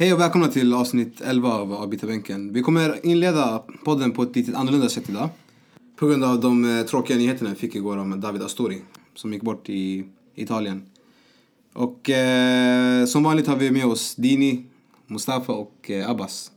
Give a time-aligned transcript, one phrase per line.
[0.00, 2.52] Hej och välkomna till avsnitt 11 av Avbytarbänken.
[2.52, 5.28] Vi kommer inleda podden på ett lite annorlunda sätt idag.
[5.96, 8.82] På grund av de eh, tråkiga nyheterna vi fick igår om David Astori
[9.14, 10.82] som gick bort i Italien.
[11.72, 14.64] Och eh, som vanligt har vi med oss Dini,
[15.06, 16.52] Mustafa och eh, Abbas.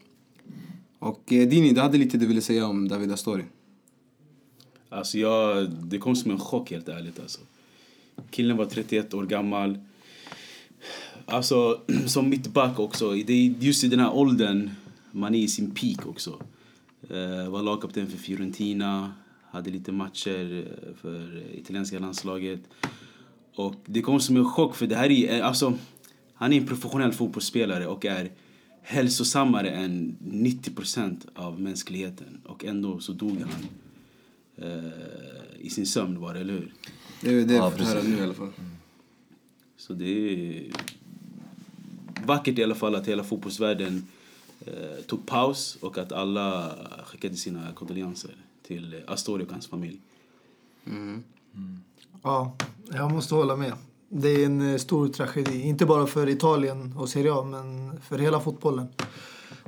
[1.00, 3.44] Och eh, Dini, du hade lite du ville säga om David Astori.
[4.90, 7.40] Alltså jag, det kom som en chock helt ärligt alltså.
[8.32, 9.78] Killen var 31 år gammal.
[11.26, 14.70] Alltså som mittback också, det är just i den här åldern
[15.12, 16.42] man är i sin peak också.
[17.10, 19.14] Eh, var lagkapten för Fiorentina,
[19.52, 22.60] hade lite matcher eh, för italienska landslaget.
[23.56, 25.74] Och det kom som en chock för det här är, eh, alltså,
[26.34, 28.32] han är en professionell fotbollsspelare och är
[28.82, 32.42] hälsosammare än 90% av mänskligheten.
[32.46, 33.66] Och ändå så dog han
[34.58, 34.92] eh,
[35.60, 36.74] i sin sömn var det, eller hur?
[37.22, 38.52] Det är det Ja, jag får höra nu i alla fall.
[39.78, 40.64] Så det är
[42.26, 44.08] vackert i alla fall att hela fotbollsvärlden
[44.66, 46.76] eh, tog paus och att alla
[47.06, 48.32] skickade sina kondolenser
[48.68, 50.00] till Astori och hans familj.
[52.24, 52.56] Ja,
[52.92, 53.74] jag måste hålla med.
[54.10, 58.18] Det är en eh, stor tragedi, inte bara för Italien och Serie A, men för
[58.18, 58.88] hela fotbollen.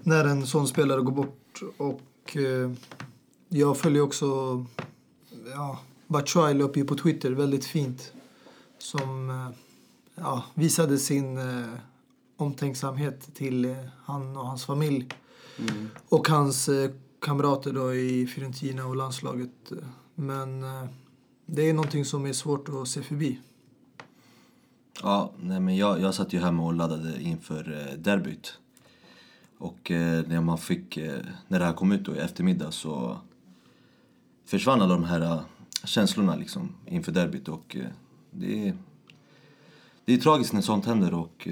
[0.03, 1.61] När en sån spelare går bort.
[1.77, 2.71] Och eh,
[3.49, 4.25] jag följer också,
[5.53, 8.13] ja, Batshuayi la upp på Twitter väldigt fint.
[8.77, 9.49] Som eh,
[10.15, 11.65] ja, visade sin eh,
[12.37, 15.07] omtänksamhet till eh, han och hans familj.
[16.09, 19.71] Och hans eh, kamrater då i Fiorentina och landslaget.
[20.15, 20.85] Men eh,
[21.45, 23.39] det är någonting som är svårt att se förbi.
[25.03, 28.57] Ja, nej men jag, jag satt ju hemma och laddade inför derbyt.
[29.57, 29.91] Och
[30.27, 30.97] när man fick,
[31.47, 33.17] när det här kom ut då i eftermiddag så
[34.45, 35.39] försvann alla de här
[35.83, 37.77] känslorna liksom inför derbyt och
[38.31, 38.77] det är,
[40.05, 41.47] det är tragiskt när sånt händer och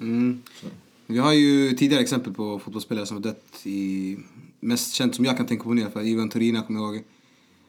[0.00, 0.42] Mm.
[1.06, 4.16] Vi har ju tidigare exempel på fotbollsspelare som har dött i...
[4.60, 6.06] Mest känt som jag kan tänka på nu i alla fall.
[6.06, 7.04] Ivan Torina kommer jag ihåg.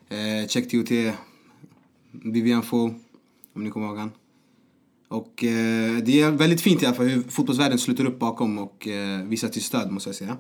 [0.09, 1.16] Eh, Check TOT.
[2.11, 2.94] Vivian Fo.
[3.53, 4.11] Om ni kommer ihåg han.
[5.07, 8.88] Och eh, det är väldigt fint i alla fall hur fotbollsvärlden sluter upp bakom och
[8.88, 10.38] eh, visar till stöd måste jag säga.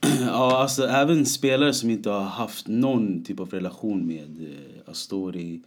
[0.20, 5.60] Ja, alltså även spelare som inte har haft någon typ av relation med eh, Astori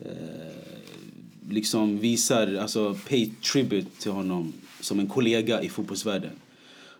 [0.00, 0.08] eh,
[1.48, 6.32] liksom visar, alltså pay tribute till honom som en kollega i fotbollsvärlden.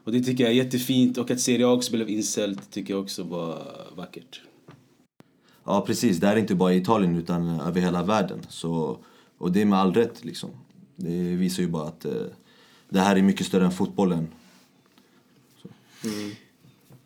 [0.05, 3.03] Och det tycker jag är jättefint och att Serie A också blev inställt tycker jag
[3.03, 3.63] också var
[3.97, 4.41] vackert.
[5.65, 8.39] ja precis, det här är inte bara i Italien utan över hela världen.
[8.49, 8.99] Så,
[9.39, 10.51] och det är med all rätt liksom.
[10.97, 12.13] Det visar ju bara att eh,
[12.89, 14.29] det här är mycket större än fotbollen.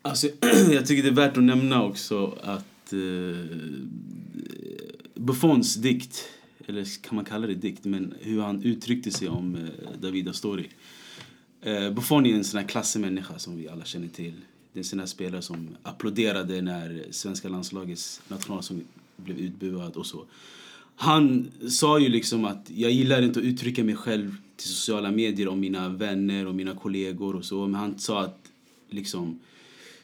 [0.02, 0.28] Alltså,
[0.72, 3.56] jag tycker det är värt att nämna också att eh,
[5.14, 6.24] Buffons dikt,
[6.68, 10.68] eller kan man kalla det dikt, men hur han uttryckte sig om eh, David Astori.
[11.60, 14.34] Eh, Buffon är en sån här klassemänniska som vi alla känner till.
[14.72, 18.82] Det är en sån här spelare som applåderade när svenska landslagets nationalsång
[19.16, 20.24] blev utbuad och så.
[20.96, 25.48] Han sa ju liksom att jag gillar inte att uttrycka mig själv till sociala medier
[25.48, 27.66] om mina vänner och mina kollegor och så.
[27.66, 28.50] Men han sa att
[28.90, 29.38] liksom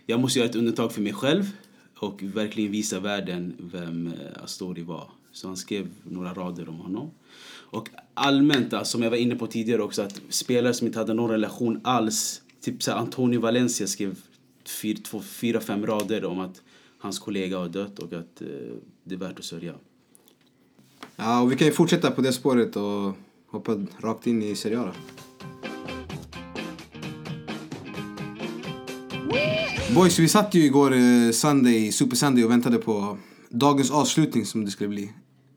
[0.07, 1.51] jag måste göra ett undantag för mig själv
[1.95, 5.09] och verkligen visa världen vem eh, Astori var.
[5.35, 7.11] Så han skrev några rader om honom.
[7.47, 11.15] Och allmänt, alltså, som jag var inne på tidigare också, att spelare som inte hade
[11.15, 14.19] någon relation alls, typ så Antonio Valencia skrev
[14.83, 16.63] fyra, två, fyra, fem rader om att
[16.99, 18.49] hans kollega har dött och att eh,
[19.05, 19.75] det är värt att sörja.
[21.17, 23.13] Ja, och vi kan ju fortsätta på det spåret och
[23.47, 24.93] hoppa rakt in i Serie A.
[29.95, 33.19] Boys, vi satt ju igår eh, Sunday, Super Sunday och väntade på
[33.49, 35.13] dagens avslutning som det skulle bli.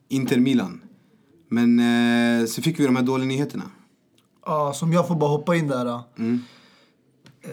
[0.08, 0.80] Inter Milan.
[1.48, 3.64] Men eh, så fick vi de här dåliga nyheterna.
[4.46, 6.00] Ja, som jag får bara hoppa in där.
[6.18, 6.40] Mm.
[7.42, 7.50] Eh,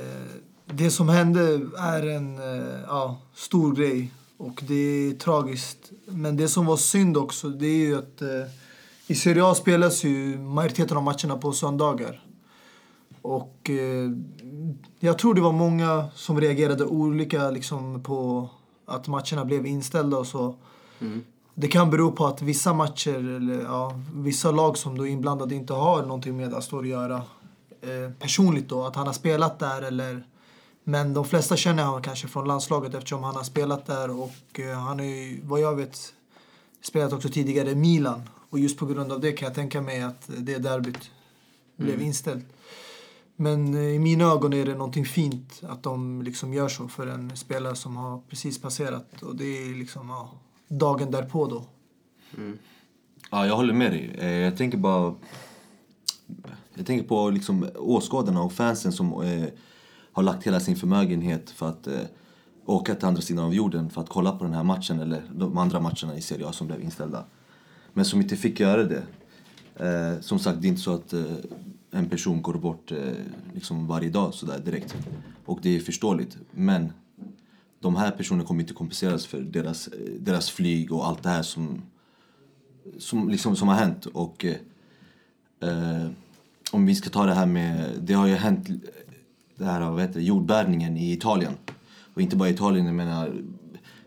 [0.65, 1.41] det som hände
[1.77, 4.75] är en eh, ja, stor grej och det
[5.09, 5.91] är tragiskt.
[6.05, 8.27] Men det som var synd också, det är ju att eh,
[9.07, 12.23] i Serie A spelas ju majoriteten av matcherna på söndagar.
[13.21, 14.11] Och eh,
[14.99, 18.49] jag tror det var många som reagerade olika liksom, på
[18.85, 20.55] att matcherna blev inställda och så.
[21.57, 25.55] Det kan bero på att vissa matcher, eller ja, vissa lag som då är inblandade
[25.55, 27.15] inte har någonting med Astor att göra.
[27.81, 30.23] Eh, personligt då, att han har spelat där eller...
[30.87, 34.79] Men de flesta känner han kanske från landslaget eftersom han har spelat där och eh,
[34.79, 36.13] han har ju, vad jag vet,
[36.81, 38.21] spelat också tidigare i Milan.
[38.49, 41.11] Och just på grund av det kan jag tänka mig att det derbyt
[41.75, 42.45] blev inställt.
[43.35, 47.07] Men eh, i mina ögon är det någonting fint att de liksom gör så för
[47.07, 49.23] en spelare som har precis passerat.
[49.23, 50.31] Och det är liksom ja,
[50.67, 51.65] dagen därpå då.
[52.37, 52.57] Mm.
[53.31, 54.15] Ja, jag håller med dig.
[54.17, 55.15] Eh, jag tänker bara...
[56.73, 59.45] Jag tänker på liksom åskådarna och fansen som eh,
[60.11, 61.99] har lagt hela sin förmögenhet för att eh,
[62.65, 65.57] åka till andra sidan av jorden för att kolla på den här matchen eller de
[65.57, 67.25] andra matcherna i Serie A som blev inställda.
[67.93, 69.03] Men som inte fick göra det.
[69.75, 71.23] Eh, som sagt, det är inte så att eh,
[71.91, 72.97] en person går bort eh,
[73.53, 74.95] liksom varje dag sådär direkt.
[75.45, 76.37] Och det är förståeligt.
[76.51, 76.93] Men
[77.79, 79.89] de här personerna kommer inte kompenseras för deras,
[80.19, 81.81] deras flyg och allt det här som,
[82.97, 84.05] som, liksom, som har hänt.
[84.05, 84.45] Och
[85.59, 86.07] eh,
[86.71, 88.69] om vi ska ta det här med, det har ju hänt
[89.55, 91.53] det här vad heter det, jordbävningen i Italien.
[92.13, 93.33] Och inte bara i Italien, jag menar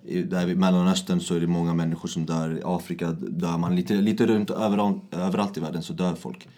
[0.04, 2.58] i, där i Mellanöstern så är det många människor som dör.
[2.58, 3.76] I Afrika dör man.
[3.76, 6.48] Lite, lite runt överallt, överallt i världen så dör folk.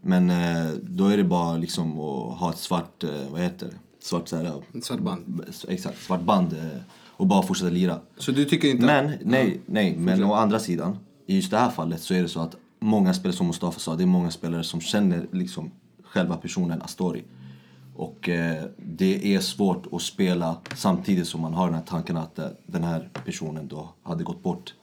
[0.00, 3.74] Men eh, då är det bara liksom att ha ett svart, eh, vad heter det?
[4.00, 5.44] Svart, så här, svart band.
[5.68, 8.00] Exakt, svart band eh, och bara fortsätta lira.
[8.16, 8.86] Så du tycker inte...
[8.86, 12.28] Men, nej, nej, men å andra sidan, i just det här fallet så är det
[12.28, 15.70] så att många spelare, som Mustafa sa, det är många spelare som känner liksom
[16.04, 17.24] själva personen Astori.
[17.96, 22.38] Och eh, det är svårt att spela samtidigt som man har den här tanken att
[22.38, 24.74] eh, den här personen då hade gått bort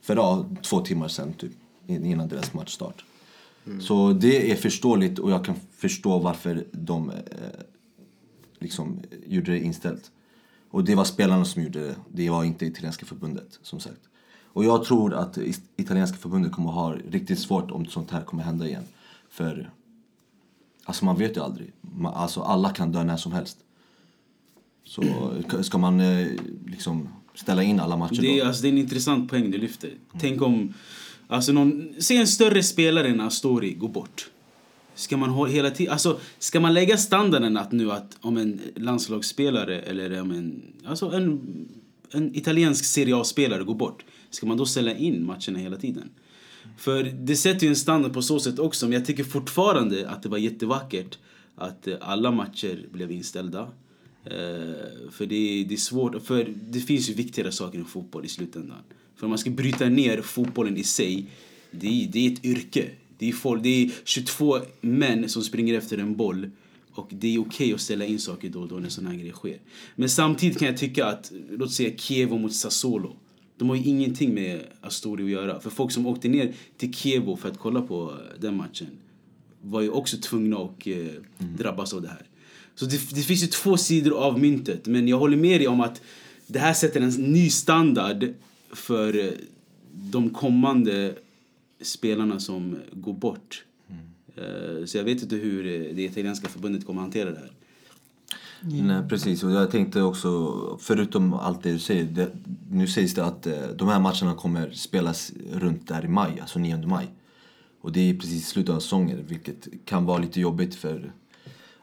[0.00, 1.52] för ja, två timmar sen typ,
[1.86, 3.04] innan deras matchstart.
[3.80, 7.16] Så det är förståeligt och jag kan förstå varför de eh,
[8.58, 10.10] liksom gjorde det inställt.
[10.70, 14.00] Och det var spelarna som gjorde det, det var inte italienska förbundet som sagt.
[14.44, 15.38] Och jag tror att
[15.76, 18.84] italienska förbundet kommer ha riktigt svårt om sånt här kommer hända igen.
[19.30, 19.70] För
[20.84, 21.72] alltså man vet ju aldrig.
[21.98, 23.58] Ma- Alltså alla kan dö när som helst.
[24.84, 25.02] Så
[25.62, 26.26] ska man eh,
[26.66, 28.46] liksom ställa in alla matcher Det är, då?
[28.48, 29.90] alltså, det är en intressant poäng du lyfter.
[30.20, 30.74] Tänk om...
[31.28, 34.30] Alltså någon, se en större spelare än Astori gå bort.
[34.96, 35.92] Ska man ha hela tiden...
[35.92, 40.62] Alltså, ska man lägga standarden att nu att om en landslagsspelare eller om en...
[40.84, 41.40] Alltså en,
[42.10, 44.04] en italiensk Serie A-spelare går bort.
[44.30, 46.10] Ska man då ställa in matcherna hela tiden?
[46.78, 48.86] För det sätter ju en standard på så sätt också.
[48.86, 51.18] Men jag tycker fortfarande att det var jättevackert
[51.56, 53.68] att alla matcher blev inställda.
[54.24, 58.24] Eh, för det är, det är svårt, för det finns ju viktigare saker än fotboll
[58.24, 58.78] i slutändan.
[59.16, 61.26] För om man ska bryta ner fotbollen i sig,
[61.70, 62.90] det är, det är ett yrke.
[63.18, 66.50] Det är, folk, det är 22 män som springer efter en boll.
[66.92, 69.32] Och det är okej att ställa in saker då och då när sådana här grejer
[69.32, 69.58] sker.
[69.94, 73.16] Men samtidigt kan jag tycka att, låt säga Kievo mot Sassuolo.
[73.58, 75.60] De har ju ingenting med Astori att göra.
[75.60, 78.88] För folk som åkte ner till Kievo för att kolla på eh, den matchen
[79.60, 80.96] var ju också tvungna att eh,
[81.38, 82.22] drabbas av det här.
[82.74, 84.86] Så det, det finns ju två sidor av myntet.
[84.86, 86.02] Men jag håller med dig om att
[86.46, 88.34] det här sätter en ny standard
[88.72, 89.30] för eh,
[89.92, 91.14] de kommande
[91.80, 93.64] spelarna som går bort.
[94.36, 97.52] Eh, Så jag vet inte hur eh, det italienska förbundet kommer att hantera det här.
[98.60, 99.44] Nej, precis.
[99.44, 102.30] Och jag tänkte också, förutom allt det du säger, det,
[102.70, 106.58] nu sägs det att eh, de här matcherna kommer spelas runt där i maj, alltså
[106.58, 107.06] 9 maj.
[107.80, 111.12] Och det är precis slutet av säsongen, vilket kan vara lite jobbigt för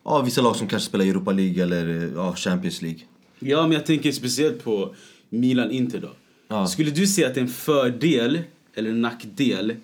[0.04, 3.00] ja, vissa lag som kanske spelar Europa League eller ja, Champions League.
[3.40, 4.96] Ja, men jag tänker speciellt på
[5.30, 6.10] Milan-Inter då.
[6.48, 6.68] Ja.
[6.68, 8.40] Skulle du säga att det är en fördel
[8.74, 9.76] eller en nackdel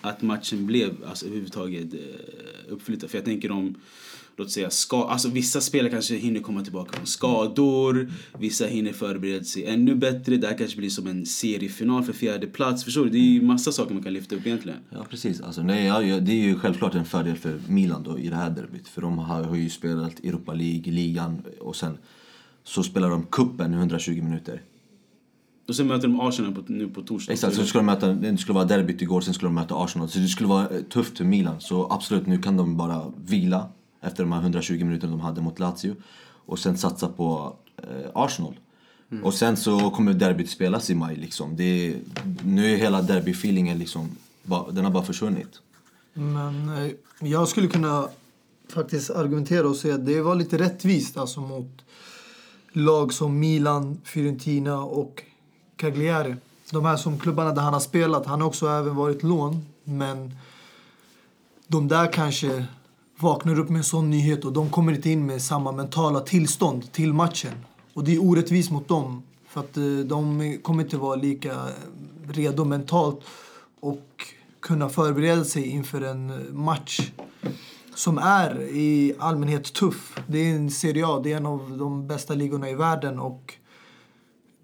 [0.00, 3.10] att matchen blev alltså, överhuvudtaget eh, uppflyttad?
[3.10, 3.74] För jag tänker om,
[4.36, 9.44] låt säga, ska, alltså, vissa spelare kanske hinner komma tillbaka från skador, vissa hinner förbereda
[9.44, 10.36] sig ännu bättre.
[10.36, 12.84] Det här kanske blir som en seriefinal för fjärde plats.
[12.84, 13.10] Förstår du?
[13.10, 14.78] Det är ju massa saker man kan lyfta upp egentligen.
[14.90, 15.40] Ja, precis.
[15.40, 18.50] Alltså, nej, ja, det är ju självklart en fördel för Milan då, i det här
[18.50, 18.88] derbyt.
[18.88, 21.98] För de har, har ju spelat Europa League, ligan och sen
[22.64, 24.62] så spelar de kuppen 120 minuter.
[25.68, 27.32] Och sen möter de Arsenal på, nu på torsdag.
[27.32, 30.08] Exakt, så skulle de möta, det skulle vara derbyt igår, sen skulle de möta Arsenal.
[30.08, 31.60] Så det skulle vara eh, tufft för Milan.
[31.60, 33.68] Så absolut, nu kan de bara vila
[34.00, 35.96] efter de här 120 minuterna de hade mot Lazio.
[36.46, 38.54] Och sen satsa på eh, Arsenal.
[39.22, 41.56] Och sen så kommer derbyt spelas i maj liksom.
[41.56, 41.96] Det är,
[42.44, 44.10] nu är hela derbyfeelingen liksom,
[44.72, 45.60] den har bara försvunnit.
[46.12, 48.08] Men eh, jag skulle kunna
[48.68, 51.84] faktiskt argumentera och säga att det var lite rättvist alltså mot
[52.72, 55.22] lag som Milan, Fiorentina och
[55.76, 56.36] Cagliari.
[56.70, 58.26] De här som klubbarna där han har spelat.
[58.26, 59.66] Han har också även varit lån.
[59.84, 60.34] Men
[61.66, 62.64] de där kanske
[63.16, 66.92] vaknar upp med en sån nyhet och de kommer inte in med samma mentala tillstånd
[66.92, 67.52] till matchen.
[67.94, 69.22] Och det är orättvist mot dem.
[69.48, 71.68] För att eh, de kommer inte vara lika eh,
[72.28, 73.20] redo mentalt
[73.80, 74.06] och
[74.60, 77.10] kunna förbereda sig inför en eh, match
[77.94, 80.18] som är i allmänhet tuff.
[80.26, 83.54] Det är en Serie A, det är en av de bästa ligorna i världen och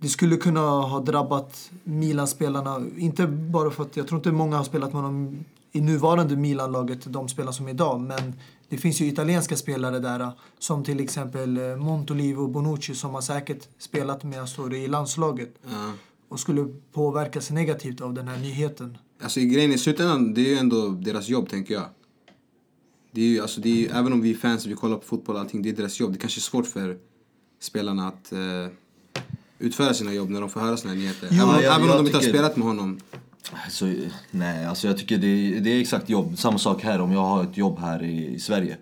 [0.00, 4.64] det skulle kunna ha drabbat Milan-spelarna, inte bara för att jag tror inte många har
[4.64, 8.34] spelat med dem i nuvarande Milan-laget, de spelar som idag, men
[8.68, 13.20] det finns ju italienska spelare där som till exempel eh, Montolivo och Bonucci som har
[13.20, 15.92] säkert spelat med Astori i landslaget Ja.
[16.28, 18.98] och skulle påverkas negativt av den här nyheten.
[19.22, 21.84] Alltså grejen i slutändan, det är ju ändå deras jobb tänker jag.
[23.12, 24.96] Det är ju, alltså, det är ju, även om vi är fans och vi kollar
[24.96, 26.12] på fotboll och allting, det är deras jobb.
[26.12, 26.98] Det kanske är svårt för
[27.60, 28.38] spelarna att eh,
[29.60, 31.28] utföra sina jobb när de får höra här nyheter.
[31.30, 33.00] Jo, även jag- även jag om de inte har spelat med honom.
[33.64, 33.86] Alltså,
[34.30, 36.38] nej, alltså jag tycker det, det är exakt jobb.
[36.38, 38.76] Samma sak här om jag har ett jobb här i, i Sverige.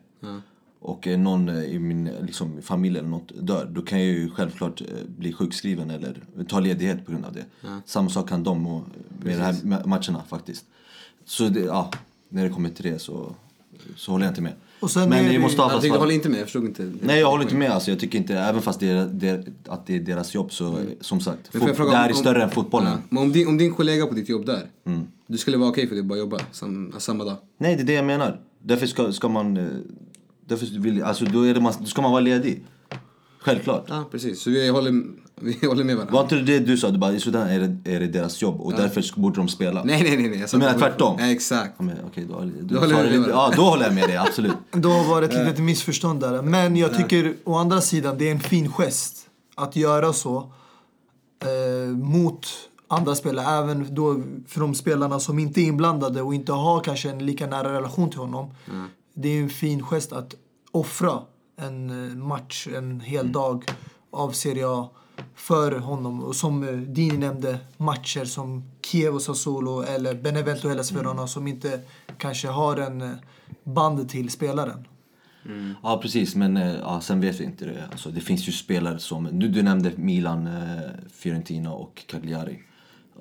[0.80, 3.68] Och eh, någon eh, i min liksom, familj eller något dör.
[3.70, 4.87] Då kan jag ju självklart eh,
[5.18, 6.16] bli sjukskriven eller
[6.49, 7.44] ta ledighet på grund av det.
[7.85, 8.85] Samma sak kan de och,
[9.23, 10.64] med de här ma- matcherna faktiskt.
[11.25, 11.90] Så det, ja,
[12.28, 13.35] när det kommer till det så,
[13.97, 14.52] så håller jag inte med.
[14.80, 16.64] Och sen Men är det- måste ha Jag tänkte, jag håller inte med, jag förstod
[16.64, 16.92] inte.
[17.02, 17.90] Nej jag håller inte med alltså.
[17.90, 21.20] Jag tycker inte, även fast det är, det, att det är deras jobb så som
[21.20, 21.49] sagt.
[21.52, 22.90] Fot, fråga det här om- är om- större än fotbollen.
[22.92, 22.99] Ja.
[23.08, 24.66] Men om din, om din kollega på ditt jobb där,
[25.26, 27.37] du skulle vara okej för dig att bara jobba sam, samma dag?
[27.58, 28.40] Nej, det är det jag menar.
[28.62, 29.56] Därför ska, ska man...
[29.56, 29.66] eh,
[30.47, 32.64] Därför vill, alltså, då, är det man, då ska man vara ledig.
[33.49, 33.85] Självklart.
[33.88, 34.40] Ja, precis.
[34.43, 35.05] Så vi håller,
[35.40, 36.14] vi håller med varandra.
[36.14, 36.90] Var inte det det du sa?
[36.90, 39.85] Du bara, i Sudan är det, är det deras jobb och därför borde de spela.
[39.85, 40.28] Nej, nej, nej.
[40.28, 40.40] nej.
[40.40, 41.17] Jag sa Du menar tvärtom?
[41.21, 41.75] Ja, exakt.
[41.78, 43.31] Ja, men, okej, då, du, håller du det varandra.
[43.31, 44.17] Ja, då håller jag med dig.
[44.17, 44.57] Absolut.
[44.73, 46.43] Då var det ett litet missförstånd där.
[46.43, 49.17] Men jag tycker å andra sidan det är en fin gest
[49.55, 50.52] att göra så
[51.43, 52.47] eh, mot
[52.88, 53.47] andra spelare.
[53.59, 57.47] Även då för de spelarna som inte är inblandade och inte har kanske en lika
[57.47, 58.50] nära relation till honom.
[59.14, 60.35] Det är en fin gest att
[60.71, 61.19] offra
[61.58, 63.64] en eh, match, en hel dag
[64.10, 64.90] av Serie A
[65.34, 66.24] för honom.
[66.24, 71.26] Och som eh, Dini nämnde, matcher som Kiev och Sassuolo eller Benevento och Hellas Verona
[71.26, 71.80] som inte
[72.18, 73.10] kanske har en eh,
[73.64, 74.88] band till spelaren.
[75.82, 76.34] Ja, precis.
[76.34, 77.88] Men ja, sen vet vi inte det.
[77.90, 79.28] Alltså, det finns ju spelare som...
[79.32, 80.48] Du, du nämnde Milan,
[81.12, 82.58] Fiorentina och Cagliari.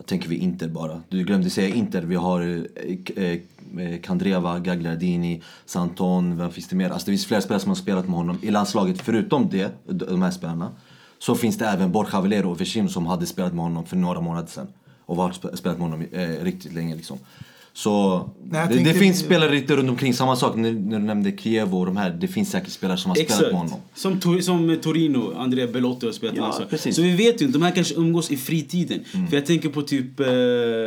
[0.06, 1.02] Tänker vi Inter bara.
[1.10, 2.02] Du glömde säga Inter.
[2.02, 3.40] Vi har eh, eh,
[3.80, 6.38] eh, Kandreva, Gagliardini, Santon.
[6.38, 6.90] Vem finns det mer?
[6.90, 9.02] Alltså, det finns flera spelare som har spelat med honom i landslaget.
[9.02, 10.72] Förutom det, de här spelarna,
[11.20, 14.22] så finns det även Borja Valero och Vecino som hade spelat med honom för några
[14.22, 14.68] månader sedan.
[15.06, 17.18] Och har spelat med honom eh, riktigt länge liksom.
[17.78, 20.14] Så Nej, det, det finns spelare lite runt omkring.
[20.14, 22.10] Samma sak när, när du nämnde Kiev och de här.
[22.10, 23.80] Det finns säkert spelare som har spelat med honom.
[23.96, 26.48] Som, som Torino, Andrea Belotti har spelat Ja, med.
[26.50, 26.66] Alltså.
[26.70, 26.96] precis.
[26.96, 29.00] Så vi vet ju inte, de här kanske umgås i fritiden.
[29.30, 30.28] För jag tänker på typ, eh,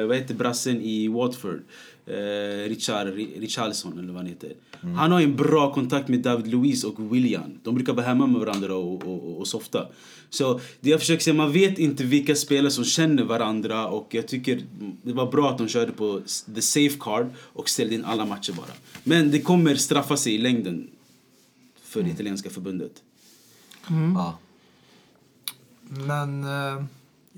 [0.08, 1.60] vad heter brassen i Watford?
[2.06, 4.50] Eh, Richard, Ri- Richarlison eller vad han heter.
[4.80, 7.58] Han har en bra kontakt med David Luiz och William.
[7.62, 9.86] De brukar vara hemma med varandra och, och, och, softa.
[10.30, 14.28] Så det jag försöker säga, man vet inte vilka spelare som känner varandra och jag
[14.28, 14.62] tycker
[15.02, 16.20] det var bra att de körde på
[16.54, 18.72] the safe card och ställde in alla matcher bara.
[19.04, 20.90] Men det kommer straffa sig i längden
[21.82, 22.92] för det italienska förbundet.
[23.88, 24.38] Ja.
[25.82, 26.84] Men eh,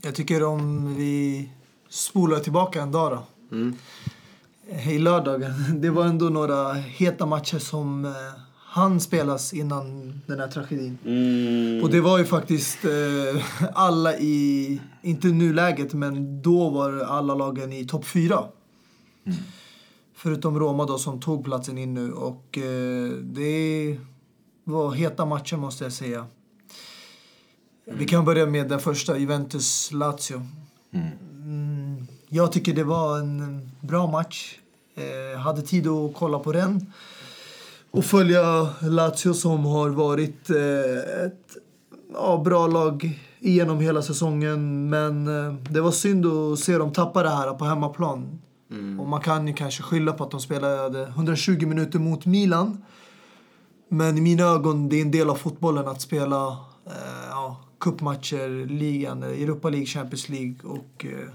[0.02, 1.48] jag tycker om vi
[1.88, 3.26] spolar tillbaka en dag då.
[4.68, 5.80] I lördagen.
[5.80, 8.10] Det var ändå några heta matcher som eh,
[8.54, 10.98] han spelas innan den här tragedin.
[11.04, 11.84] Mm.
[11.84, 17.72] Och det var ju faktiskt eh, alla i, inte nuläget, men då var alla lagen
[17.72, 18.44] i topp fyra.
[20.14, 22.12] Förutom Roma då som tog platsen in nu.
[22.12, 23.98] Och eh, det
[24.64, 26.26] var heta matcher måste jag säga.
[27.84, 30.46] Vi kan börja med den första, Juventus-Lazio.
[30.92, 31.08] Mm,
[32.34, 34.58] jag tycker det var en bra match.
[34.94, 36.92] Eh, hade tid att kolla på den.
[37.90, 41.56] Och följa Lazio som har varit eh, ett
[42.12, 44.90] ja, bra lag genom hela säsongen.
[44.90, 48.40] Men eh, det var synd att se dem tappa det här på hemmaplan.
[49.00, 52.84] Och man kan ju kanske skylla på att de spelade 120 minuter mot Milan.
[53.88, 56.46] Men i mina ögon, det är en del av fotbollen att spela
[56.86, 61.04] eh, ja, cupmatcher, ligan, Europa League, Champions League och...
[61.04, 61.28] Eh,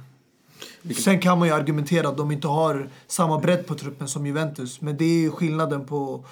[0.95, 4.81] sen kan man ju argumentera att de inte har samma bredd på truppen som Juventus.
[4.81, 6.25] Men det är ju skillnaden på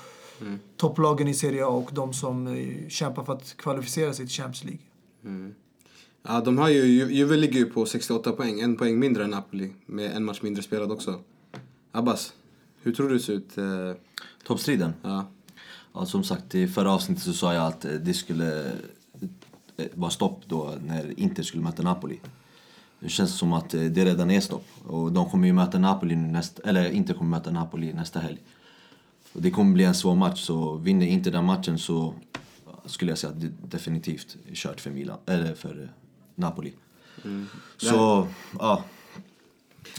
[0.77, 4.63] topplagen i Serie A och de som eh, kämpar för att kvalificera sig till Champions
[4.63, 5.51] League.
[6.27, 9.29] Ja, de har ju, Ju- Juve ligger ju på 68 poäng, en poäng mindre än
[9.29, 9.73] Napoli.
[9.85, 11.19] Med en match mindre spelad också.
[11.91, 12.33] Abbas,
[12.81, 13.57] hur tror du det ser ut?
[13.57, 13.63] eh,
[14.47, 14.93] Toppstriden?
[15.01, 15.25] Ja.
[15.93, 18.71] Ja, som sagt, i förra avsnittet så sa jag att eh, det skulle
[19.93, 22.19] vara stopp då när Inter skulle möta Napoli.
[23.05, 24.65] Det känns som att eh, det redan är stopp.
[24.83, 28.37] Och de kommer ju möta Napoli nästa, eller Inter kommer möta Napoli nästa helg.
[29.33, 32.13] Och det kommer bli en svår match, så vinner Inter den matchen så
[32.85, 35.89] skulle jag säga att det definitivt är kört för Milan, eller för eh,
[36.35, 36.73] Napoli.
[37.77, 38.27] Så,
[38.59, 38.83] ja.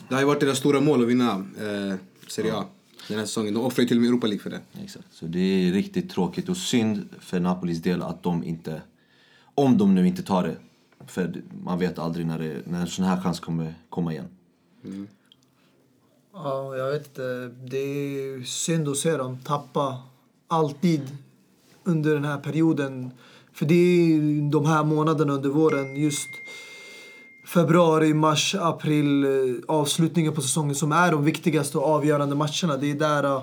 [0.08, 1.96] Det har ju varit deras stora mål att vinna eh,
[2.28, 2.64] Serie A
[3.08, 3.54] den här säsongen.
[3.54, 4.60] De offrar ju till och med Europa League för det.
[4.82, 5.06] Exakt.
[5.10, 8.82] Så det är riktigt tråkigt och synd för Napolis del att de inte,
[9.54, 10.56] om de nu inte tar det,
[11.06, 14.28] för man vet aldrig när, det, när en sån här chans kommer komma igen.
[16.32, 17.50] Ja, jag vet inte.
[17.64, 20.02] Det är synd att se dem tappa
[20.48, 21.16] alltid
[21.84, 23.10] under den här perioden.
[23.52, 26.28] För det är de här månaderna under våren, just
[27.46, 29.30] februari, mars, april, eh,
[29.68, 32.76] avslutningen på säsongen som är de viktigaste och avgörande matcherna.
[32.76, 33.42] Det är där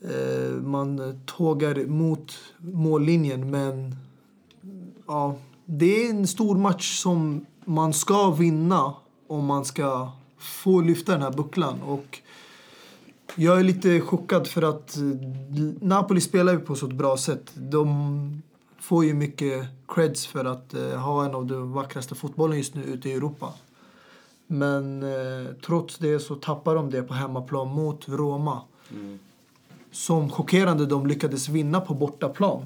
[0.00, 3.50] eh, man tågar mot mållinjen.
[3.50, 3.96] Men
[5.06, 5.36] ja,
[5.70, 8.94] det är en stor match som man ska vinna
[9.26, 11.82] om man ska få lyfta den här bucklan.
[11.82, 12.18] Och
[13.34, 15.02] jag är lite chockad för att eh,
[15.80, 17.52] Napoli spelar ju på så ett bra sätt.
[17.54, 18.42] De
[18.80, 22.82] får ju mycket creds för att uh, ha en av de vackraste fotbollen just nu
[22.82, 23.52] ute i Europa.
[24.46, 28.62] Men uh, trots det så tappar de det på hemmaplan mot Roma.
[28.90, 29.18] Mm.
[29.90, 32.64] Som chockerande de lyckades vinna på bortaplan.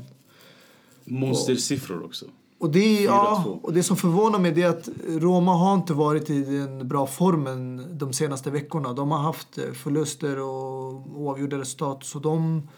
[1.05, 2.27] Monstersiffror också.
[2.63, 6.43] Och det, ja, och det som förvånar mig är att Roma har inte varit i
[6.45, 8.93] den bra formen de senaste veckorna.
[8.93, 12.05] De har haft eh, förluster och oavgjorda resultat.
[12.05, 12.69] Så de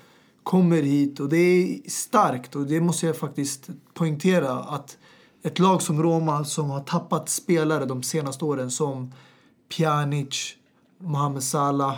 [0.42, 4.96] kommer hit och det är starkt och det måste jag faktiskt poängtera att
[5.42, 9.12] ett lag som Roma som har tappat spelare de senaste åren som
[9.76, 10.56] Pjanic,
[10.98, 11.96] Mohamed Salah,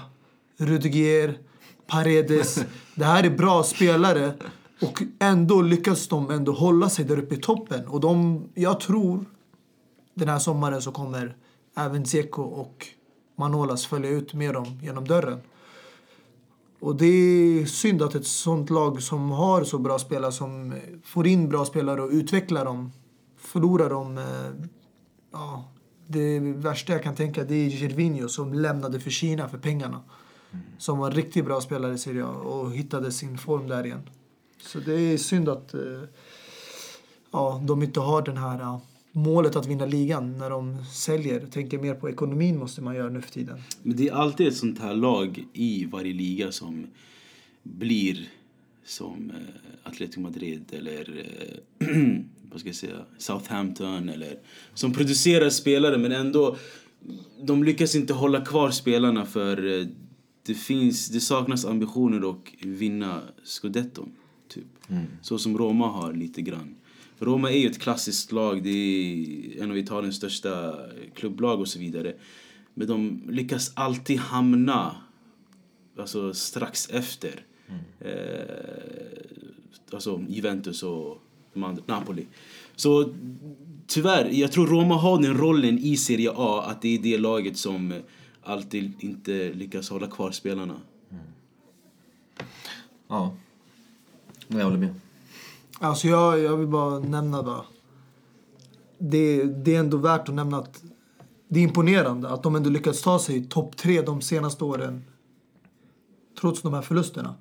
[0.56, 1.38] Rudiger,
[1.86, 2.58] Paredes.
[2.94, 4.34] det här är bra spelare
[4.82, 7.86] och ändå lyckas de ändå hålla sig där uppe i toppen.
[7.86, 9.24] Och de, jag tror
[10.14, 11.36] den här sommaren så kommer
[11.76, 12.86] även Zeko och
[13.36, 15.40] Manolas följa ut med dem genom dörren.
[16.80, 21.26] Och det är synd att ett sånt lag som har så bra spelare, som får
[21.26, 22.92] in bra spelare och utvecklar dem,
[23.36, 24.18] förlorar dem.
[24.18, 24.68] Eh,
[25.32, 25.64] ja,
[26.06, 30.02] det värsta jag kan tänka det är Gervinho som lämnade för Kina för pengarna.
[30.52, 30.64] Mm.
[30.78, 34.02] Som var en riktigt bra spelare i Serie A och hittade sin form där igen.
[34.66, 36.02] Så det är synd att eh,
[37.30, 38.78] ja, de inte har den här eh,
[39.12, 41.46] målet att vinna ligan när de säljer.
[41.46, 43.62] Tänker mer på ekonomin måste man göra nu för tiden.
[43.82, 46.86] Men det är alltid ett sånt här lag i varje liga som
[47.62, 48.28] blir
[48.84, 51.26] som eh, Atletico Madrid eller
[52.50, 54.38] vad ska jag säga, Southampton eller
[54.74, 56.56] som producerar spelare men ändå
[57.42, 59.86] de lyckas inte hålla kvar spelarna för
[60.46, 64.12] det, finns, det saknas ambitioner att vinna scudetton.
[64.48, 64.64] Typ.
[64.88, 65.04] Mm.
[65.22, 66.74] Så som Roma har lite grann.
[67.18, 68.62] Roma är ju ett klassiskt lag.
[68.62, 70.74] Det är en av Italiens största
[71.14, 72.14] klubblag och så vidare.
[72.74, 74.96] Men de lyckas alltid hamna
[75.98, 77.44] alltså, strax efter.
[77.68, 77.80] Mm.
[78.00, 78.56] Eh,
[79.92, 81.22] alltså Juventus och
[81.86, 82.26] Napoli.
[82.76, 83.14] Så
[83.86, 87.56] tyvärr, jag tror Roma har den rollen i Serie A att det är det laget
[87.56, 87.94] som
[88.42, 90.80] alltid inte lyckas hålla kvar spelarna.
[91.10, 91.24] Mm.
[93.08, 93.36] Ja,
[94.48, 94.94] jag håller med.
[95.78, 97.64] Alltså jag, jag vill bara nämna bara.
[98.98, 100.82] Det, det är ändå värt att nämna att
[101.48, 105.04] det är imponerande att de ändå lyckats ta sig topp tre de senaste åren.
[106.40, 107.34] Trots de här förlusterna.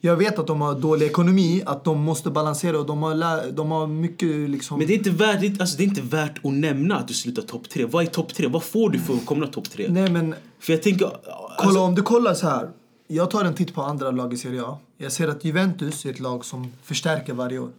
[0.00, 3.70] Jag vet att de har dålig ekonomi, att de måste balansera och de har, de
[3.70, 4.78] har mycket liksom...
[4.78, 7.42] Men det är, inte värt, alltså det är inte värt att nämna att du slutar
[7.42, 7.84] topp tre.
[7.84, 8.46] Vad är topp tre?
[8.46, 9.86] Vad får du för att komma topp tre?
[9.90, 10.34] Nej men...
[10.58, 11.04] För jag tänker...
[11.04, 11.22] Alltså...
[11.58, 12.70] Kolla, om du kollar så här.
[13.10, 14.78] Jag tar en titt på andra lag i Serie A.
[14.96, 17.70] Jag ser att Juventus är ett lag som förstärker varje år.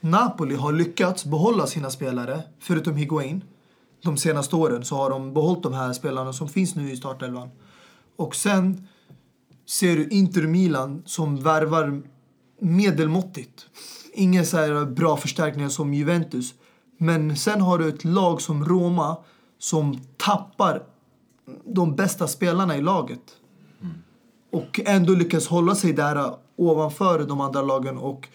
[0.00, 3.44] Napoli har lyckats behålla sina spelare, förutom Higuain.
[4.02, 7.48] De senaste åren så har de behållit de här spelarna som finns nu i startelvan.
[8.16, 8.88] Och sen
[9.66, 12.02] ser du Inter Milan som värvar
[12.60, 13.66] medelmåttigt.
[14.12, 16.54] Inga så här bra förstärkningar som Juventus.
[16.98, 19.16] Men sen har du ett lag som Roma
[19.58, 20.82] som tappar
[21.64, 23.22] de bästa spelarna i laget.
[24.50, 27.98] Och ändå lyckas hålla sig där äh, ovanför de andra lagen.
[27.98, 28.28] Och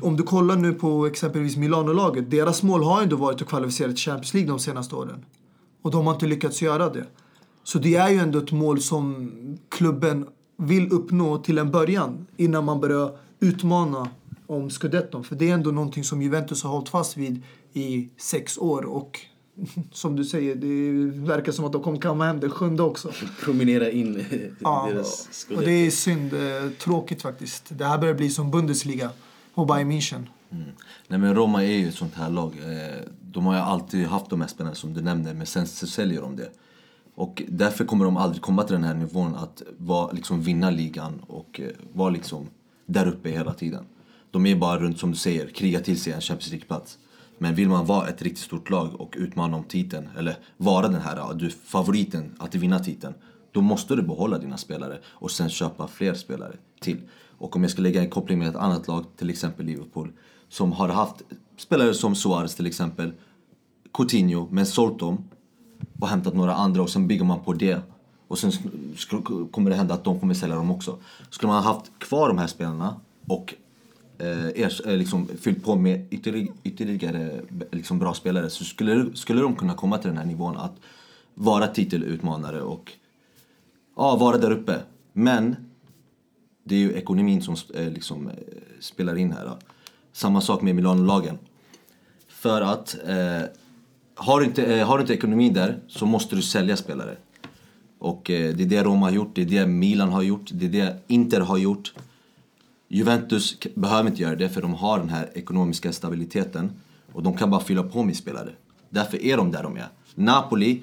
[0.00, 2.30] om du kollar nu på exempelvis Milano-laget.
[2.30, 5.24] Deras mål har ändå varit att kvalificera till Champions League de senaste åren.
[5.82, 7.06] Och de har inte lyckats göra det.
[7.64, 9.30] Så det är ju ändå ett mål som
[9.68, 14.08] klubben vill uppnå till en början innan man börjar utmana
[14.46, 15.24] om scudetton.
[15.24, 18.84] För det är ändå någonting som Juventus har hållit fast vid i sex år.
[18.84, 19.20] Och
[19.92, 23.12] som du säger, det verkar som att de kommer komma hem den sjunde också.
[23.40, 24.24] Promenera in
[24.60, 25.60] ja, deras scudetto.
[25.60, 26.34] Och det är synd.
[26.34, 27.64] Eh, tråkigt faktiskt.
[27.68, 29.10] Det här börjar bli som Bundesliga
[29.54, 30.26] och Bayern München.
[30.50, 30.64] Mm.
[31.08, 32.54] Nej men Roma är ju ett sånt här lag.
[32.58, 35.86] Eh, de har ju alltid haft de här spelarna som du nämnde, men sen så
[35.86, 36.50] säljer de det.
[37.14, 41.20] Och därför kommer de aldrig komma till den här nivån att vara, liksom, vinna ligan
[41.26, 42.46] och eh, vara liksom
[42.86, 43.84] där uppe hela tiden.
[44.30, 46.98] De är bara runt, som du säger, kriga till sig en Champions League-plats.
[47.42, 51.00] Men vill man vara ett riktigt stort lag och utmana om titeln, eller vara den
[51.00, 53.14] här du, favoriten att vinna titeln,
[53.52, 57.00] då måste du behålla dina spelare och sen köpa fler spelare till.
[57.38, 60.12] Och om jag ska lägga en koppling med ett annat lag, till exempel Liverpool,
[60.48, 61.22] som har haft
[61.56, 63.12] spelare som Suarez till exempel,
[63.94, 65.24] Coutinho, men sålt dem
[66.00, 67.80] och hämtat några andra och sen bygger man på det.
[68.28, 68.52] Och sen
[69.50, 70.98] kommer det hända att de kommer sälja dem också.
[71.30, 73.54] Skulle man ha haft kvar de här spelarna och
[74.18, 77.40] eh, er, eh, liksom, fyllt på med ytterligare, ytterligare
[77.72, 80.74] liksom, bra spelare så skulle, skulle de kunna komma till den här nivån att
[81.34, 82.92] vara titelutmanare och
[83.96, 84.78] ja, vara där uppe.
[85.12, 85.56] Men
[86.64, 88.34] Det är ju ekonomin som eh, liksom, eh,
[88.80, 89.44] spelar in här.
[89.44, 89.58] Då.
[90.12, 91.38] Samma sak med Milanolagen.
[92.28, 93.42] För att eh,
[94.14, 97.16] har, du inte, eh, har du inte ekonomin där så måste du sälja spelare.
[97.98, 100.66] Och eh, det är det Roma har gjort, det är det Milan har gjort, det
[100.66, 101.92] är det Inter har gjort.
[102.94, 106.72] Juventus behöver inte göra det för de har den här ekonomiska stabiliteten
[107.12, 108.50] och de kan bara fylla på med spelare.
[108.88, 109.88] Därför är de där de är.
[110.14, 110.82] Napoli,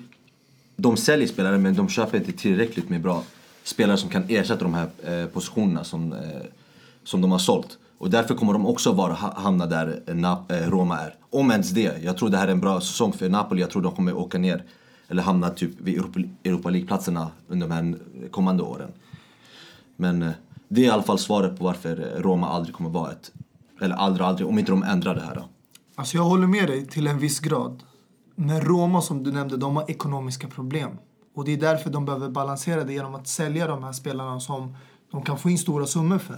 [0.75, 3.23] de säljer spelare men de köper inte tillräckligt med bra
[3.63, 6.19] spelare som kan ersätta de här eh, positionerna som, eh,
[7.03, 7.77] som de har sålt.
[7.97, 11.15] Och därför kommer de också vara, hamna där Nap- eh, Roma är.
[11.29, 12.03] Om ens det.
[12.03, 13.61] Jag tror det här är en bra säsong för Napoli.
[13.61, 14.63] Jag tror de kommer åka ner
[15.07, 17.95] eller hamna typ vid Europa, Europa League-platserna under de här
[18.31, 18.91] kommande åren.
[19.95, 20.31] Men eh,
[20.69, 23.31] det är i alla fall svaret på varför Roma aldrig kommer vara ett...
[23.81, 25.49] Eller aldrig, aldrig, om inte de ändrar det här då.
[25.95, 27.83] Alltså jag håller med dig till en viss grad.
[28.35, 30.91] Men Roma som du nämnde, de har ekonomiska problem.
[31.35, 34.75] Och det är därför de behöver balansera det genom att sälja de här spelarna som
[35.11, 36.37] de kan få in stora summor för.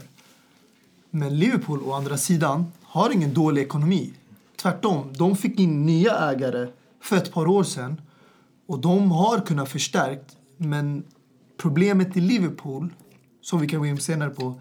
[1.09, 4.13] Men Liverpool å andra sidan har ingen dålig ekonomi.
[4.61, 6.67] Tvärtom, de fick in nya ägare
[7.01, 8.01] för ett par år sedan.
[8.67, 10.35] Och de har kunnat förstärkt.
[10.57, 11.03] Men
[11.57, 12.89] problemet i Liverpool,
[13.41, 14.59] som vi kan gå in senare på,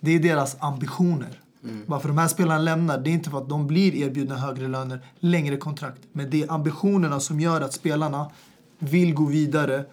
[0.00, 1.42] det är deras ambitioner.
[1.86, 5.00] Varför de här spelarna lämnar, det är inte för att de blir erbjudna högre löner,
[5.18, 6.00] längre kontrakt.
[6.12, 8.30] Men det är ambitionerna som gör att spelarna
[8.78, 9.84] vill gå vidare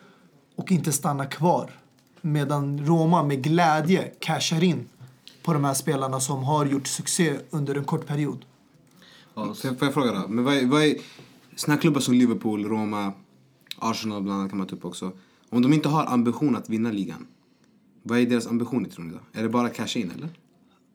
[0.55, 1.71] och inte stanna kvar.
[2.21, 4.89] Medan Roma med glädje cashar in
[5.43, 8.45] på de här spelarna som har gjort succé under en kort period.
[9.35, 10.27] Ja, så får jag fråga då?
[10.27, 10.95] Men vad är, vad är,
[11.55, 13.13] såna här klubbar som Liverpool, Roma,
[13.77, 15.11] Arsenal bland annat kan man ta upp också.
[15.49, 17.27] Om de inte har ambition att vinna ligan,
[18.03, 19.39] vad är deras ambitioner tror ni då?
[19.39, 20.29] Är det bara cash in eller?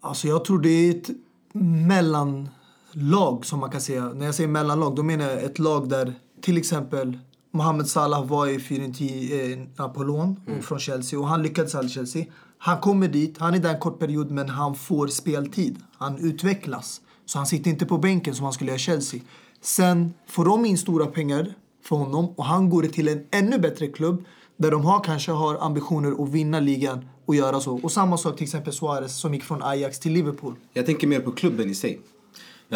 [0.01, 1.11] Alltså jag tror det är ett
[1.53, 4.13] mellanlag som man kan säga.
[4.15, 7.19] När jag säger mellanlag då menar jag ett lag där till exempel
[7.51, 12.25] Mohamed Salah var i Fiorentina på lån och från Chelsea och han lyckades aldrig Chelsea.
[12.59, 15.79] Han kommer dit, han är där en kort period men han får speltid.
[15.99, 17.01] Han utvecklas.
[17.27, 19.21] Så han sitter inte på bänken som han skulle göra i Chelsea.
[19.61, 23.87] Sen får de in stora pengar för honom och han går till en ännu bättre
[23.87, 24.25] klubb
[24.57, 27.77] där de har, kanske har ambitioner att vinna ligan och göra så.
[27.83, 30.55] Och samma sak till exempel Suarez som gick från Ajax till Liverpool.
[30.73, 32.01] Jag tänker mer på klubben i sig.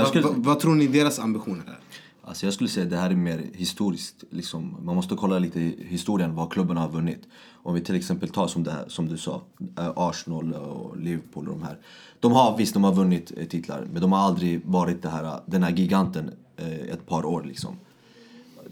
[0.06, 1.78] Skulle- va- vad tror ni deras ambitioner är?
[2.22, 4.24] Alltså jag skulle säga att det här är mer historiskt.
[4.30, 4.76] Liksom.
[4.82, 7.22] Man måste kolla lite i historien, vad klubbarna har vunnit.
[7.62, 9.42] Om vi till exempel tar som, det här, som du sa,
[9.78, 11.78] eh, Arsenal och Liverpool och de här.
[12.20, 15.40] De har, visst, de har vunnit eh, titlar, men de har aldrig varit det här,
[15.46, 17.42] den här giganten eh, ett par år.
[17.42, 17.76] Liksom.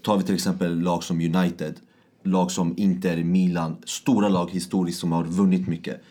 [0.02, 1.74] Tar vi till exempel lag som United,
[2.26, 6.02] lag som Inter, Milan, stora lag historiskt som har vunnit mycket.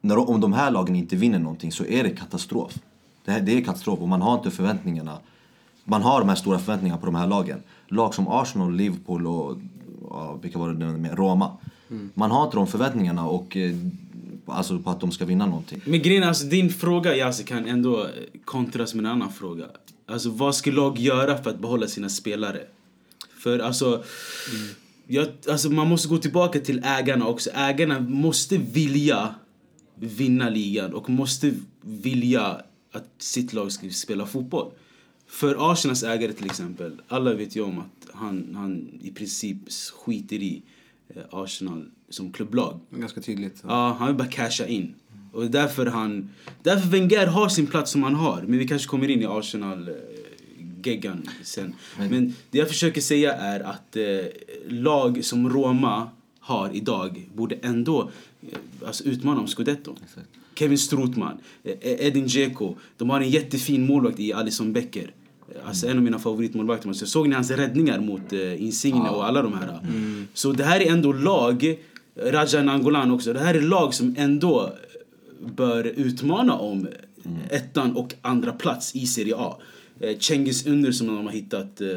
[0.00, 2.78] När, om de här lagen inte vinner någonting så är det katastrof.
[3.24, 5.18] Det, här, det är katastrof och man har inte förväntningarna.
[5.84, 7.62] Man har de här stora förväntningarna på de här lagen.
[7.88, 9.58] Lag som Arsenal, Liverpool och
[10.10, 11.18] ja, vilka var det med?
[11.18, 11.56] Roma.
[12.14, 13.74] Man har inte de förväntningarna och eh,
[14.46, 15.80] alltså på att de ska vinna någonting.
[15.84, 18.08] Men grejen alltså, din fråga Yasser kan ändå eh,
[18.44, 19.66] kontras med en annan fråga.
[20.06, 22.60] Alltså vad ska lag göra för att behålla sina spelare?
[23.42, 24.04] För alltså,
[25.12, 27.50] jag, alltså man måste gå tillbaka till ägarna också.
[27.54, 29.34] Ägarna måste vilja
[29.94, 32.60] vinna ligan och måste vilja
[32.92, 34.72] att sitt lag ska spela fotboll.
[35.26, 39.56] För Arsenals ägare till exempel, alla vet ju om att han, han i princip
[40.04, 40.62] skiter i
[41.08, 42.80] eh, Arsenal som klubblag.
[42.90, 43.62] Ganska tydligt.
[43.68, 44.94] Ja, han vill bara casha in.
[45.32, 46.30] Och därför han...
[46.62, 48.42] Därför Wenger har sin plats som han har.
[48.42, 49.26] Men vi kanske kommer in i
[50.86, 51.74] Arsenal-geggan sen.
[52.10, 54.02] Men det jag försöker säga är att eh,
[54.68, 56.08] lag som Roma
[56.40, 58.10] har idag borde ändå
[58.42, 59.94] eh, alltså utmana om scudetto.
[60.54, 62.74] Kevin Strootman, eh, Edin Dzeko.
[62.98, 65.02] De har en jättefin målvakt i Alisson Becker.
[65.02, 66.92] Eh, Alltså en av mina favoritmålvakter.
[66.92, 69.78] Så såg ni hans räddningar mot eh, Insigne och alla de här?
[70.34, 71.78] Så det här är ändå lag,
[72.16, 76.88] Raja Nangolan också, det här är lag som ändå eh, bör utmana om
[77.50, 79.56] ettan och andra plats i Serie A.
[80.02, 81.88] Eh, Cengiz Under som de har hittat eh,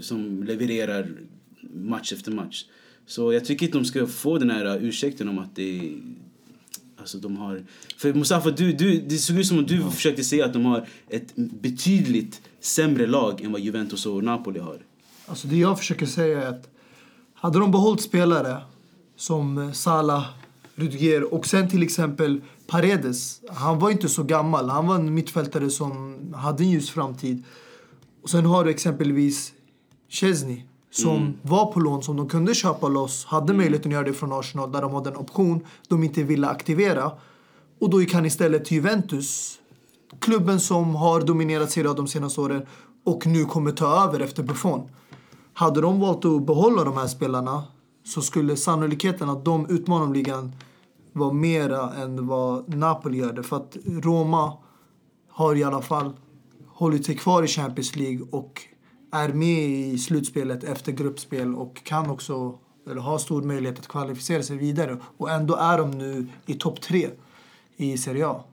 [0.00, 1.08] som levererar
[1.74, 2.64] match efter match.
[3.06, 5.92] Så jag tycker inte de ska få den här ursäkten om att det
[6.98, 7.62] Alltså de har...
[7.96, 10.88] För Mustafa, du, du, det såg ut som att du försökte säga att de har
[11.08, 14.78] ett betydligt sämre lag än vad Juventus och Napoli har.
[15.26, 16.68] Alltså det jag försöker säga är att
[17.34, 18.62] hade de behållit spelare
[19.16, 20.26] som eh, Salah,
[20.78, 23.40] Rudiger och sen till exempel Paredes.
[23.48, 24.68] Han var inte så gammal.
[24.70, 27.44] Han var en mittfältare som hade en ljus framtid.
[28.22, 29.52] Och sen har du exempelvis
[30.08, 33.24] Chesney som var på lån, som de kunde köpa loss.
[33.24, 36.48] Hade möjligheten att göra det från Arsenal där de hade en option de inte ville
[36.48, 37.12] aktivera.
[37.80, 39.58] Och då gick han istället till Juventus.
[40.18, 42.66] Klubben som har dominerat Serie A de senaste åren
[43.04, 44.88] och nu kommer ta över efter Buffon.
[45.52, 47.64] Hade de valt att behålla de här spelarna
[48.04, 50.52] så skulle sannolikheten att de utmanar ligan
[51.16, 53.42] var mera än vad Napoli gör det.
[53.42, 54.52] För att Roma
[55.28, 56.12] har i alla fall
[56.66, 58.62] hållit sig kvar i Champions League och
[59.12, 62.58] är med i slutspelet efter gruppspel och kan också,
[62.90, 64.98] eller har stor möjlighet att kvalificera sig vidare.
[65.16, 67.10] Och ändå är de nu i topp tre
[67.76, 68.44] i Serie A.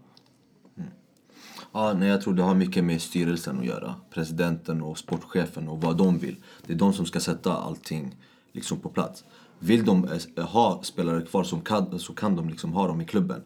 [1.72, 3.96] Ja, nej, jag tror det har mycket med styrelsen att göra.
[4.10, 6.36] Presidenten och sportchefen och vad de vill.
[6.66, 8.16] Det är de som ska sätta allting
[8.52, 9.24] liksom på plats.
[9.64, 13.06] Vill de eh, ha spelare kvar som kan, så kan de liksom ha dem i
[13.06, 13.42] klubben.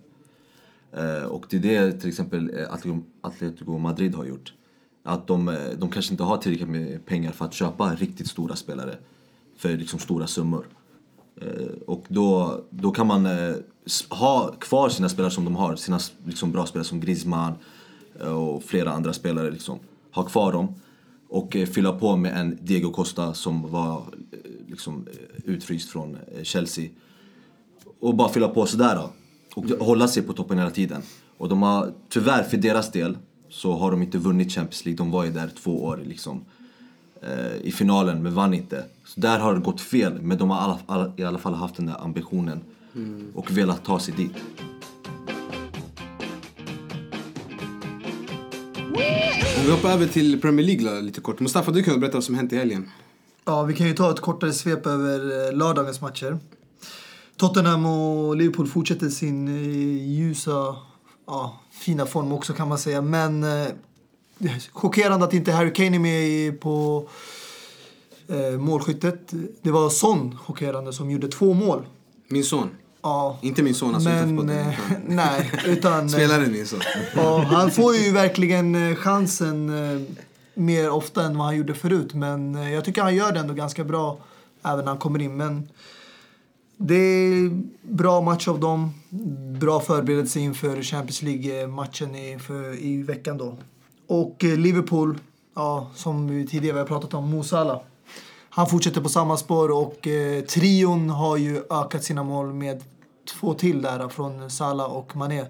[0.93, 2.73] Eh, och det är det till exempel eh,
[3.21, 4.53] Atletico- Madrid har gjort.
[5.03, 8.56] Att de, eh, de kanske inte har tillräckligt med pengar för att köpa riktigt stora
[8.56, 8.97] spelare
[9.58, 10.67] för liksom stora summor.
[11.41, 13.56] Eh, och då, då kan man eh,
[14.10, 17.53] ha kvar sina spelare som de har, sina liksom bra spelare som Griezmann
[18.19, 19.51] och flera andra spelare.
[19.51, 19.80] Liksom.
[20.12, 20.75] Ha kvar dem
[21.30, 26.18] och eh, fylla på med en Diego Costa som var eh, liksom, eh, utfryst från
[26.44, 26.90] Chelsea.
[28.00, 29.10] Och bara fylla på sådär då.
[29.56, 31.02] Och hålla sig på toppen hela tiden.
[31.38, 33.18] Och de har, tyvärr för deras del,
[33.50, 34.98] så har de inte vunnit Champions League.
[34.98, 36.46] De var ju där två år liksom
[37.62, 38.86] i finalen men vann inte.
[39.06, 40.22] Så där har det gått fel.
[40.22, 42.62] Men de har alla, alla, i alla fall haft den där ambitionen
[43.34, 44.36] och velat ta sig dit.
[49.67, 51.39] Vi hoppar över till Premier League lite kort.
[51.39, 52.91] Mustafa, du kan berätta vad som hänt i helgen.
[53.45, 56.39] Ja, vi kan ju ta ett kortare svep över eh, lördagens matcher.
[57.38, 60.75] Tottenham och Liverpool fortsätter sin eh, ljusa,
[61.25, 63.01] ja, fina form också kan man säga.
[63.01, 63.67] Men eh,
[64.71, 67.08] chockerande att inte Harry Kane är med på
[68.27, 69.34] eh, målskyttet.
[69.62, 71.86] Det var Son, chockerande, som gjorde två mål.
[72.27, 72.69] Min son.
[73.08, 74.38] Ja, Inte min son alltså men...
[74.38, 74.74] podden, Eh,
[75.08, 76.02] nej, utan...
[76.04, 76.80] eh, Spelaren min son.
[77.15, 80.02] Ja, han får ju verkligen eh, chansen eh,
[80.54, 82.13] mer ofta än vad han gjorde förut.
[82.13, 84.17] Men jag tycker han gör det ändå ganska bra
[84.63, 85.38] även när han kommer in.
[85.38, 85.70] Men
[86.78, 88.93] det är bra match av dem.
[89.60, 93.58] Bra förberedelse inför Champions League-matchen i, för, i veckan då.
[94.08, 95.17] Och Liverpool,
[95.56, 97.80] ja, som vi tidigare har pratat om, Mo Salah.
[98.50, 102.84] Han fortsätter på samma spår och eh, trion har ju ökat sina mål med
[103.28, 105.46] två till där från Salah och Mané.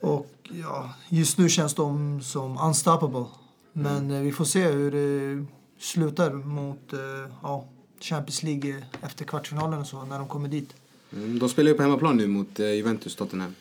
[0.00, 3.24] Och ja, just nu känns de som unstoppable.
[3.72, 5.46] Men eh, vi får se hur det
[5.78, 6.98] slutar mot eh,
[7.42, 7.64] ja,
[8.00, 10.74] Champions League efter kvartsfinalen och så, när de kommer dit.
[11.12, 13.54] Mm, de spelar ju på hemmaplan nu mot eh, Juventus Tottenham.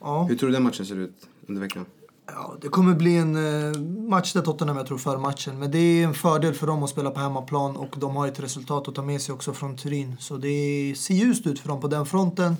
[0.00, 1.86] Ja, Hur tror du den matchen ser ut under veckan?
[2.26, 5.58] Ja, det kommer bli en eh, match där Tottenham jag tror för matchen.
[5.58, 8.40] Men det är en fördel för dem att spela på hemmaplan och de har ett
[8.40, 10.16] resultat att ta med sig också från Turin.
[10.20, 12.56] Så det ser ljust ut för dem på den fronten.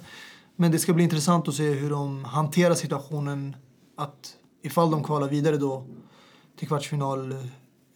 [0.56, 3.56] Men det ska bli intressant att se hur de hanterar situationen
[3.96, 5.86] att ifall de kvalar vidare då
[6.58, 7.34] till kvartsfinal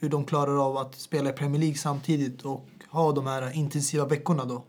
[0.01, 4.07] hur de klarar av att spela i Premier League samtidigt och ha de här intensiva
[4.07, 4.65] veckorna då.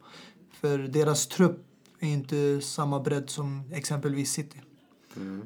[0.61, 1.65] För deras trupp
[1.99, 4.61] är inte samma bredd som exempelvis City.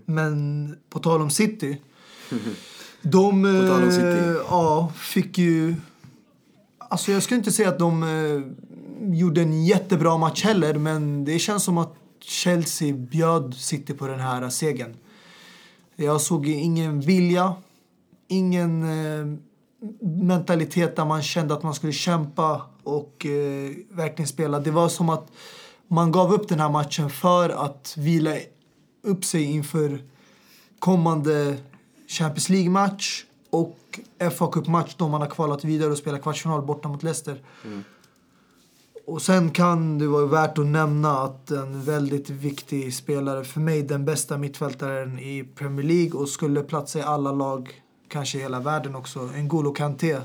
[0.05, 1.81] Men på tal om City.
[3.01, 4.39] De om eh, City.
[4.49, 5.75] ja, fick ju...
[6.77, 8.41] Alltså jag skulle inte säga att de eh,
[9.15, 14.19] gjorde en jättebra match heller men det känns som att Chelsea bjöd City på den
[14.19, 14.95] här segern.
[15.95, 17.53] Jag såg ingen vilja,
[18.27, 19.37] ingen eh,
[20.01, 24.59] mentalitet där man kände att man skulle kämpa och eh, verkligen spela.
[24.59, 25.31] Det var som att
[25.87, 28.35] man gav upp den här matchen för att vila
[29.03, 30.03] upp sig inför
[30.79, 31.57] kommande
[32.07, 33.99] Champions League-match och
[34.31, 37.41] fa Cup-match då man har kvalat vidare och spelar kvartsfinal borta mot Leicester.
[39.05, 43.83] Och sen kan det vara värt att nämna att en väldigt viktig spelare, för mig
[43.83, 48.59] den bästa mittfältaren i Premier League och skulle platsa i alla lag, kanske i hela
[48.59, 50.17] världen också, N'Golo Kanté.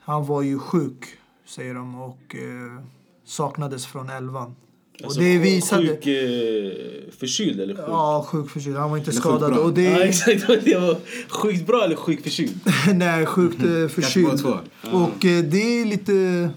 [0.00, 1.04] Han var ju sjuk,
[1.46, 2.84] säger de, och eh,
[3.24, 4.54] saknades från elvan.
[5.04, 5.86] Alltså, och det visade...
[5.86, 7.84] Sjuk eh, förkyld eller sjuk?
[7.88, 8.76] Ja, sjuk förkyld.
[8.76, 9.56] Han var inte Eller skadad.
[9.58, 10.46] Och det, Ja, exakt.
[10.64, 10.96] Det var
[11.28, 12.60] sjukt bra eller sjukt förkyld?
[12.94, 14.44] Nej, sjukt eh, förkyld.
[14.92, 16.50] Och eh, det är lite...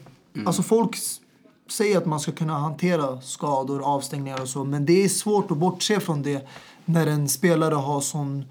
[0.45, 0.97] Alltså folk
[1.69, 4.63] säger att man ska kunna hantera skador, avstängningar och så.
[4.63, 6.47] Men det är svårt att bortse från det
[6.85, 8.45] när en spelare har sån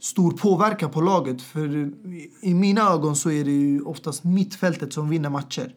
[0.00, 1.42] stor påverkan på laget.
[1.42, 5.74] För i- i mina ögon så är det ju oftast mittfältet som vinner matcher.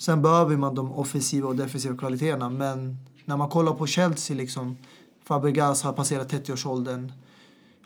[0.00, 2.50] Sen behöver man de offensiva och defensiva kvaliteterna.
[2.50, 4.76] Men när man kollar på Chelsea liksom.
[5.24, 7.12] Fabregas har passerat 30-årsåldern.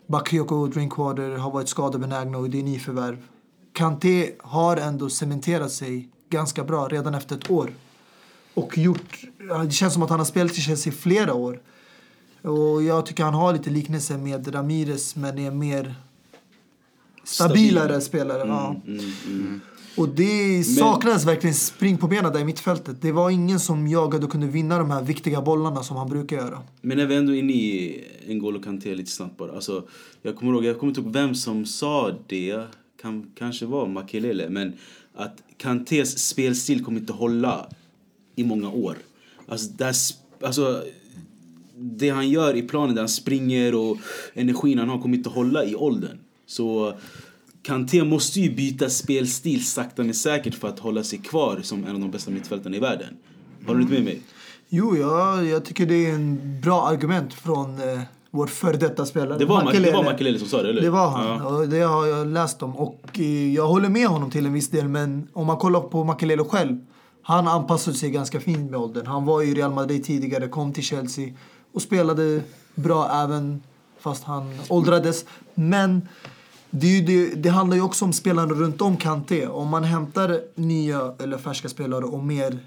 [0.07, 3.17] Bakayoko och Drinkwater har varit skadebenägna och det är nyförvärv.
[3.73, 7.73] Kanté har ändå cementerat sig ganska bra redan efter ett år.
[8.53, 9.21] Och gjort,
[9.65, 11.61] det känns som att han har spelat i Chelsea i flera år.
[12.41, 15.95] Och jag tycker han har lite liknelse med Ramirez men är mer
[17.23, 18.01] stabilare Stabil.
[18.01, 18.47] spelare.
[18.47, 18.75] Ja.
[18.87, 19.61] Mm, mm.
[19.97, 23.01] Och det saknades verkligen spring på benen där i mittfältet.
[23.01, 26.37] Det var ingen som jagade och kunde vinna de här viktiga bollarna som han brukar
[26.37, 26.61] göra.
[26.81, 29.51] Men när vi ändå är inne i N'Golo Kanté lite snabbt bara.
[29.51, 29.83] Alltså,
[30.21, 32.63] jag kommer ihåg, jag kommer inte ihåg vem som sa det.
[33.01, 34.49] Kan, kanske var Makelele.
[34.49, 34.73] Men
[35.15, 37.67] att Kantés spelstil kommer inte hålla
[38.35, 38.97] i många år.
[39.47, 39.93] Alltså, där,
[40.41, 40.83] alltså
[41.77, 43.97] det han gör i planen, där han springer och
[44.33, 46.17] energin han har kommer inte hålla i åldern.
[46.45, 46.93] Så
[47.65, 51.95] Kanté måste ju byta spelstil sakta men säkert för att hålla sig kvar som en
[51.95, 53.17] av de bästa mittfältarna i världen.
[53.67, 54.21] Har du inte med mig?
[54.69, 57.99] Jo, ja, jag tycker det är en bra argument från eh,
[58.31, 59.37] vår före detta spelare.
[59.37, 59.97] Det var, Makelele.
[59.97, 61.27] var Makelele som sa det, eller Det var han.
[61.27, 61.45] Ja.
[61.45, 62.75] Och det har jag läst om.
[62.75, 64.87] Och eh, jag håller med honom till en viss del.
[64.87, 66.77] Men om man kollar på Makelele själv.
[67.21, 69.05] Han anpassade sig ganska fint med åldern.
[69.05, 71.33] Han var i Real Madrid tidigare, kom till Chelsea
[71.73, 72.41] och spelade
[72.75, 73.63] bra även
[73.99, 75.25] fast han åldrades.
[75.53, 76.07] Men
[76.79, 79.47] det, det, det handlar ju också om spelarna runt om Kanté.
[79.47, 82.59] Om man hämtar nya eller färska spelare och mer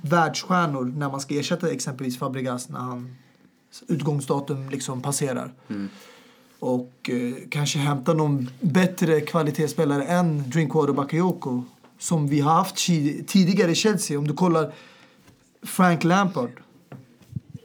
[0.00, 3.16] världsstjärnor när man ska ersätta exempelvis Fabregas när han
[3.88, 5.52] utgångsdatum liksom passerar.
[6.58, 11.62] Och eh, kanske hämta någon bättre kvalitetsspelare än Drinkwater Bakayoko
[11.98, 14.18] som vi har haft ti- tidigare i Chelsea.
[14.18, 14.72] Om du kollar
[15.62, 16.50] Frank Lampard,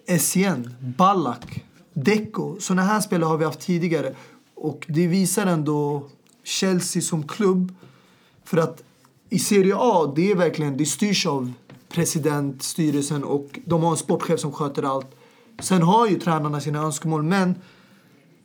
[0.08, 2.58] Essien, Ballack, Deco.
[2.60, 4.16] Såna här spelare har vi haft tidigare.
[4.62, 6.10] Och det visar ändå
[6.44, 7.74] Chelsea som klubb.
[8.44, 8.84] För att
[9.30, 11.54] i Serie A, det är verkligen, det styrs av
[11.90, 15.08] president, styrelsen och de har en sportchef som sköter allt.
[15.60, 17.56] Sen har ju tränarna sina önskemål, men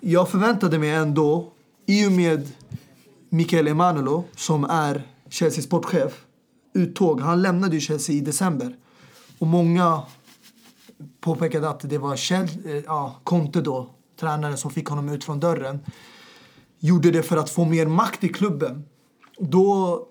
[0.01, 1.53] jag förväntade mig ändå,
[1.87, 2.53] i och med
[3.29, 6.25] Mikael Emanuelo, som är Chelseas sportchef,
[6.75, 7.21] uttåg.
[7.21, 8.77] Han lämnade ju Chelsea i december.
[9.39, 10.03] Och många
[11.21, 13.91] påpekade att det var Chel- eh, ja, Conte då,
[14.25, 15.81] tränaren som fick honom ut från dörren.
[16.79, 18.85] Gjorde det för att få mer makt i klubben.
[19.39, 20.03] Då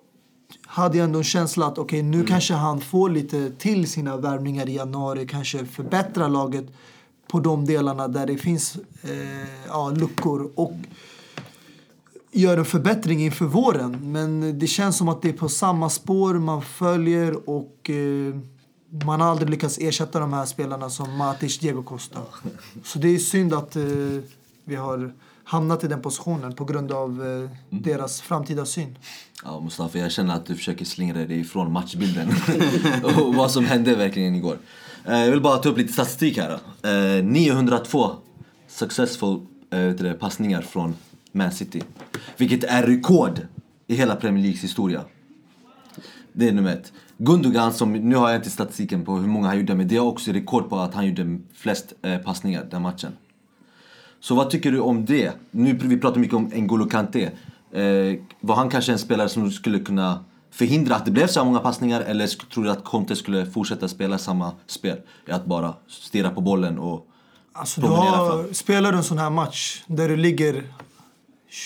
[0.65, 4.69] hade jag ändå en känsla att okej, nu kanske han får lite till sina värvningar
[4.69, 5.27] i januari.
[5.27, 6.65] Kanske förbättra laget
[7.27, 10.51] på de delarna där det finns eh, ja, luckor.
[10.55, 10.73] Och
[12.31, 14.11] gör en förbättring inför våren.
[14.11, 18.35] Men det känns som att det är på samma spår man följer och eh,
[19.05, 22.19] man har aldrig lyckats ersätta de här spelarna som Matic, Diego Costa.
[22.83, 23.83] Så det är synd att eh,
[24.63, 28.97] vi har hamnat i den positionen på grund av eh, deras framtida syn.
[29.43, 32.29] Ja, Mustafa, jag känner att du försöker slingra dig ifrån matchbilden
[33.03, 34.57] och vad som hände verkligen igår.
[35.05, 36.59] Eh, Jag vill bara ta upp lite statistik här.
[37.17, 38.11] Eh, 902
[38.67, 39.39] successful
[39.71, 40.95] eh, du det, passningar från
[41.31, 41.83] Man City.
[42.37, 43.41] Vilket är rekord
[43.87, 45.01] i hela Premier Leagues historia.
[46.33, 46.93] Det är nummer ett.
[47.17, 49.99] Gundogan, som, nu har jag inte statistiken på hur många han gjorde, men det är
[49.99, 53.11] också rekord på att han gjorde flest eh, passningar den matchen.
[54.19, 55.31] Så vad tycker du om det?
[55.51, 57.23] Nu vi pratar mycket om N'Golo Kanté.
[57.71, 61.59] Eh, var han kanske en spelare som skulle kunna förhindra att det blev så många
[61.59, 64.97] passningar eller tror du att Conte skulle fortsätta spela samma spel?
[65.27, 67.07] Att bara stirra på bollen och
[67.55, 68.53] Alltså, promenera har, fram?
[68.53, 70.63] spelar du en sån här match där du ligger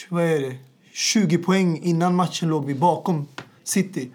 [0.09, 0.55] vad är det,
[0.93, 3.27] 20 poäng innan matchen låg vi bakom
[3.63, 4.11] City.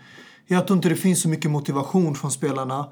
[0.53, 2.89] Jag tror inte det finns så mycket motivation från spelarna.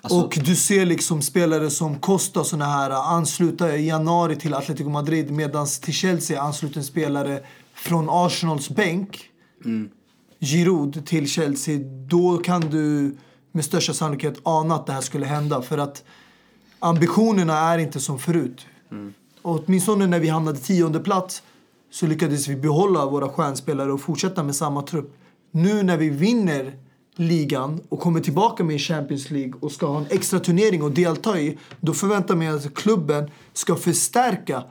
[0.00, 4.90] Alltså- och du ser liksom spelare som Costa såna här ansluta i januari till Atletico
[4.90, 7.40] Madrid medan till Chelsea ansluter en spelare
[7.74, 9.30] från Arsenals bänk.
[10.40, 11.78] Giroud till Chelsea.
[12.08, 13.16] Då kan du
[13.52, 15.62] med största sannolikhet ana att det här skulle hända.
[15.62, 16.04] För att
[16.78, 18.66] ambitionerna är inte som förut.
[19.42, 21.42] Och åtminstone när vi hamnade tionde plats
[21.90, 25.16] så lyckades vi behålla våra stjärnspelare och fortsätta med samma trupp.
[25.56, 26.72] Nu när vi vinner
[27.16, 31.40] ligan och kommer tillbaka med Champions League och ska ha en extra turnering att delta
[31.40, 34.64] i, då förväntar jag mig att klubben ska förstärka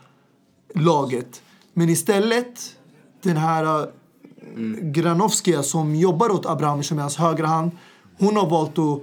[0.75, 1.41] laget.
[1.73, 2.75] Men istället,
[3.21, 3.89] den här eh, äh,
[4.81, 7.71] Granovskia som jobbar åt Abramovic som är hans högra hand,
[8.19, 8.99] hon har valt att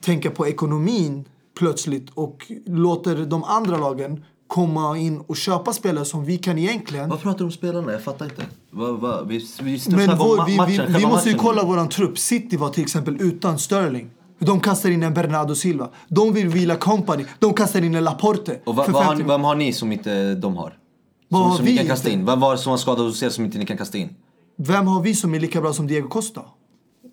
[0.00, 1.24] tänka på ekonomin
[1.58, 7.08] plötsligt och låter de andra lagen komma in och köpa spelare som vi kan egentligen.
[7.08, 7.92] Vad pratar du om spelarna?
[7.92, 8.42] Jag fattar inte.
[8.70, 12.18] Va, va, vi, vi, Men vår, vi, matchen, vi, vi måste ju kolla våran trupp.
[12.18, 14.10] City var till exempel utan Sterling.
[14.38, 15.88] De kastar in en Bernardo Silva.
[16.08, 17.24] De vill vila Company.
[17.38, 18.60] De kastar in en Laporte.
[18.64, 20.78] Och va, vad har, 50 ni- vem har ni som inte de har?
[21.28, 22.26] Som, har som ni kan kasta in?
[22.26, 24.16] Vem var som var skadad hos er som inte ni kan kasta in?
[24.58, 26.42] Vem har vi som är lika bra som Diego Costa?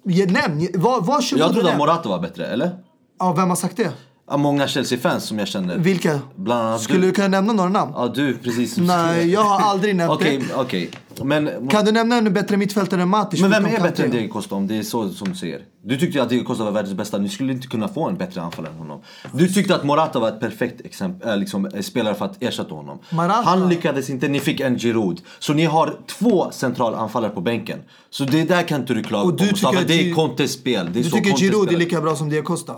[0.06, 1.78] Nämn, var, varsågod Jag trodde att.
[1.78, 2.78] Morata var bättre, eller?
[3.20, 3.92] Ja, vem har sagt det?
[4.38, 5.78] Många Chelsea-fans som jag känner.
[5.78, 6.20] Vilka?
[6.36, 7.06] Bland annat Skulle du.
[7.08, 7.92] du kunna nämna några namn?
[7.96, 8.78] Ja, du precis.
[8.78, 10.56] Nej, jag har aldrig nämnt Okej, det.
[10.56, 10.90] okej.
[11.24, 13.42] Men, Kan du nämna en bättre mittfältare än Matic?
[13.42, 14.12] men vem är bättre än?
[14.12, 15.62] Diego Costa om det är så som du säger?
[15.84, 18.42] Du tyckte att Diego Costa var världens bästa, ni skulle inte kunna få en bättre
[18.42, 19.02] anfallare än honom.
[19.34, 22.74] Du tyckte att Morata var ett perfekt exempel, äh, liksom, eh, spelare för att ersätta
[22.76, 23.00] honom.
[23.10, 25.22] Morata- Han lyckades inte, ni fick en Giroud.
[25.40, 27.80] Så ni har två centralanfallare på bänken.
[28.10, 30.90] Så det där kan inte du klaga på du tycker att det är Contes spel.
[30.94, 32.74] Det är Du tycker Giroud är lika bra som Diego Costa?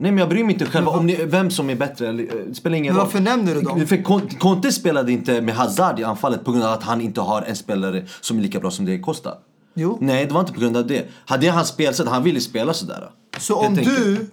[0.00, 2.28] Nej men jag bryr mig inte själv om ni, vem som är bättre, eller, eh,
[2.48, 3.06] det spelar ingen Men roll.
[3.06, 3.86] varför nämner du dem?
[3.86, 7.20] För Con- Conte spelade inte med Hazard i anfallet på grund av att han inte
[7.20, 9.34] har en spelare som är lika bra som Diego Costa.
[9.74, 9.98] Jo.
[10.00, 11.08] Nej, det var inte på grund av det.
[11.26, 13.10] Hade hans spelsätt, han ville spela sådär.
[13.38, 13.88] Så om enkelt.
[13.96, 14.26] du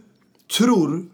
[0.58, 1.06] tror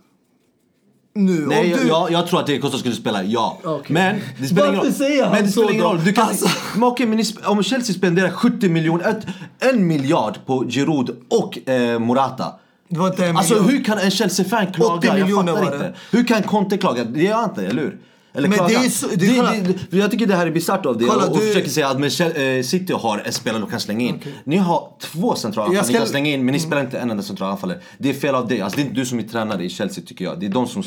[1.15, 1.45] nu...
[1.47, 3.59] Nej, om jag, du, jag, jag tror att Diego Costa skulle spela, ja.
[3.63, 3.93] Okej.
[3.93, 4.93] Men det spelar ingen Varför roll.
[4.93, 5.99] säger han men det spelar ingen roll.
[6.05, 9.21] Du kan, Alltså- men okej, men om Chelsea spenderar 70 miljoner,
[9.59, 12.45] en miljard på Giroud och eh, Morata.
[12.93, 13.69] Det var inte en Alltså miljon.
[13.69, 14.93] hur kan en Chelsea-fan klaga?
[15.11, 15.87] 80 miljoner jag fattar var det.
[15.87, 15.99] inte.
[16.11, 17.03] Hur kan Conte klaga?
[17.03, 17.97] Det gör jag inte, eller hur?
[18.35, 18.79] Eller Men klaga.
[18.79, 19.51] det är så- det- det, kolla.
[19.89, 21.87] det, jag tycker det här är bisarrt av det Kolla, och, och du- försöker säga
[21.87, 24.19] att men, eh, City har en spelare de kan slänga in.
[24.43, 26.99] Ni har två centrala Jag anfallare ska- ni kan slänga in men ni spelar inte
[26.99, 27.79] en enda central anfallare.
[27.97, 28.61] Det är fel av dig.
[28.61, 30.39] Alltså, det är inte du som är tränare i Chelsea tycker jag.
[30.39, 30.83] Det är de som,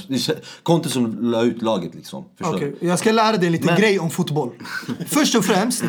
[0.62, 2.24] Conte som la ut laget liksom.
[2.38, 2.76] Förstår du?
[2.80, 4.50] jag ska lära dig en liten Men- grej om fotboll.
[5.06, 5.84] Först och främst,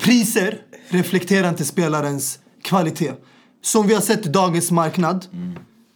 [0.00, 0.58] priser
[0.88, 3.12] reflekterar inte spelarens kvalitet.
[3.66, 5.26] Som vi har sett i dagens marknad,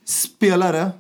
[0.08, 0.90] spelare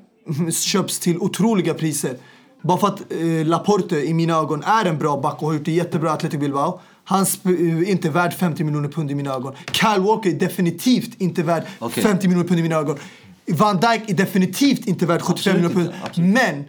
[0.52, 2.16] köps till otroliga priser.
[2.62, 5.64] Bara för att eh, Laporte i mina ögon är en bra back och har gjort
[5.64, 6.80] det jättebra i Athletic Bilbao.
[7.04, 9.54] Han sp- är inte värd 50 miljoner pund i mina ögon.
[9.72, 12.02] Kyle Walker är definitivt inte värd Okej.
[12.02, 12.96] 50 miljoner pund i mina ögon.
[13.48, 16.04] Van Dijk är definitivt inte värd 75 Absolut miljoner pund.
[16.04, 16.30] absolut.
[16.34, 16.64] Men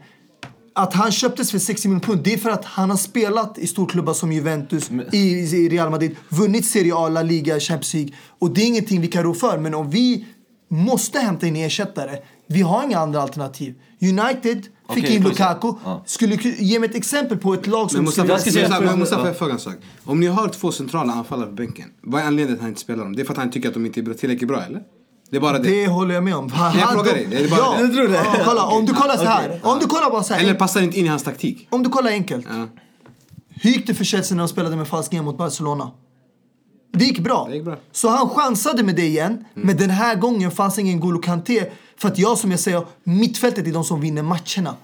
[0.76, 3.68] att han köptes för 60 miljoner pund, det är för att han har spelat i
[3.68, 8.12] storklubbar som Juventus, i, i Real Madrid, vunnit Serie A, La Liga, Champions League.
[8.40, 9.58] Och det är ingenting vi kan rå för.
[9.58, 10.26] Men om vi
[10.70, 12.18] måste hämta in ersättare,
[12.48, 13.76] vi har inga andra alternativ.
[14.02, 14.64] United
[14.94, 15.24] fick Okej, in.
[15.24, 15.74] Lukaku.
[15.84, 16.04] Ja.
[16.06, 17.98] Skulle du ge mig ett exempel på ett lag som...
[17.98, 19.28] Men Mustafa, Jag ska säga- Mustafa, men Mustafa Ja.
[19.28, 19.76] jag frågar en sak.
[20.04, 22.82] Om ni har två centrala anfallare på bänken, vad är anledningen till att han inte
[22.82, 23.16] spelar dem?
[23.16, 24.82] Det är för att han tycker att de inte är tillräckligt bra eller?
[25.32, 25.70] Det är bara det.
[25.70, 26.52] Det håller jag med om.
[26.52, 27.94] Han, jag frågar dig, det är bara ja, det.
[27.94, 28.14] Tror det?
[28.14, 29.60] Ja, kolla, om du kollar så här.
[29.64, 30.42] Om du kollar bara så här.
[30.42, 31.68] Eller passar inte in i hans taktik.
[31.70, 32.48] Om du kollar enkelt.
[32.50, 32.68] Ja.
[33.50, 35.92] Hur gick det för Chelsea när de spelade med falsk nian mot Barcelona?
[36.94, 37.48] Det gick bra.
[37.50, 37.78] Det gick bra.
[37.92, 39.46] Så han chansade med det igen.
[39.54, 41.66] Men den här gången fanns ingen N'Golo Kanté.
[41.98, 44.76] För att jag som jag säger, mittfältet är de som vinner matcherna.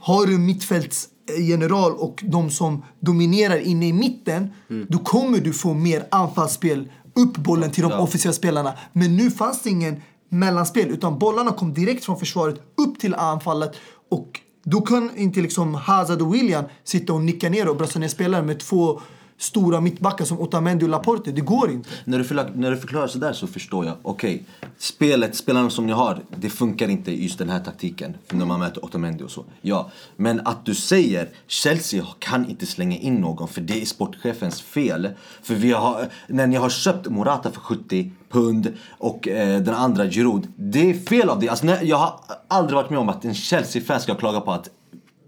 [0.00, 4.50] Har du mittfältsgeneral och de som dominerar inne i mitten,
[4.88, 6.88] då kommer du få mer anfallsspel.
[7.14, 7.98] Upp bollen till de Ja.
[7.98, 8.72] offensiva spelarna.
[8.92, 13.72] Men nu fanns det ingen mellanspel, utan bollarna kom direkt från försvaret upp till anfallet.
[14.10, 18.08] Och då kan inte liksom Hazard och William sitta och nicka ner och brösta ner
[18.08, 19.00] spelare med två
[19.40, 21.32] stora mittbackar som Otamendi och Laporte.
[21.32, 21.88] Det går inte.
[22.04, 23.96] När du, förklar, när du förklarar sådär så förstår jag.
[24.02, 24.42] Okej,
[24.78, 28.16] spelet, spelarna som ni har, det funkar inte i just den här taktiken.
[28.30, 29.44] När man möter Otamendi och så.
[29.60, 34.62] Ja, men att du säger Chelsea kan inte slänga in någon för det är sportchefens
[34.62, 35.08] fel.
[35.42, 40.06] För vi har, när ni har köpt Morata för 70 pund och eh, den andra
[40.06, 40.48] Giroud.
[40.56, 41.48] Det är fel av dig.
[41.48, 44.68] Alltså, jag har aldrig varit med om att en Chelsea-fan ska klaga på att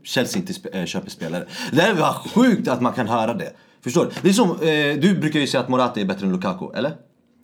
[0.05, 1.47] Chelsea inte sp- äh, köper spelare.
[1.73, 3.53] Det är bara sjukt att man kan höra det.
[3.85, 4.11] Förstår du?
[4.23, 6.93] Det är som, eh, du brukar ju säga att Morata är bättre än Lukaku, eller?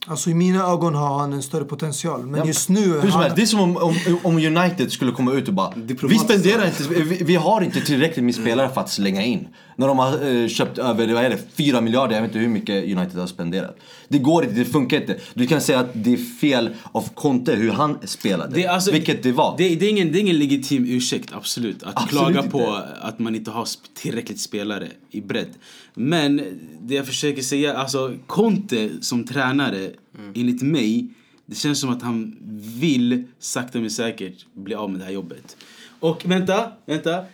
[0.07, 2.27] Alltså i mina ögon har han en större potential.
[2.27, 2.47] Men Ja.
[2.47, 2.81] just nu...
[2.81, 5.55] Hur som han, helst, det är som om, om, om United skulle komma ut och
[5.55, 5.73] bara
[6.03, 9.49] Vi spenderar inte, vi, vi har inte tillräckligt med spelare för att slänga in.
[9.77, 12.49] När de har eh, köpt över, vad är det, 4 miljarder, jag vet inte hur
[12.49, 13.77] mycket United har spenderat.
[14.09, 15.17] Det går inte, det funkar inte.
[15.35, 18.55] Du kan säga att det är fel av Conte hur han spelade.
[18.55, 19.55] Det är alltså- vilket det var.
[19.59, 21.83] Det, det, är ingen, det är ingen legitim ursäkt, absolut.
[21.83, 22.51] Att Absolut klaga inte.
[22.51, 25.51] på att man inte har tillräckligt spelare i bredd.
[25.99, 26.43] Men
[26.81, 29.91] det jag försöker säga, alltså Conte som tränare,
[30.35, 31.09] enligt mig,
[31.47, 32.37] det känns som att han
[32.79, 35.57] vill sakta men säkert bli av med det här jobbet.
[36.01, 37.25] Och vänta, vänta.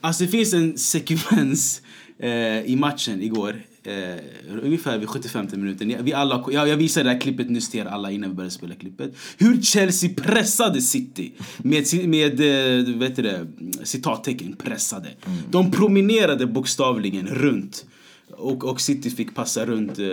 [0.00, 1.82] Alltså det finns en sekvens
[2.18, 3.62] eh, i matchen igår.
[3.86, 4.16] Eh,
[4.62, 6.04] ungefär vid 75 minuten.
[6.04, 8.54] Vi alla, jag, jag visade det här klippet nyss till er alla innan vi började
[8.54, 9.16] spela klippet.
[9.38, 11.32] Hur Chelsea pressade City.
[11.58, 13.46] Med, med eh, vet det,
[13.82, 15.08] citattecken pressade.
[15.50, 17.86] De promenerade bokstavligen runt.
[18.30, 20.04] Och, och City fick passa runt eh,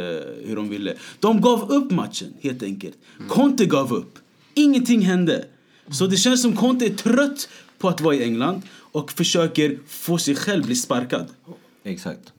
[0.45, 0.93] hur de ville.
[1.19, 2.97] De gav upp matchen helt enkelt.
[3.27, 4.19] Conte gav upp.
[4.53, 5.45] Ingenting hände.
[5.91, 10.17] Så det känns som Conte är trött på att vara i England och försöker få
[10.17, 11.27] sig själv bli sparkad.
[11.83, 12.33] Exakt.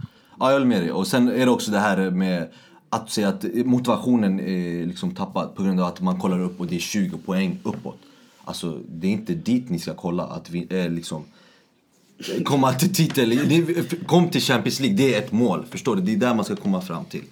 [0.45, 0.92] Ja, jag håller med dig.
[0.92, 2.49] Och sen är det också det här med
[2.90, 6.66] att säga att motivationen är liksom tappad på grund av att man kollar upp och
[6.66, 7.99] det är 20 poäng uppåt.
[8.45, 10.22] Alltså, det är inte dit ni ska kolla.
[10.22, 11.24] Att vi är liksom
[12.45, 13.38] komma till titel.
[14.07, 15.64] Kom till Champions League, det är ett mål.
[15.70, 16.03] Förstår du?
[16.03, 17.24] Det är där man ska komma fram till.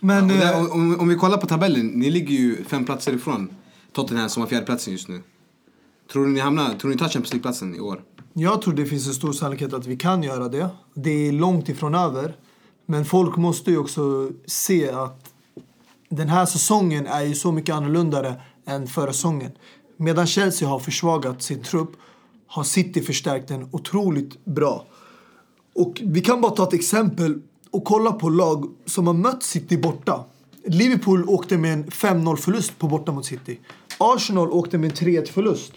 [0.00, 0.30] Men...
[0.30, 3.50] Eh, där, om, om, om vi kollar på tabellen, ni ligger ju fem platser ifrån
[3.92, 5.22] Tottenham som har fjärdeplatsen just nu.
[6.12, 8.02] Tror ni hamnar, tror ni tar Champions League-platsen i år?
[8.32, 10.68] Jag tror det finns en stor sannolikhet att vi kan göra det.
[10.94, 12.36] Det är långt ifrån över.
[12.86, 15.32] Men folk måste ju också se att
[16.08, 18.34] den här säsongen är ju så mycket annorlunda
[18.66, 19.52] än förra säsongen.
[19.96, 21.90] Medan Chelsea har försvagat sin trupp
[22.46, 24.86] har City förstärkt den otroligt bra.
[25.74, 27.40] Och vi kan bara ta ett exempel
[27.70, 30.24] och kolla på lag som har mött City borta.
[30.64, 33.58] Liverpool åkte med en 5-0 förlust på borta mot City.
[33.98, 35.72] Arsenal åkte med en 3-1 förlust.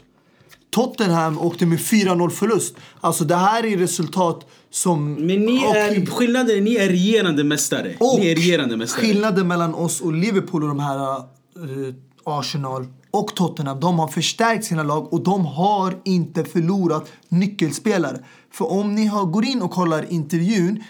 [0.73, 2.75] Tottenham åkte med 4-0 förlust.
[3.01, 5.13] Alltså det här är resultat som...
[5.13, 7.93] Men ni är, skillnaden är ni är regerande mästare.
[7.99, 9.01] och ni är regerande mästare.
[9.01, 11.93] skillnaden mellan oss och Liverpool och de här eh,
[12.23, 18.19] Arsenal och Tottenham, de har förstärkt sina lag och de har inte förlorat nyckelspelare.
[18.51, 20.83] För om ni har, går in och kollar intervjun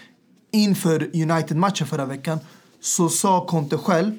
[0.52, 2.38] inför United-matchen förra veckan
[2.80, 4.12] så sa Conte själv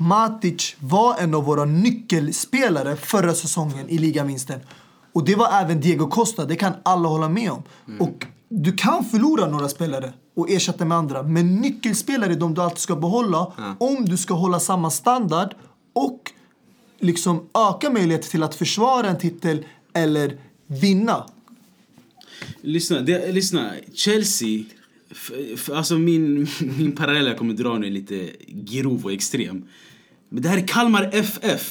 [0.00, 4.60] Matic var en av våra nyckelspelare förra säsongen i ligavinsten.
[5.12, 7.62] Och det var även Diego Costa, det kan alla hålla med om.
[7.98, 11.22] Och du kan förlora några spelare och ersätta med andra.
[11.22, 15.54] Men nyckelspelare är de du alltid ska behålla om du ska hålla samma standard
[15.92, 16.32] och
[16.98, 20.36] liksom öka möjligheten till att försvara en titel eller
[20.66, 21.26] vinna.
[22.60, 23.70] Lyssna, det, lyssna.
[23.94, 24.64] Chelsea...
[25.54, 26.46] F, alltså min,
[26.78, 29.64] min parallell jag kommer dra nu är lite grov och extrem.
[30.28, 31.70] Men det här är Kalmar FF.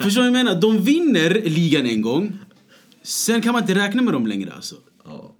[0.00, 0.60] Förstår du vad jag menar?
[0.60, 2.38] De vinner ligan en gång.
[3.02, 4.76] Sen kan man inte räkna med dem längre alltså.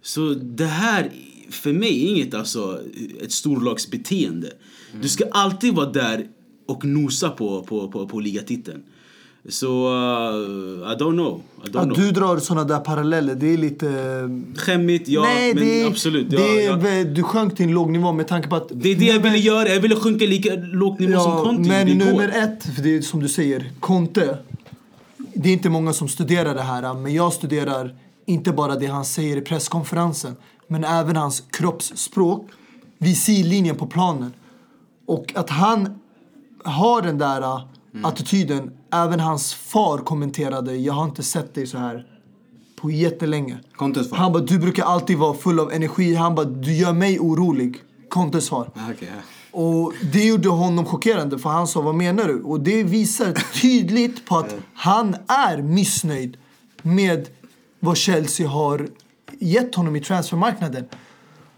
[0.03, 1.11] Så det här,
[1.51, 2.81] för mig, är inget alltså
[3.21, 4.53] ett storlagsbeteende.
[5.03, 6.27] Du ska alltid vara där
[6.69, 8.83] och nosa på, på, på, på ligatiteln.
[9.49, 11.43] Så, uh, I don't know.
[11.65, 11.97] I don't Att know.
[11.97, 13.89] du drar såna där paralleller, det är lite...
[14.57, 15.23] Skämmigt, ja.
[15.23, 16.31] Nej, men det absolut.
[16.31, 16.77] det ja, är, ja.
[16.77, 18.69] väl- Du sjönk till en låg nivå med tanke på att...
[18.71, 19.69] Det är det jag ville göra.
[19.69, 23.21] Jag ville sjunka lika lågt nivå som Conte men nummer ett, för det är som
[23.21, 24.39] du säger, Conte.
[25.35, 27.95] Det är inte många som studerar det här, men jag studerar
[28.27, 30.37] inte bara det han säger i presskonferensen,
[30.67, 32.49] men även hans kroppsspråk
[32.99, 34.33] vid sidlinjen på planen.
[35.07, 35.99] Och att han
[36.65, 37.61] har den där
[37.95, 42.07] uh, attityden, även hans far kommenterade, jag har inte sett dig så här
[42.81, 43.59] på jättelänge.
[43.77, 44.17] Contes far?
[44.17, 46.15] Han bara, du brukar alltid vara full av energi.
[46.15, 47.77] Han bara, du gör mig orolig.
[48.09, 48.71] Contes svar.
[48.75, 49.07] Ah, ja.
[49.53, 52.43] Och det gjorde honom chockerande för han sa vad menar du?
[52.43, 56.37] Och det visar tydligt på att han är missnöjd
[56.83, 57.29] med
[57.81, 58.89] vad Chelsea har
[59.39, 60.85] gett honom i transfermarknaden.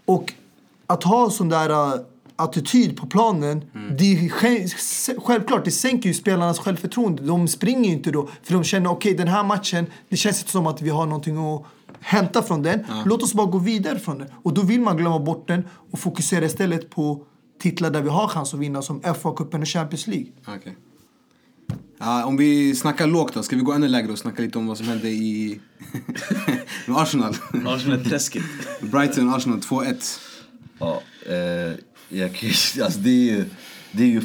[0.05, 0.33] Och
[0.87, 2.01] att ha sån där uh,
[2.35, 3.61] attityd på planen,
[3.97, 7.23] det är sj- självklart, det sänker ju spelarnas självförtroende.
[7.23, 10.51] De springer ju inte då, för de känner okej den här matchen, det känns inte
[10.51, 11.63] som att vi har någonting att
[11.99, 12.79] hämta från den.
[13.05, 14.27] Låt oss bara gå vidare från den.
[14.43, 17.25] Och då vill man glömma bort den och fokusera istället på
[17.61, 20.27] titlar där vi har chans att vinna som FA-cupen och Champions League.
[20.47, 20.75] Okej.
[21.99, 24.67] Ja, om vi snackar lågt då, ska vi gå ännu lägre och snacka lite om
[24.67, 25.59] vad som hände i
[26.87, 27.35] Arsenal?
[27.67, 28.43] Arsenal-träsket.
[28.81, 30.19] Brighton, Arsenal 2-1.
[30.79, 31.73] Ja, eh,
[32.13, 32.49] jag, kan
[32.83, 33.45] alltså det är ju...
[33.91, 34.21] Det är ju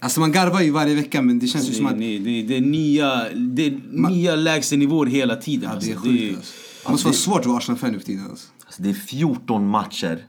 [0.00, 1.98] Alltså man garvar ju varje vecka men det känns ju som Nej, att...
[1.98, 5.62] nej, det, det är nya, det är nya lägstanivåer hela tiden.
[5.62, 5.90] Ja, det alltså.
[5.90, 6.52] är sjukt alltså.
[6.84, 8.48] Det måste vara svårt att vara Arsenal-fan nu för tiden alltså.
[8.66, 10.26] Alltså det är 14 matcher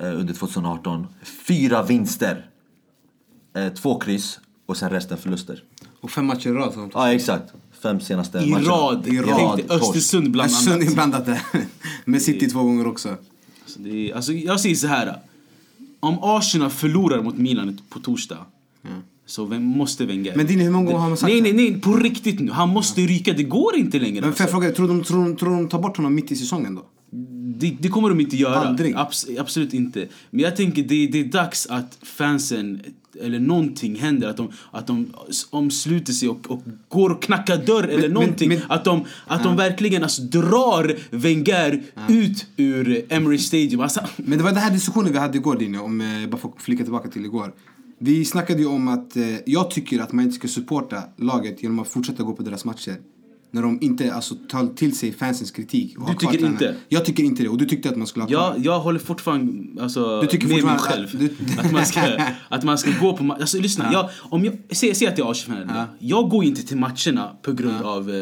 [0.00, 1.06] eh, under 2018.
[1.48, 2.50] Fyra vinster.
[3.56, 5.62] Eh, två kryss och sen resten förluster.
[6.00, 6.74] Och fem matcher i rad.
[6.74, 7.52] så- Ja, exakt.
[7.82, 9.06] Fem senaste I rad.
[9.06, 10.88] I Jag rad, tänkte Östersund bland Östersund annat.
[10.88, 11.42] inblandat där.
[12.04, 13.08] Med City två gånger också.
[13.08, 15.20] Alltså, det är, alltså, jag säger så här.
[16.00, 18.46] Om Arsenal förlorar mot Milan på torsdag
[19.28, 20.36] så vem måste Wenger...
[20.36, 21.80] Men Dini, hur många gånger har man sagt Nej, nej, nej.
[21.80, 22.52] På riktigt nu.
[22.52, 23.32] Han måste ryka.
[23.32, 24.20] Det går inte längre.
[24.20, 24.60] Men får jag alltså.
[24.60, 26.82] fråga, tror de, tror, de, tror de tar bort honom mitt i säsongen då?
[27.58, 28.60] Det, det kommer de inte göra.
[28.96, 30.08] Abs- absolut inte.
[30.30, 32.80] Men jag tänker det, det är dags att fansen,
[33.20, 34.28] eller någonting händer.
[34.28, 35.14] Att de, att de
[35.50, 38.48] omsluter sig och, och går och knackar dörr eller men- någonting.
[38.48, 43.80] men- att de, att de verkligen alltså, drar Wenger ut ur Emirates Stadium.
[43.80, 46.62] Alltså, Men det var den här diskussionen vi hade igår Dini, om, eh, bara att
[46.62, 47.54] flika tillbaka till igår.
[47.98, 51.78] Vi snackade ju om att eh, jag tycker att man inte ska supporta laget genom
[51.78, 52.96] att fortsätta gå på deras matcher.
[53.50, 55.98] När de inte alltså, tar till sig fansens kritik.
[55.98, 56.74] Och Du tycker inte?
[56.88, 57.48] Jag tycker inte det.
[57.48, 58.38] Och du tyckte att man skulle ha kvar?
[58.56, 61.30] jag, jag håller fortfarande alltså, Du tycker med mig fortfarande själv.
[61.30, 62.00] att du- Att, man ska,
[62.48, 65.26] att man ska gå på ma- Alltså lyssna, jag, om jag, säg, säg att jag
[65.26, 65.84] är Arsenal Ja.
[65.98, 68.14] Jag går inte till matcherna på grund av eh,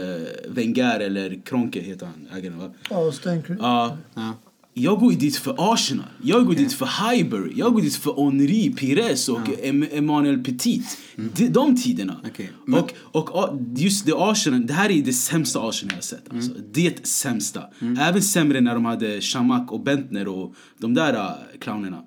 [0.48, 2.70] Wenger eller Kronke heter han, ägaren va?
[2.90, 3.58] Ja, Stenkrud.
[3.60, 3.96] Ja.
[4.14, 4.32] Ja.
[4.78, 6.06] Jag går dit för Arsenal.
[6.22, 7.52] Jag går dit för Highbury.
[7.56, 10.98] Jag går dit för Henri Pires och Em- Emmanuel Petit.
[11.36, 12.20] De, de tiderna.
[12.30, 16.02] Okej, men- Och, och just det Arsenal, det här är det sämsta Arsenal jag har
[16.02, 16.32] sett.
[16.34, 16.50] Alltså.
[16.72, 17.62] Det sämsta.
[18.00, 22.02] Även sämre när de hade Shamak och Bentner och de där uh, clownerna.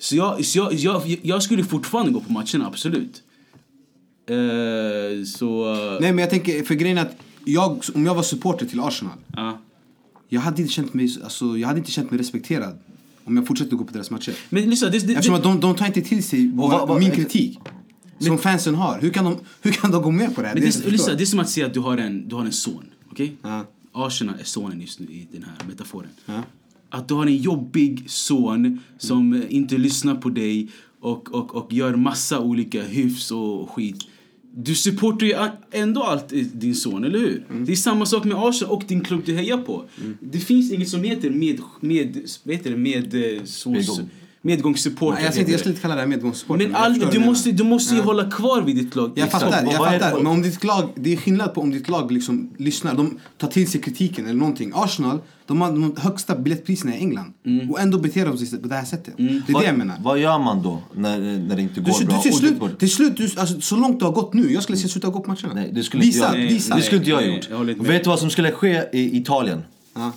[0.00, 3.22] Så, jag, så jag, jag, jag skulle fortfarande gå på matcherna, absolut.
[4.28, 5.72] Eh, så...
[5.74, 9.14] eh, Nej men jag tänker, för grejen att jag, om jag var supporter till Arsenal.
[9.36, 9.58] ja.
[10.28, 12.78] Jag hade inte känt mig, alltså, jag hade inte känt mig respekterad.
[13.24, 14.34] om jag fortsätter gå på deras matcher.
[14.48, 16.98] Men lyssna, det, det, Eftersom att de, de tar inte till sig vår, vad- vad-
[17.00, 17.58] min kritik.
[18.18, 18.98] Som fansen har.
[19.00, 20.54] Hur kan, de, hur kan de gå med på det här?
[20.54, 22.44] men Det det, lyssna, det är som att säga att du har en, du har
[22.44, 22.84] en son.
[23.10, 23.36] Okej?
[23.42, 23.64] Ja.
[23.92, 26.10] Arsenal är sonen just nu i den här metaforen.
[26.26, 26.42] Ja.
[26.90, 30.68] Att du har en jobbig son som eh, inte lyssnar på dig
[31.00, 33.96] och, och, och gör massa olika hyfs och skit.
[34.58, 35.34] Du supportar ju
[35.70, 37.44] ändå alltid din son, eller hur?
[37.66, 39.84] Det är samma sak med Arsenal och din klubb du hejar på.
[40.20, 44.00] Det finns inget som heter med, med, vad heter det, med, eh, sons.
[44.46, 45.14] Medgångssupporter.
[45.16, 46.58] Nej, jag, tänkte, jag skulle inte kalla det här medgångssport.
[46.58, 49.12] Men all, du måste, du måste ju hålla kvar vid ditt lag.
[49.14, 50.16] Jag fattar, jag fattar.
[50.16, 53.48] Men om ditt lag, det är skillnad på om ditt lag liksom lyssnar, de tar
[53.48, 54.72] till sig kritiken eller någonting.
[54.74, 57.32] Arsenal, de har de högsta biljettpriserna i England.
[57.70, 59.14] Och ändå beter de sig på det här sättet.
[59.16, 59.96] Det är vad, det jag menar.
[60.00, 62.18] Vad gör man då när, när det inte Du, går du, bra?
[62.22, 64.52] till Och slut, det går- till slut du, alltså, så långt det har gått nu,
[64.52, 65.54] jag skulle säga sluta gå på matcherna.
[65.54, 66.48] Nej, det skulle visa, inte jag.
[66.48, 66.76] visa.
[66.76, 67.68] Det skulle inte jag Nej, gjort.
[67.70, 67.92] inte.
[67.92, 69.62] Vet du vad som skulle ske i Italien?
[69.94, 70.12] Ja.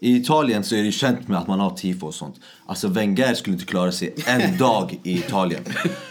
[0.00, 2.40] I Italien så är det känt med att man har tifo och sånt.
[2.66, 5.64] Alltså Wenger skulle inte klara sig en dag i Italien.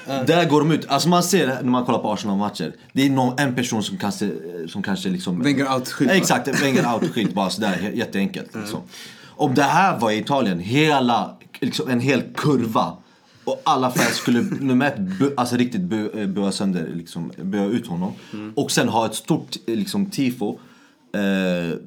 [0.05, 0.85] Där går de ut.
[0.88, 2.73] Alltså man ser när man kollar på Arsenal-matcher.
[2.93, 4.31] Det är någon, en person som kanske,
[4.67, 5.43] som kanske liksom...
[5.43, 6.11] Wenger out-skylt?
[6.11, 8.55] Exakt, Wenger out-skylt bara sådär jätteenkelt.
[8.55, 8.79] Liksom.
[9.25, 12.97] Om det här var i Italien, hela, liksom en hel kurva.
[13.43, 17.65] Och alla fans skulle nummer ett bu, alltså riktigt bu, eh, bua sönder, liksom, bua
[17.65, 18.13] ut honom.
[18.55, 20.59] Och sen ha ett stort liksom, tifo.
[21.13, 21.77] Eh,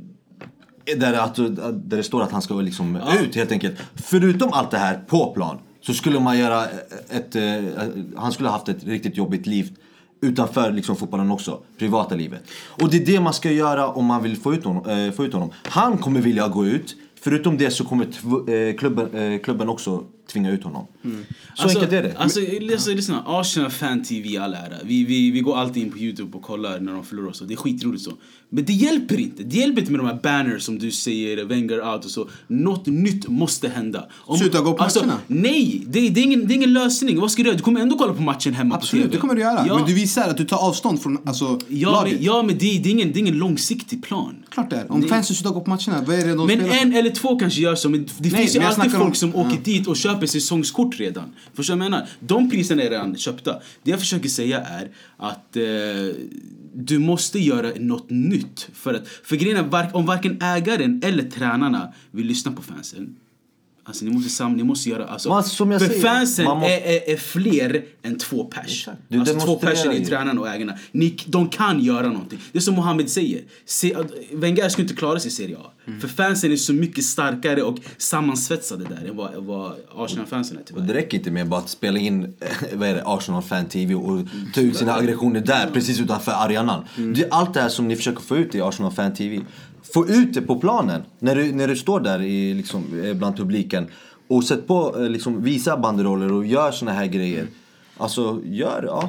[0.95, 3.76] där, att, där det står att han ska liksom ut helt enkelt.
[3.95, 6.64] Förutom allt det här på plan så skulle man göra
[7.09, 7.43] ett, eh,
[8.16, 9.76] han skulle ha haft ett riktigt jobbigt liv
[10.22, 12.43] utanför liksom fotbollen också, privata livet.
[12.66, 14.88] Och det är det man ska göra om man vill få ut honom.
[14.91, 15.51] eh, få ut honom.
[15.62, 20.64] Han kommer vilja gå ut, förutom det så kommer eh, klubben, klubben också tvinga ut
[20.64, 20.87] honom.
[21.57, 22.16] Så enkelt är det.
[22.16, 23.22] Alltså, lyssna, lyssna.
[23.26, 24.74] Arsenal Fan TV all ära.
[24.85, 27.45] Vi, vi, vi går alltid in på Youtube och kollar när de förlorar och så.
[27.45, 28.12] Det är skitroligt så.
[28.53, 29.43] Men det hjälper inte.
[29.43, 32.28] Det hjälper inte med de här banners som du säger, Wenger out och så.
[32.47, 34.07] Något nytt måste hända.
[34.12, 35.18] Om, Sluta gå på matcherna.
[35.26, 37.20] Nej, det, det, är ingen, det är ingen lösning.
[37.20, 37.57] Vad ska du göra?
[37.57, 39.16] Du kommer ändå kolla på matchen hemma Absolut, på TV.
[39.16, 39.64] det kommer du göra.
[39.68, 42.14] Ja, Men du visar att du tar avstånd från alltså, ja, laget.
[42.14, 44.35] men, ja, men det, det, är ingen, det är ingen långsiktig plan.
[44.49, 44.93] Klart det är.
[44.93, 47.11] Om Det- fansen slutar gå på matcherna, vad är det de Men spelar en eller
[47.11, 49.57] två kanske gör så, men det Nej, finns ju alltid folk om- som åker Ja.
[49.64, 51.32] dit och köper säsongskort redan.
[51.54, 52.08] Förstår du vad jag menar?
[52.20, 53.60] De priserna är redan köpta.
[53.82, 55.62] Det jag försöker säga är att eh,
[56.74, 58.68] du måste göra något nytt.
[58.72, 63.16] För, att, för grejen är, om varken ägaren eller tränarna vill lyssna på fansen
[63.91, 66.70] Alltså ni måste sam, ni måste göra, alltså, Man- som jag för säger, fansen måste-
[66.74, 68.88] är, är, fler än två pers.
[69.09, 70.74] Du Alltså två personer är tränarna och ägarna.
[70.93, 72.38] Ni, de kan göra någonting.
[72.53, 73.43] Det är som Mohammed säger.
[73.64, 75.70] Se, att Wenger skulle inte klara sig i Serie A.
[75.86, 76.01] Mm.
[76.01, 80.66] För fansen är så mycket starkare och sammansvetsade där än vad, vad Arsenal-fansen är Och
[80.66, 80.82] tyvärr.
[80.82, 83.95] det räcker inte med bara att spela in eh, vad är det, Arsenal Fan TV
[83.95, 84.20] och
[84.55, 86.84] ta ut sina aggressioner där, precis utanför arenan.
[86.97, 89.41] Det är allt det här som ni försöker få ut i Arsenal Fan TV.
[89.95, 91.03] Få ut det på planen.
[91.18, 93.86] När du, när du står där i, liksom, eh, bland publiken
[94.28, 97.47] och sätt på, eh, liksom, visa banderoller och gör såna här grejer.
[97.97, 99.09] Alltså, gör, ja,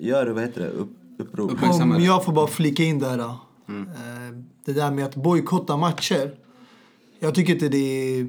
[0.00, 1.52] gör vad heter det, upp, upprop.
[1.52, 3.18] Uppmärksamma Om jag får bara flika in där.
[3.18, 3.24] då.
[3.68, 6.30] Eh, Det där med att bojkotta matcher.
[7.20, 7.78] Jag tycker inte det
[8.18, 8.26] är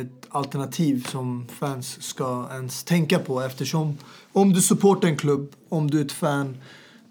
[0.00, 3.98] ett alternativ som fans ska ens tänka på eftersom
[4.32, 6.56] om du supportar en klubb, om du är ett fan,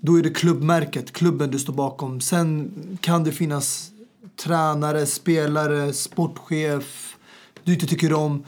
[0.05, 2.21] då är det klubbmärket, klubben du står bakom.
[2.21, 3.91] Sen kan det finnas
[4.43, 7.15] tränare, spelare, sportchef
[7.63, 8.43] du inte tycker om.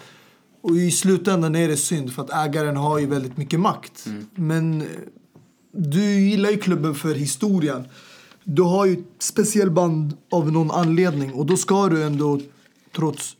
[0.62, 4.06] Och i slutändan är det synd för att ägaren har ju väldigt mycket makt.
[4.36, 4.88] Men eh,
[5.72, 7.88] du gillar ju klubben för historien.
[8.44, 12.40] Du har ju ett speciell band av någon anledning och då ska du ändå
[12.96, 13.36] trots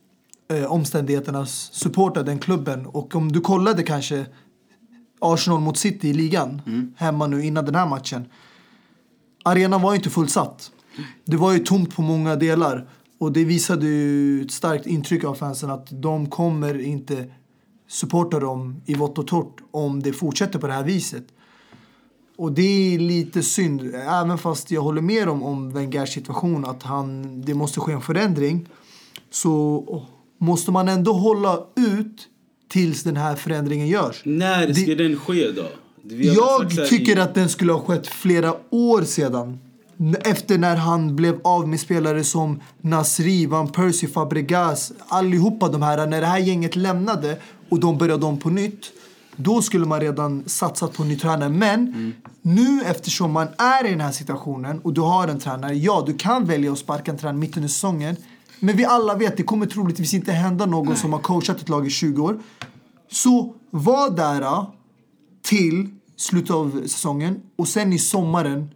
[0.54, 2.86] eh, omständigheterna supporta den klubben.
[2.86, 4.26] Och om du kollade kanske
[5.20, 6.62] Arsenal mot City i ligan
[6.98, 8.26] hemma nu innan den här matchen.
[9.44, 10.72] Arenan var ju inte fullsatt.
[11.26, 12.88] Det var ju tomt på många delar.
[13.18, 17.26] Och det visade ju ett starkt intryck av fansen att de kommer inte
[17.88, 21.26] supporta dem i vått och torrt om det fortsätter på det här viset.
[22.38, 26.84] Och det är lite synd, även fast jag håller med om, om Wengers situation att
[26.84, 28.70] han, det måste ske en förändring.
[29.32, 29.84] Så
[30.38, 32.28] måste man ändå hålla ut
[32.70, 34.22] tills den här förändringen görs.
[34.26, 35.66] När ska Det- den ske då?
[36.10, 39.60] Jag tycker i- att den skulle ha skett flera år sedan.
[40.24, 44.92] Efter när han blev av med spelare som Nasri, Van Persie, Fabregas.
[45.08, 47.38] Allihopa de här, när det här gänget lämnade
[47.70, 48.86] och de började om på nytt.
[49.36, 51.50] Då skulle man redan satsat på en ny tränare.
[51.50, 55.74] Men nu eftersom man är i den här situationen och du har en tränare.
[55.76, 58.16] Ja, du kan välja att sparka en tränare mitt under säsongen.
[58.60, 61.88] Men vi alla vet, det kommer troligtvis inte hända någon som har coachat ett lag
[61.88, 62.40] i 20 år.
[63.12, 64.66] Så var där
[65.42, 68.70] till slutet av säsongen och sen i sommaren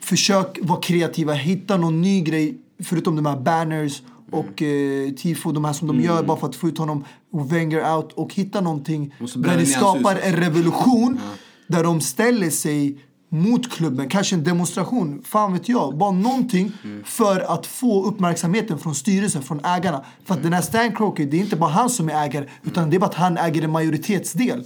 [0.00, 5.64] försök vara kreativa, hitta någon ny grej förutom de här banners och eh, tifo, de
[5.64, 8.60] här som de gör bara för att få ut honom och Wenger out och hitta
[8.60, 11.20] någonting Måste där det skapar en revolution
[11.66, 12.98] där de ställer sig
[13.36, 16.72] mot klubben, kanske en demonstration, fan vet jag, bara någonting
[17.04, 20.04] för att få uppmärksamheten från styrelsen, från ägarna.
[20.24, 22.90] För att den här Stan Kroenke, det är inte bara han som är ägare, utan
[22.90, 24.64] det är bara att han äger en majoritetsdel.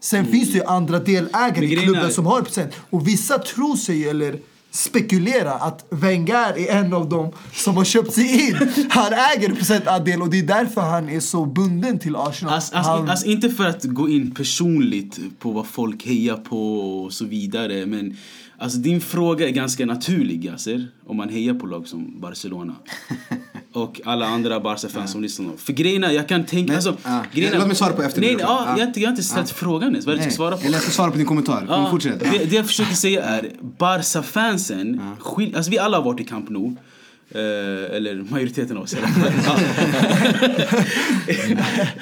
[0.00, 2.72] Sen finns det ju andra delägare i klubben som har procent.
[2.90, 4.38] Och vissa tror sig, eller
[4.70, 8.56] spekulerar att Wenger är en av dem som har köpt sig in.
[8.90, 12.54] Han äger procentandel och det är därför han är så bunden till Arsenal.
[12.54, 16.80] Alltså, alltså, han, alltså inte för att gå in personligt på vad folk hejar på
[16.80, 18.16] och så vidare men
[18.58, 22.74] alltså din fråga är ganska naturlig Yasser om man hejar på lag som Barcelona
[23.72, 25.56] och alla andra Barca-fans som lyssnar.
[25.56, 26.66] För grejen är, jag kan tänka...
[26.66, 26.96] Men- alltså,
[27.34, 28.36] är- Låt mig svara på efter Nej, det.
[28.36, 28.64] nej, Ja.
[28.68, 30.06] jag, har inte, jag har inte ställt frågan ens.
[30.06, 30.60] Vad är det du ska svara på?
[30.62, 31.58] Eller jag ska svara på din kommentar.
[31.58, 32.20] Kom, Ja, fortsätt.
[32.20, 36.48] det, det jag försöker säga är, Barca-fansen, skil- alltså vi alla har varit i Camp
[36.48, 36.76] Nou.
[37.30, 37.40] Eh,
[37.96, 39.32] eller majoriteten av oss i alla fall.
[39.46, 39.56] Ja.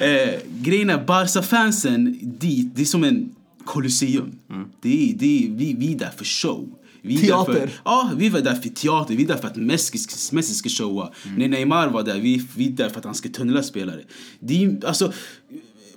[0.05, 0.29] eh,
[0.61, 3.29] grejen är, Barca-fansen dit, det är som en
[3.65, 4.31] Colosseum.
[4.81, 6.69] Det är, det är, vi, vi är där för show.
[7.07, 7.53] Vi Teater.
[7.53, 9.15] Där för, ja, vi var där för teater.
[9.15, 9.97] Vi är där för att Messi,
[10.31, 11.13] Messi ska showa.
[11.37, 14.01] När Neymar var där, vi, vi är där för att han ska tunnla spelare.
[14.39, 15.13] Det är, alltså,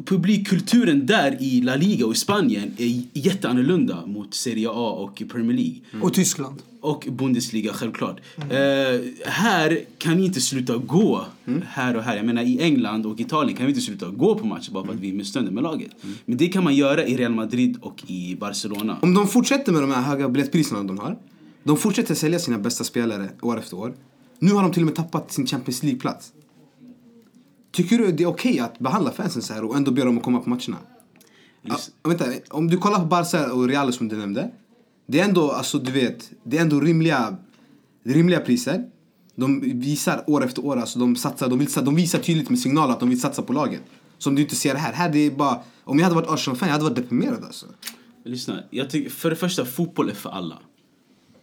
[0.05, 5.57] publikkulturen där i La Liga och i Spanien är jätteannorlunda mot Serie A och Premier
[5.57, 5.80] League.
[6.03, 6.62] och Tyskland.
[6.82, 8.20] Och Bundesliga självklart.
[8.36, 8.46] Eh,
[9.26, 11.24] här kan vi inte sluta gå.
[11.66, 12.16] Här och här.
[12.16, 14.92] Jag menar i England och Italien kan vi inte sluta gå på matcher bara för
[14.92, 15.90] att vi är missnöjda med laget.
[16.24, 18.96] Men det kan man göra i Real Madrid och i Barcelona.
[19.03, 21.16] Om de fortsätter med de här höga biljettpriserna de har.
[21.64, 23.94] De fortsätter sälja sina bästa spelare år efter år.
[24.38, 26.32] Nu har de till och med tappat sin Champions League-plats.
[27.72, 30.24] Tycker du det är okej att behandla fansen så här och ändå be dem att
[30.24, 30.76] komma på matcherna?
[31.62, 34.50] Ja, vänta, om du kollar på Barca och Real som du nämnde.
[35.06, 37.36] Det är ändå, alltså du vet, det är ändå rimliga,
[38.04, 38.84] rimliga priser.
[39.34, 42.92] De visar år efter år, alltså de satsar, de, vill, de visar tydligt med signaler
[42.92, 43.82] att de vill satsa på laget.
[44.18, 44.92] Som du inte ser här.
[44.92, 47.66] Här det är bara, om jag hade varit Arsenal-fan, jag hade varit deprimerad alltså.
[48.24, 50.58] Lyssna, jag tycker, för det första, fotboll är för alla.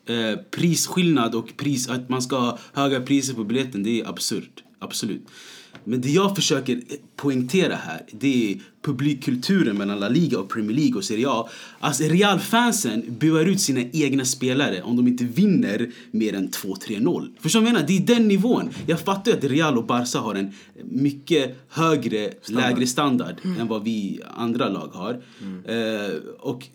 [0.06, 4.64] Eh, prisskillnad och pris, att man ska ha höga priser på biljetten, det är absurt.
[4.80, 5.28] Absolut.
[5.88, 6.82] Men det jag försöker
[7.16, 11.50] poängtera här, det är publikkulturen mellan La Liga och Premier League och Serie A.
[11.80, 17.30] Alltså Real-fansen buar ut sina egna spelare om de inte vinner mer än 2-3-0.
[17.40, 17.88] Förstår du vad jag menar?
[17.88, 18.70] Det är den nivån.
[18.88, 23.84] Jag fattar ju att Real och Barca har en mycket högre, lägre standard än vad
[23.84, 25.22] vi andra lag har.
[25.66, 26.68] Eh, och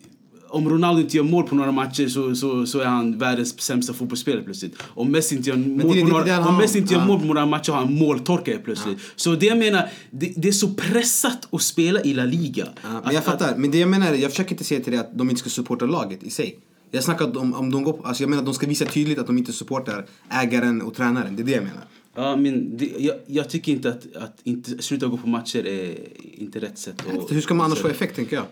[0.53, 3.93] om Ronaldo inte gör mål på några matcher så, så, så är han världens sämsta
[3.93, 4.75] fotbollsspelare plötsligt.
[4.95, 7.07] Om Messi inte gör mål, det- på, några, om Messi inte gör ja.
[7.07, 8.97] mål på några matcher har han måltorka plötsligt.
[9.15, 12.67] Så det jag menar, det, det är så pressat att spela i La Liga.
[12.83, 13.55] Ja, Att- men jag att- fattar.
[13.57, 15.85] Men det jag menar, jag försöker inte säga till dig att de inte ska supporta
[15.85, 16.59] laget i sig.
[16.91, 19.27] Jag snackar om, om de går alltså jag menar att de ska visa tydligt att
[19.27, 21.35] de inte supportar ägaren och tränaren.
[21.35, 21.83] Det är det jag menar.
[22.15, 25.95] Ja, men det, jag, jag tycker inte att, att inte, sluta gå på matcher är
[26.33, 26.95] inte rätt sätt.
[27.23, 28.45] att- Hur ska man annars få effekt tänker jag?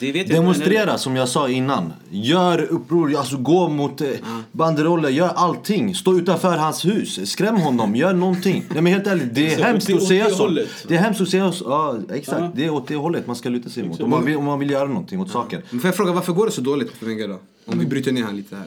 [0.00, 0.38] Det vet jag.
[0.38, 1.92] Demonstrera som jag sa innan.
[2.10, 4.08] Gör uppror, alltså gå mot eh,
[4.52, 5.94] banderoller, gör allting.
[5.94, 8.64] Stå utanför hans hus, skräm honom, gör någonting.
[8.70, 10.42] Nej men helt ärligt, det är Så, hemskt att säga det så.
[10.42, 10.68] hållet.
[10.88, 11.64] Det är hemskt att säga så.
[11.68, 12.40] Ja, exakt.
[12.40, 12.50] Ja.
[12.54, 14.00] Det är åt det hållet man ska luta sig mot.
[14.00, 15.62] Om man vill, om man vill göra någonting åt saker.
[15.70, 17.38] Men får jag fråga, varför går det så dåligt för Wenger då?
[17.66, 18.66] Om vi bryter ner han lite här.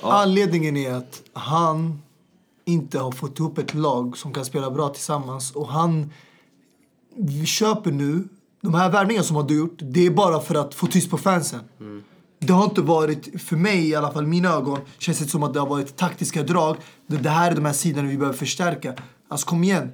[0.00, 1.98] Anledningen är att han
[2.64, 5.52] inte har fått ihop ett lag som kan spela bra tillsammans.
[5.52, 6.10] Och han
[7.16, 8.24] vi köper nu,
[8.62, 11.18] de här värvningarna som har du gjort, det är bara för att få tyst på
[11.18, 11.60] fansen.
[12.38, 15.54] Det har inte varit, för mig i alla fall, mina ögon, känns det som att
[15.54, 16.76] det har varit taktiska drag.
[17.06, 18.94] Det, det här är de här sidorna vi behöver förstärka.
[19.28, 19.90] Alltså kom igen.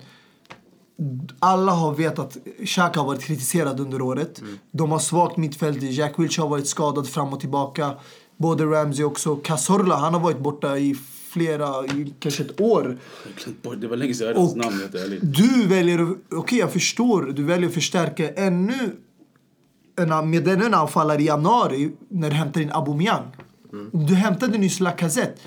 [1.39, 4.43] Alla har vetat att Xhaka har varit kritiserad under året.
[4.71, 5.83] De har svagt mittfält.
[5.83, 7.95] Jack Wilshere har varit skadad fram och tillbaka.
[8.37, 9.37] Både Ramsey också.
[9.37, 10.97] Cazorla, han har varit borta i
[11.29, 11.69] flera,
[12.19, 12.99] kanske ett år.
[13.81, 14.81] Det var länge sedan jag hörde hans Och namn.
[14.81, 15.21] helt ärligt.
[15.23, 18.97] du väljer, okej jag förstår, du väljer att förstärka ännu
[20.25, 23.27] med ännu en anfallare i januari när du hämtar in Aubameyang.
[23.93, 25.41] Du hämtade nyss Lacazette.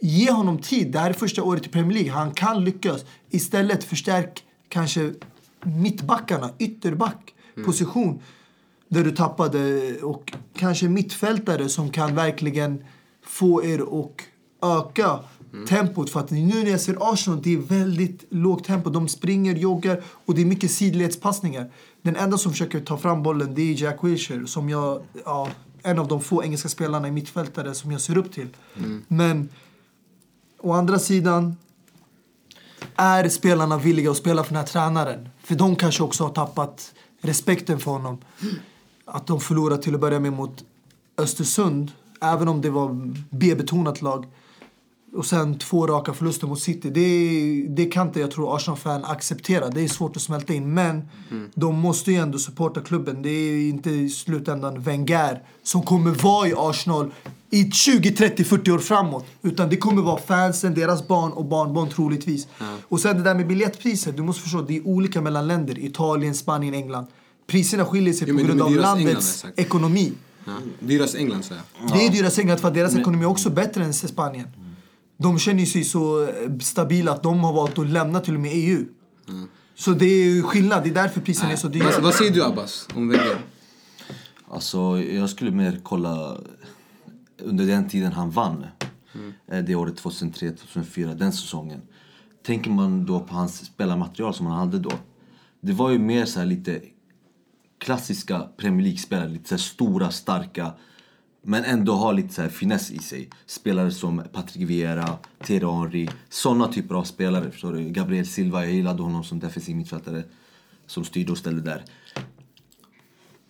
[0.00, 3.04] Ge honom tid, det här är första året i Premier League, han kan lyckas.
[3.30, 5.12] Istället förstärk kanske
[5.62, 8.20] mittbackarna, ytterback, position.
[8.88, 12.84] Där du tappade och kanske mittfältare som kan verkligen
[13.26, 14.22] få er att
[14.64, 15.18] öka
[15.68, 16.10] tempot.
[16.10, 18.90] För att nu när jag ser Arsenal, det är väldigt lågt tempo.
[18.90, 21.70] De springer, joggar och det är mycket sidledspassningar.
[22.02, 25.48] Den enda som försöker ta fram bollen det är Jack Wilshere som jag, ja,
[25.82, 28.48] en av de få engelska spelarna i mittfältare som jag ser upp till.
[29.08, 29.48] Men
[30.60, 31.56] å andra sidan
[32.96, 35.28] är spelarna villiga att spela för den här tränaren?
[35.42, 38.18] För de kanske också har tappat respekten för honom.
[39.04, 40.64] Att de förlorade till att börja med mot
[41.18, 44.26] Östersund, även om det var B-betonat lag.
[45.14, 46.90] Och sen två raka förluster mot City.
[46.90, 49.68] Det, det kan inte jag tror Arsenal-fan acceptera.
[49.68, 50.74] Det är svårt att smälta in.
[50.74, 51.02] Men
[51.54, 53.22] de måste ju ändå supporta klubben.
[53.22, 57.10] Det är inte i slutändan Wenger som kommer vara i Arsenal
[57.50, 59.24] i 20, 30, 40 år framåt.
[59.42, 62.46] Utan det kommer vara fansen, deras barn och barnbarn troligtvis.
[62.88, 64.12] Och sen det där med biljettpriser.
[64.12, 65.78] Du måste förstå, det är olika mellan länder.
[65.78, 67.06] Italien, Spanien, England.
[67.46, 69.58] Priserna skiljer sig Jo, på men grund av England, landets exakt.
[69.58, 70.12] ekonomi.
[70.44, 70.52] Ja.
[70.80, 71.98] Dyrast England säger jag.
[71.98, 74.48] Det är dyrast England för att deras ekonomi är också bättre än Spanien.
[75.24, 78.50] De känner sig så eh, stabila att de har valt att lämna till och med
[78.54, 78.84] EU.
[79.74, 81.84] Så det är ju skillnad, det är därför priserna är så dyra.
[81.84, 83.38] Vad, vad säger du Abbas om Wenger?
[84.50, 86.36] Alltså, jag skulle mer kolla
[87.42, 88.66] under den tiden han vann.
[89.52, 91.80] Eh, Det året 2003-2004, den säsongen.
[92.46, 94.92] Tänker man då på hans spelarmaterial som han hade då.
[95.60, 96.80] Det var ju mer så här lite
[97.78, 99.28] klassiska Premier League-spelare.
[99.28, 100.72] Lite så här stora, starka.
[101.46, 103.28] Men ändå har lite så här finess i sig.
[103.46, 106.08] Spelare som Patrick Vieira, Thierry Henry.
[106.28, 107.50] Såna typer av spelare.
[107.50, 107.88] Förstår du?
[107.88, 110.22] Gabriel Silva, jag gillade honom som defensiv mittfältare.
[110.86, 111.84] Som styrde och ställde där.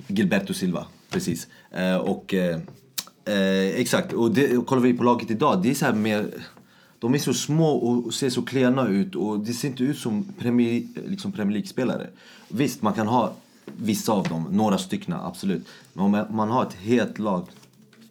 [0.07, 1.49] Gilberto Silva, precis.
[1.70, 2.61] Eh, och eh,
[3.24, 6.30] eh, exakt, och, det, och kollar vi på laget idag, det är så här mer...
[6.99, 10.24] De är så små och ser så klena ut och det ser inte ut som
[10.38, 12.07] Premier, liksom Premier League-spelare.
[12.49, 13.34] Visst, man kan ha
[13.64, 15.66] vissa av dem, några stycken absolut.
[15.92, 17.47] Men om man har ett helt lag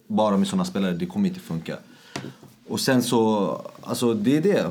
[0.06, 1.76] bara med såna spelare, det kommer inte funka.
[2.68, 4.70] Och sen så, alltså det är det.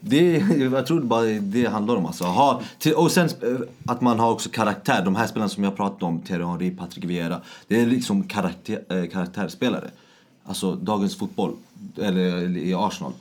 [0.00, 0.38] det
[0.72, 2.06] jag tror bara det det handlar om.
[2.06, 2.24] Alltså.
[2.24, 5.04] Ha, till, och sen eh, att man har också karaktär.
[5.04, 7.40] De här spelarna som jag pratade om, Thierry Henry, Patrick Vieira.
[7.68, 9.90] Det är liksom karaktär, eh, karaktärspelare.
[10.44, 11.56] Alltså dagens fotboll,
[11.96, 13.12] eller i Arsenal.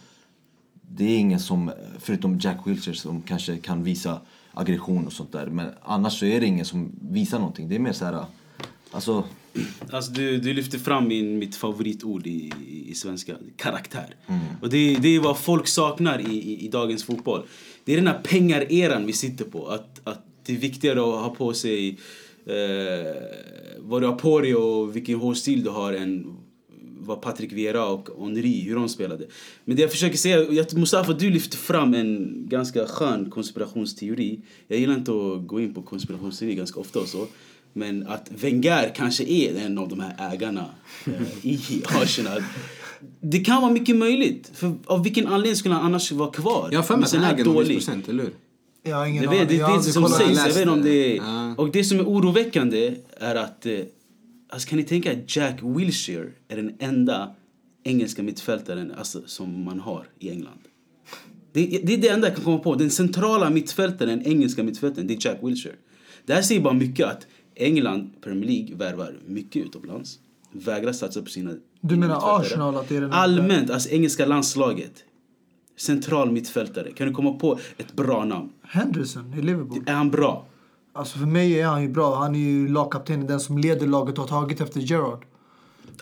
[0.81, 4.19] Det är ingen som, förutom Jack Wilshere, som kanske kan visa
[4.53, 5.45] aggression och sånt där.
[5.45, 7.69] Men annars så är det ingen som visar någonting.
[7.69, 8.25] Det är mer så här,
[8.91, 9.23] alltså...
[9.89, 12.51] Alltså du, du lyfter fram min, mitt favoritord i,
[12.87, 14.15] i svenska, karaktär.
[14.61, 17.41] Och det, det är vad folk saknar i, i, i dagens fotboll.
[17.83, 19.67] Det är den här pengareran vi sitter på.
[19.67, 21.89] Att, att det är viktigare att ha på sig
[22.45, 23.21] eh,
[23.79, 26.37] vad du har på dig och vilken hårstil du har än
[27.03, 29.27] vad Patrick Vieira och Henry, hur de spelade.
[29.65, 34.39] Men det jag försöker säga, Mustafa du lyfter fram en ganska skön konspirationsteori.
[34.67, 37.27] Jag gillar inte att gå in på konspirationsteori ganska ofta och så.
[37.73, 40.65] Men att Wenger kanske är en av de här ägarna
[41.05, 42.43] eh, i Arsenal.
[43.21, 44.51] Det kan vara mycket möjligt.
[44.53, 46.69] För av vilken anledning skulle han annars vara kvar?
[46.71, 48.33] Jag har för mig att han äger dålig- procent, eller hur?
[48.83, 50.37] Jag har ingen jag vet, det är det aldrig som sägs.
[50.37, 51.59] Jag vet inte om det är...
[51.59, 53.65] Och det som är oroväckande är att...
[53.65, 53.79] Eh,
[54.49, 57.31] alltså kan ni tänka att Jack Wilshere är den enda
[57.83, 60.59] engelska mittfältaren alltså, som man har i England?
[61.53, 62.75] Det, det är det enda jag kan komma på.
[62.75, 65.75] Den centrala mittfältaren, engelska mittfältaren, det är Jack Wilshere.
[66.25, 70.19] Det här säger bara mycket att England, Premier League, värvar mycket utomlands.
[70.51, 72.39] Vägrar satsa på sina Du menar.
[72.41, 74.93] Arsenal att det är den Allmänt, alltså engelska landslaget.
[75.77, 76.91] Central mittfältare.
[76.91, 78.49] Kan du komma på ett bra namn?
[78.63, 79.83] Henderson i Liverpool.
[79.87, 80.45] Är han bra?
[80.93, 82.15] Alltså för mig är han ju bra.
[82.15, 85.25] Han är ju lagkapten, den som leder laget och har tagit efter Gerrard.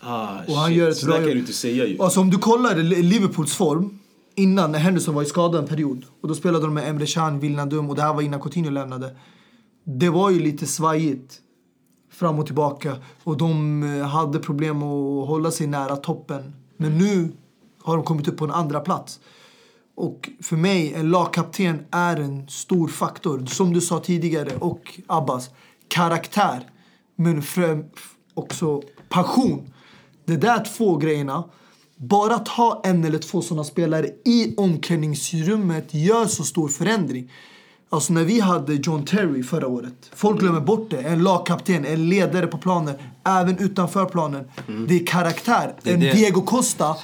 [0.02, 0.78] Ah, Och han shit.
[0.78, 2.02] gör ett Så bra där kan du inte säga ju.
[2.02, 4.00] Alltså om du kollar Li- Liverpools form
[4.36, 7.39] innan när Henderson var i skadad en period och då spelade de med Emre Can,
[7.39, 9.16] Wijnaldum och det här var innan Coutinho lämnade.
[9.92, 11.42] Det var ju lite svajigt
[12.12, 16.56] fram och tillbaka och de eh, hade problem att hålla sig nära toppen.
[16.78, 17.32] Men nu
[17.82, 19.20] har de kommit upp på en andra plats.
[19.96, 23.46] Och för mig, en lagkapten är en stor faktor.
[23.46, 25.50] Som du sa tidigare, och Abbas.
[25.88, 26.70] Karaktär,
[27.16, 27.44] men
[28.34, 29.74] också passion.
[30.26, 31.44] De där två grejerna,
[31.96, 37.32] bara att ha en eller två sådana spelare i omklädningsrummet gör så stor förändring.
[37.92, 40.12] Alltså när vi hade John Terry förra året.
[40.16, 40.98] Folk glömmer bort det.
[40.98, 42.96] En lagkapten, en ledare på planen.
[43.24, 44.46] Även utanför planen.
[44.88, 45.76] Det är karaktär.
[45.84, 46.12] Det är en det.
[46.12, 46.96] Diego Costa,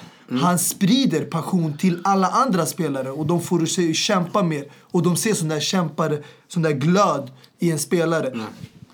[0.41, 3.11] han sprider passion till alla andra spelare.
[3.11, 4.65] Och de får sig kämpa mer.
[4.81, 8.33] Och de ser sån där kämpare, sån där glöd i en spelare.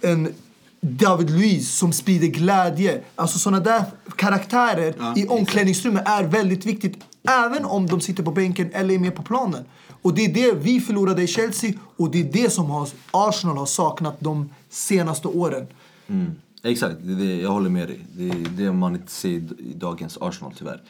[0.02, 0.34] En
[0.82, 3.02] David Luiz som sprider glädje.
[3.16, 3.84] Alltså såna där
[4.16, 6.98] karaktärer Ja, i omklädningsrummet är väldigt viktigt.
[7.30, 9.66] Även om de sitter på bänken eller är med på planen.
[10.02, 13.58] Och det är det vi förlorade i Chelsea och det är det som har, Arsenal
[13.58, 15.68] har saknat de senaste åren.
[16.08, 16.32] Mm.
[16.64, 18.06] Exakt, det det, jag håller med dig.
[18.18, 20.82] Det är det man inte ser i dagens Arsenal tyvärr.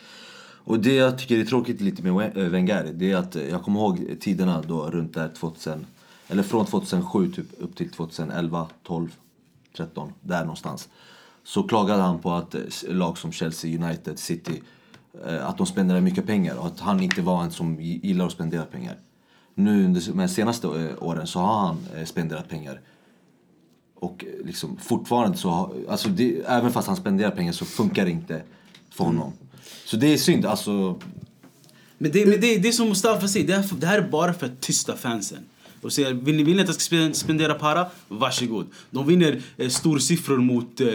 [0.64, 3.64] Och det jag tycker är tråkigt lite med eh, Wenger, det är att eh, jag
[3.64, 5.86] kommer ihåg tiderna då runt där 2000,
[6.28, 9.16] eller från 2007 typ upp till 2011, 12,
[9.78, 10.90] 13, där någonstans.
[11.44, 14.62] Så klagade han på att eh, lag som Chelsea, United, City,
[15.42, 18.32] att de spenderar mycket pengar och att han inte var en som gi- gillar att
[18.32, 18.98] spendera pengar.
[19.56, 22.82] Nu under de senaste eh, åren så har han eh, spenderat pengar.
[23.96, 28.06] Och eh, liksom fortfarande så, har- alltså det, även fast han spenderar pengar så funkar
[28.06, 28.44] det inte
[28.90, 29.34] för honom.
[29.86, 31.00] Så det är synd, alltså.
[31.98, 34.34] Men det, men det, det är som Mustafa säger, det, här, det här är bara
[34.34, 35.40] för att tysta fansen.
[35.82, 37.88] Och säga, vill ni, vill ni att jag ska spen- spendera para?
[38.08, 38.68] Varsågod.
[38.92, 40.88] De vinner eh, storsiffror mot, eh,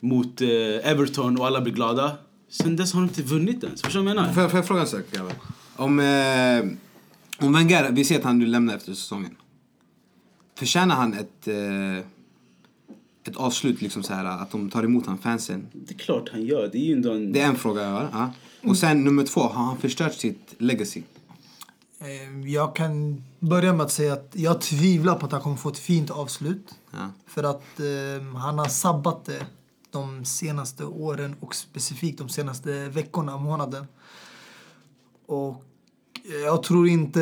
[0.00, 0.48] mot eh,
[0.90, 2.12] Everton och alla blir glada.
[2.50, 3.82] Sen dess har de inte vunnit ens.
[3.82, 4.32] Förstår du vad jag menar?
[4.34, 5.32] Får jag, får jag fråga en sak grabbar?
[5.76, 9.36] Om, eh, om Wenger, vi ser att han nu lämnar efter säsongen.
[10.54, 11.96] Förtjänar han ett, eh,
[13.24, 15.66] ett avslut, liksom så här, att de tar emot han fansen?
[15.72, 16.68] Det är klart han gör.
[16.72, 17.32] Det är ju ändå en...
[17.32, 18.08] Det är en fråga jag har.
[18.12, 18.32] Ja.
[18.68, 21.02] Och sen nummer två, har han förstört sitt legacy?
[22.00, 25.68] Eh, Jag kan börja med att säga att jag tvivlar på att han kommer få
[25.68, 26.74] ett fint avslut.
[26.90, 27.10] Ja.
[27.26, 29.46] För att eh, han har sabbat det
[29.90, 33.86] de senaste åren och specifikt de senaste veckorna månaden.
[35.26, 35.64] Och
[36.44, 37.20] jag tror inte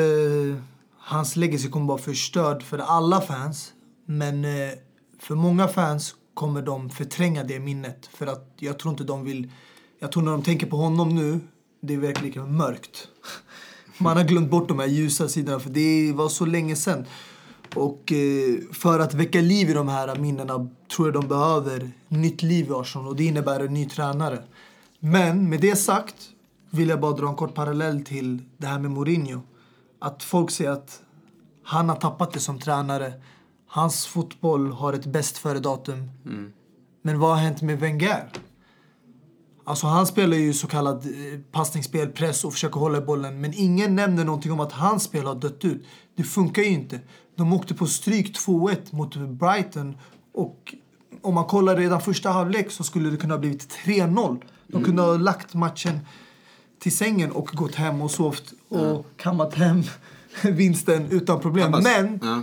[0.98, 3.72] hans legacy kommer vara förstörd för alla fans.
[4.06, 4.70] Men eh,
[5.18, 8.10] för många fans kommer de förtränga det minnet.
[8.12, 9.50] För att jag tror inte de vill...
[9.98, 11.40] Jag tror när de tänker på honom nu,
[11.80, 13.08] det är verkligen mörkt.
[13.98, 17.04] Man har glömt bort de här ljusa sidorna för det var så länge sedan.
[17.74, 22.42] Och eh, för att väcka liv i de här minnena tror jag de behöver nytt
[22.42, 24.42] liv i Arsenal och det innebär en ny tränare.
[25.00, 26.30] Men med det sagt
[26.70, 29.40] vill jag bara dra en kort parallell till det här med Mourinho.
[30.00, 31.02] Att folk säger att
[31.64, 33.12] han har tappat det som tränare.
[33.66, 36.10] Hans fotboll har ett bäst före-datum.
[37.02, 38.28] Men vad har hänt med Wenger?
[39.64, 43.40] Alltså han spelar ju så kallad eh, passningsspel, press och försöker hålla i bollen.
[43.40, 45.86] Men ingen nämner någonting om att hans spel har dött ut.
[46.16, 47.00] Det funkar ju inte.
[47.36, 49.96] De åkte på stryk 2-1 mot Brighton.
[50.38, 50.74] Och
[51.22, 54.42] om man kollar redan första halvlek så skulle det kunna ha blivit 3-0.
[54.66, 56.00] De kunde ha lagt matchen
[56.78, 59.82] till sängen och gått hem och sovt och kammat hem
[60.42, 61.70] vinsten utan problem.
[61.82, 62.42] Men ja.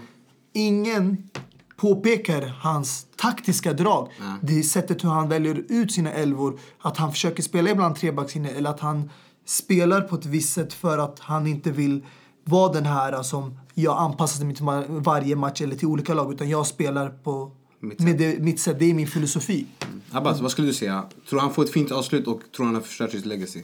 [0.53, 1.29] ingen
[1.77, 4.09] påpekar hans taktiska drag.
[4.41, 6.59] Det är sättet hur han väljer ut sina elvor.
[6.81, 9.09] Att han försöker spela ibland trebackslinje eller att han
[9.45, 12.05] spelar på ett visst sätt för att han inte vill
[12.43, 16.33] vara den här som jag anpassar mig till varje match eller till olika lag.
[16.33, 17.51] Utan jag spelar på
[17.85, 18.79] Mitt med det, mitt sätt.
[18.79, 19.65] Det är min filosofi.
[20.11, 21.05] Abbas, vad skulle du säga?
[21.29, 23.61] Tror han får ett fint avslut och tror han har förstört sitt legacy?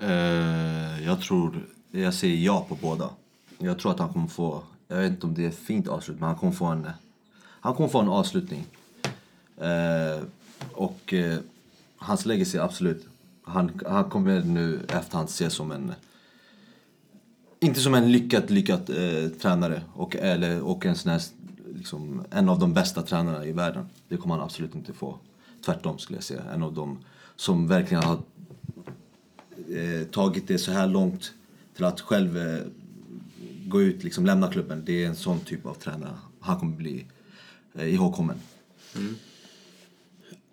[0.00, 3.10] Eh, jag tror, jag säger ja på båda.
[3.58, 6.20] Jag tror att han kommer få, jag vet inte om det är ett fint avslut,
[6.20, 6.88] men han kommer få en,
[7.60, 8.66] han kommer få en avslutning.
[9.60, 10.22] Eh,
[10.72, 11.38] och eh,
[11.96, 13.06] hans legacy, absolut.
[13.42, 15.92] Han, han kommer nu efterhand ses som en,
[17.60, 21.22] inte som en lyckad, lyckad eh, tränare och, eller, och en sån här,
[21.76, 23.88] liksom, en av de bästa tränarna i världen.
[24.08, 25.18] Det kommer han absolut inte få.
[25.64, 26.42] Tvärtom skulle jag säga.
[26.54, 26.98] En av de
[27.36, 28.18] som verkligen har
[29.68, 31.32] eh, tagit det så här långt
[31.74, 32.62] till att själv eh,
[33.66, 34.82] gå ut, liksom lämna klubben.
[34.84, 36.18] Det är en sån typ av tränare.
[36.40, 37.06] Han kommer bli
[37.74, 38.36] eh, ihågkommen.
[38.96, 39.16] Mm.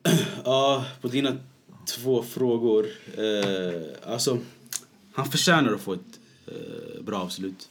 [0.45, 1.38] Ja, på dina
[1.86, 2.88] två frågor.
[3.17, 4.38] Eh, alltså,
[5.13, 7.69] han förtjänar att få ett eh, bra avslut.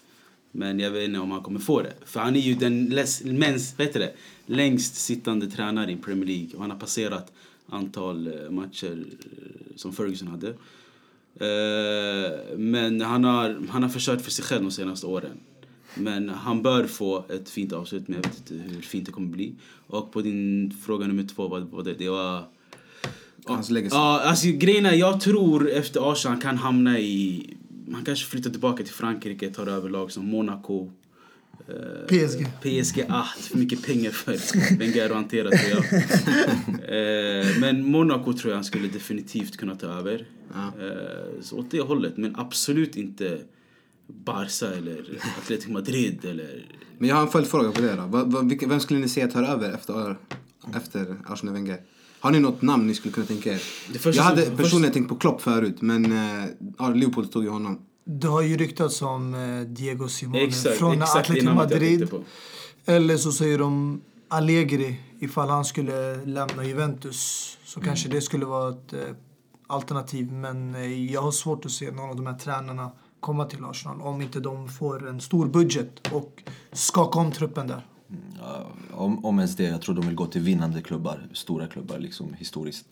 [0.52, 1.92] Men jag vet inte om han kommer få det.
[2.04, 4.14] För han är ju den läs, mens, det,
[4.46, 6.54] längst sittande tränare i Premier League.
[6.54, 7.32] Och han har passerat
[7.68, 10.48] antal eh, matcher eh, som Ferguson hade.
[11.34, 15.38] Eh, men han har, han har försökt för sig själv de senaste åren.
[15.94, 19.28] Men han bör få ett fint avslut, men jag vet inte hur fint det kommer
[19.28, 19.54] bli.
[19.86, 21.94] Och på din fråga nummer två, vad var det?
[21.94, 22.44] Det var...
[23.44, 23.96] Hans legacy.
[23.96, 27.50] Ja, alltså grejen är, jag tror efter Arsenal kan hamna i...
[27.92, 30.90] Han kanske flyttar tillbaka till Frankrike, tar över lag som Monaco.
[31.68, 32.46] eh, PSG.
[32.62, 36.02] PSG, ah, för mycket pengar för Wenger att hantera tror jag.
[36.92, 40.26] Eh, men Monaco tror jag han skulle definitivt kunna ta över.
[40.54, 40.84] Ja.
[40.84, 43.38] Eh, så åt det hållet, men absolut inte
[44.06, 46.66] Barca eller Atletico Madrid eller...
[46.98, 48.66] Men jag har en följdfråga på det då.
[48.68, 50.16] Vem skulle ni säga tar över efter,
[50.76, 51.80] efter Arsene Wenger?
[52.22, 53.62] Har ni något namn ni skulle kunna tänka er?
[54.04, 56.12] Jag hade som- personligen tänkt på Klopp förut, men
[56.78, 57.78] ja, Liverpool tog ju honom.
[58.04, 62.08] Det har ju ryktats om eh, Diego Simone Exakt, från Atletico Madrid.
[62.86, 67.58] Eller så säger de Allegri ifall han skulle lämna Juventus.
[67.64, 67.86] Så Mm.
[67.88, 68.98] kanske det skulle vara ett eh,
[69.66, 70.32] alternativ.
[70.32, 70.74] Men
[71.12, 74.40] jag har svårt att se någon av de här tränarna komma till Arsenal om inte
[74.40, 76.42] de får en stor budget och
[76.72, 77.86] skaka om truppen där.
[78.90, 79.64] Om, om ens det.
[79.64, 82.86] Jag tror de vill gå till vinnande klubbar, stora klubbar liksom historiskt.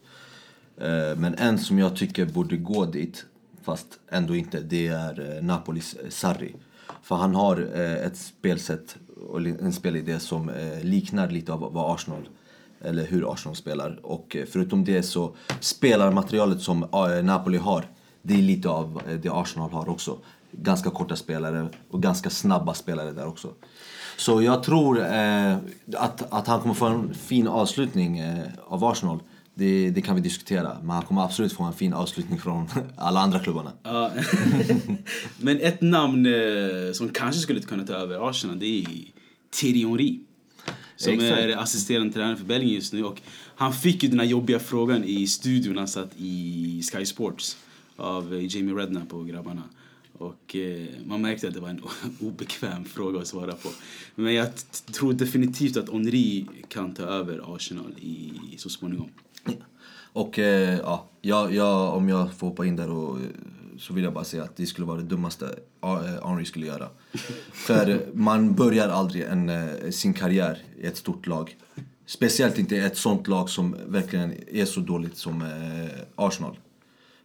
[0.80, 3.24] Eh, men en som jag tycker borde gå dit,
[3.62, 6.54] fast ändå inte, det är eh, Napolis Sarri.
[7.02, 8.96] För han har eh, ett spelsätt
[9.28, 10.50] och en spelidé som
[10.82, 12.28] liknar lite av vad Arsenal
[12.80, 14.00] eller hur Arsenal spelar.
[14.02, 16.86] Och förutom det så spelar materialet som
[17.22, 17.84] Napoli har,
[18.22, 20.18] det är lite av det Arsenal har också.
[20.52, 23.54] Ganska korta spelare och ganska snabba spelare där också.
[24.20, 25.56] Så jag tror eh,
[25.96, 29.18] att, att han kommer få en fin avslutning eh, av Arsenal.
[29.54, 30.76] det, det kan vi diskutera.
[30.80, 33.72] Men han kommer absolut få en fin avslutning från alla andra klubbarna.
[33.82, 34.10] Ja.
[35.38, 38.86] Men ett namn eh, som kanske skulle kunna ta över Arsenal det är
[39.50, 40.18] Thierry Henry.
[40.96, 41.32] Som Exakt.
[41.38, 43.04] är assisterande tränare för Belgien just nu.
[43.04, 43.20] Och
[43.56, 45.78] han fick ju den här jobbiga frågan i studion.
[45.78, 47.56] Han satt i Sky Sports
[47.96, 49.62] av eh, Jamie Redknapp på grabbarna.
[50.20, 51.82] Och eh, man märkte att det var en
[52.20, 53.68] obekväm fråga att svara på.
[54.14, 54.48] Men jag
[54.92, 59.08] tror definitivt att Henry kan ta över Arsenal i, så småningom.
[60.12, 63.26] Och eh, ja, jag, jag, om jag får hoppa in där och, eh,
[63.78, 65.58] så vill jag bara säga att det skulle vara det dummaste
[66.24, 66.88] Henry skulle göra.
[67.52, 69.52] För man börjar aldrig en,
[69.92, 71.56] sin karriär i ett stort lag.
[72.06, 76.56] Speciellt inte ett sånt lag som verkligen är så dåligt som eh, Arsenal.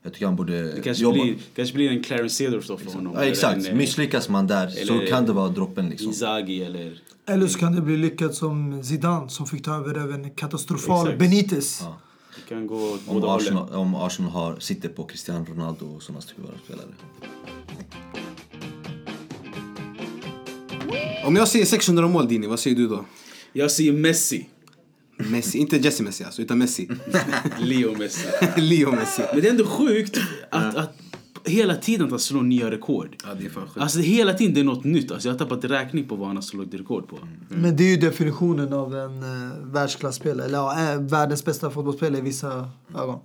[0.05, 1.23] Jag tycker han borde Det kanske, jobba.
[1.23, 3.13] blir, kanske blir en Clarence Seedorf för honom.
[3.15, 3.57] Ja, exakt.
[3.57, 6.07] en, eh, Misslyckas man där så kan det vara droppen liksom.
[6.07, 7.01] Inzaghi eller...
[7.27, 11.19] Eller så kan det bli lyckat som Zidane som fick ta över även katastrofal Exakt.
[11.19, 11.79] Benitez.
[11.83, 11.97] Ja.
[12.35, 13.23] Det kan gå åt Om.
[13.23, 16.87] Arsenal, om Arsenal har, sitter på Cristiano Ronaldo och sådana typer av spelare.
[21.25, 23.05] Om jag säger 600 mål Dini, vad säger du då?
[23.53, 24.49] Jag säger Messi.
[25.17, 26.89] Messi, inte Jesse Messi alltså, utan Messi.
[27.59, 28.27] Leo Messi.
[28.57, 29.21] Leo Messi.
[29.33, 30.97] Men det är ändå sjukt att, att
[31.45, 33.15] hela tiden att han slår nya rekord.
[33.23, 33.77] Ja, det är fan sjukt.
[33.77, 35.11] Alltså hela tiden det är något nytt.
[35.11, 37.17] Alltså, jag har tappat räkning på vad han har slagit rekord på.
[37.49, 40.45] Men det är ju definitionen av en uh, världsklasspelare.
[40.45, 43.19] Eller ja, eh, världens bästa fotbollsspelare i vissa ögon.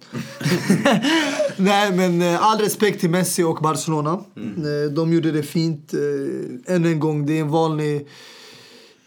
[1.56, 4.10] Nej, men eh, all respekt till Messi och Barcelona.
[4.36, 5.94] Eh, de gjorde det fint.
[5.94, 8.08] Uh, ännu en gång, det är en vanlig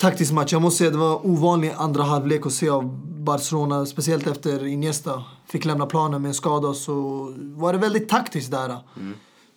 [0.04, 0.54] taktisk match.
[0.54, 2.84] Jag måste säga det var ovanlig andra halvlek att se av
[3.24, 3.86] Barcelona.
[3.86, 6.94] Speciellt efter Iniesta fick lämna planen med en skada så
[7.38, 8.78] var det väldigt taktiskt där.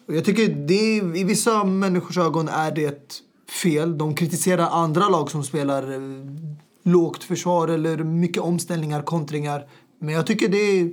[0.08, 3.22] Och jag tycker det, i vissa människors ögon är det
[3.62, 3.98] fel.
[3.98, 6.00] De kritiserar andra lag som spelar eh,
[6.82, 9.66] lågt försvar eller mycket omställningar, kontringar.
[9.98, 10.92] Men jag tycker det är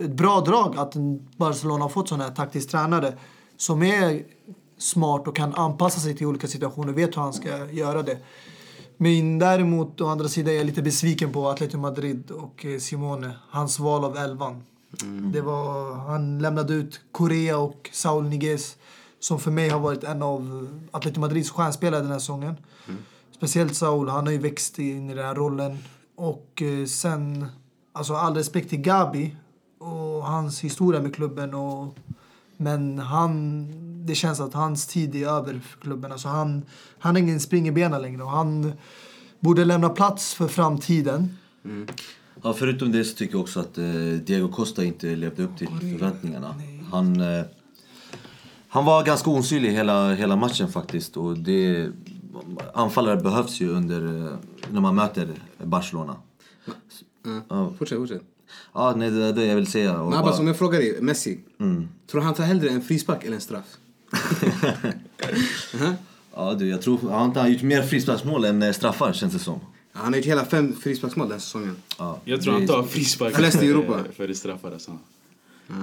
[0.00, 0.94] ett bra drag att
[1.36, 3.12] Barcelona har fått sådana här taktiskt tränare
[3.56, 4.22] som är
[4.78, 8.18] smart och kan anpassa sig till olika situationer, vet hur han ska göra det.
[8.96, 13.32] Men däremot, å andra sidan, är jag lite besviken på Atletico Madrid och eh, Simone.
[13.50, 14.62] Hans val av elvan.
[15.32, 18.76] Det var, han lämnade ut Korea och Saul Niguez
[19.18, 22.56] som för mig har varit en av Atletico Madrids stjärnspelare den här säsongen.
[23.30, 25.78] Speciellt Saul, han har ju växt in i den här rollen.
[26.14, 27.46] Och eh, sen,
[27.92, 29.36] alltså all respekt till Gabi
[29.78, 31.54] och hans historia med klubben.
[31.54, 31.96] Och,
[32.56, 33.66] men han,
[34.06, 36.12] det känns att hans tid är över för klubben.
[36.12, 36.62] Alltså han,
[36.98, 38.72] han har ingen spring i benen längre och han
[39.40, 41.36] borde lämna plats för framtiden.
[42.42, 43.84] Ja, förutom det så tycker jag också att eh,
[44.24, 46.54] Diego Costa inte levde upp till förväntningarna.
[46.92, 47.44] Han, eh,
[48.68, 51.16] han var ganska osynlig hela, hela matchen faktiskt.
[51.16, 51.88] Och det,
[52.74, 54.32] anfallare behövs ju under, eh,
[54.70, 55.28] när man möter
[55.64, 56.16] Barcelona.
[57.48, 57.72] Ja.
[57.78, 58.22] Fortsätt, fortsätt.
[58.72, 60.00] Ja, nej, det är det jag vill säga.
[60.00, 61.40] Och bara- Abbas, om jag frågar dig, Messi.
[61.58, 63.76] Tror du han tar hellre en frispark eller en straff?
[65.74, 65.94] Mhm.
[66.34, 69.60] Ja, du, jag tror han har gjort mer frisparksmål än eh, straffar känns det som.
[69.92, 71.76] Han har gjort hela fem frisparksmål den säsongen.
[71.98, 74.00] Ja, Jag tror det- han tar frispark Flest i Europa.
[74.16, 74.72] för det straffar.
[74.72, 74.98] Alltså.
[75.66, 75.74] Ja.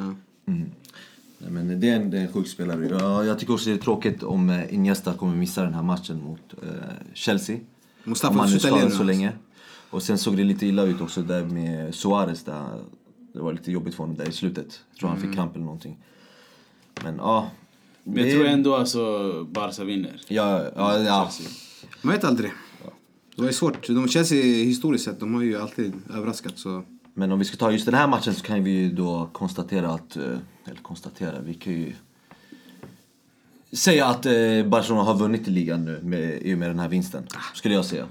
[1.38, 2.88] Nej, men det är en, det är en sjuk spelare.
[3.00, 6.22] Ja, jag tycker också det är tråkigt om eh, Iniesta kommer missa den här matchen
[6.24, 6.70] mot eh,
[7.14, 7.58] Chelsea.
[8.04, 9.04] Mustafa om han nu skadad så alltså.
[9.04, 9.32] länge.
[9.90, 12.44] Och sen såg det lite illa ut också där med Suarez.
[12.44, 12.80] Där
[13.34, 14.80] det var lite jobbigt för honom där i slutet.
[14.92, 15.30] Jag tror han Mm.
[15.30, 15.98] fick kramp eller någonting.
[17.04, 17.52] Men ja.
[18.04, 20.22] Men jag det- tror ändå alltså Barca vinner.
[20.28, 21.30] Ja, ja, ja.
[22.02, 22.52] Man vet aldrig.
[23.36, 23.88] Det är svårt.
[23.88, 26.54] De Chelsea historiskt sett, de har ju alltid överraskat.
[26.60, 26.84] Så.
[27.14, 29.90] Men om vi ska ta just den här matchen så kan vi ju då konstatera
[29.94, 30.16] att...
[30.18, 30.24] eh,
[30.66, 31.94] Eller konstatera, vi kan ju...
[33.72, 34.32] Säga att eh,
[34.66, 37.24] Barcelona har vunnit i ligan nu med, i och med den här vinsten.
[37.54, 38.06] Skulle jag säga.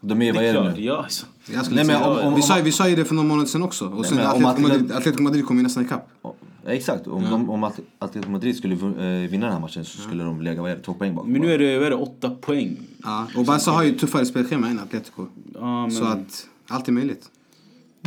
[0.00, 0.82] De är, Det vad är är det klart, nu?
[0.84, 1.26] ja alltså.
[1.48, 3.48] Nej, men säga- om- om- vi, sa, om- vi sa ju det för någon månad
[3.48, 3.88] sedan också.
[3.88, 6.08] Och sen om Atletico- Madrid, Atletico Madrid kom ju nästan ikapp.
[6.66, 10.00] Ja, exakt, om, de, om At- Atletico Madrid skulle eh, vinna den här matchen så
[10.00, 11.32] skulle de lägga vad är det, två poäng bakom.
[11.32, 12.76] Men nu är det, vad är det åtta poäng.
[13.02, 13.26] Ja.
[13.36, 15.26] Och Barca har ju tuffare spelschema än Atletico.
[15.54, 17.30] Ja, men, Så att allt är möjligt.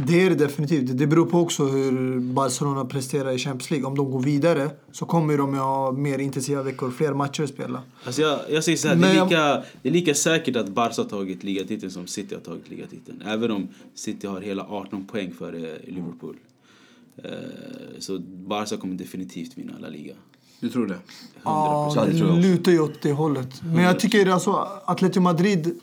[0.05, 0.97] Det är det definitivt.
[0.97, 3.87] Det beror på också hur Barcelona presterar i Champions League.
[3.87, 7.49] Om de går vidare så kommer de ju ha mer intensiva veckor, fler matcher att
[7.49, 7.81] spela.
[8.03, 11.01] alltså jag, jag säger så här, det, är lika, det är lika säkert att Barca
[11.01, 13.21] har tagit ligatiteln som City har tagit ligatiteln.
[13.25, 16.35] Även om City har hela 18 poäng före Liverpool.
[17.23, 17.31] Eh,
[17.99, 20.13] så Barca kommer definitivt vinna La Liga.
[20.59, 20.99] Du tror det?
[21.43, 23.61] Ja, Ja, det lutar ju åt det hållet.
[23.63, 25.79] Men jag tycker alltså Atletico Madrid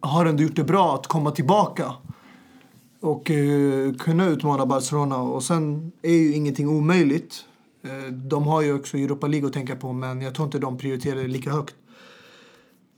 [0.00, 1.92] har ändå gjort det bra att komma tillbaka
[3.00, 5.16] och eh, kunna utmana Barcelona.
[5.16, 7.44] Och sen är ju ingenting omöjligt.
[7.82, 10.78] Eh, de har ju också Europa League att tänka på, men jag tror inte de
[10.78, 11.74] prioriterar det lika högt.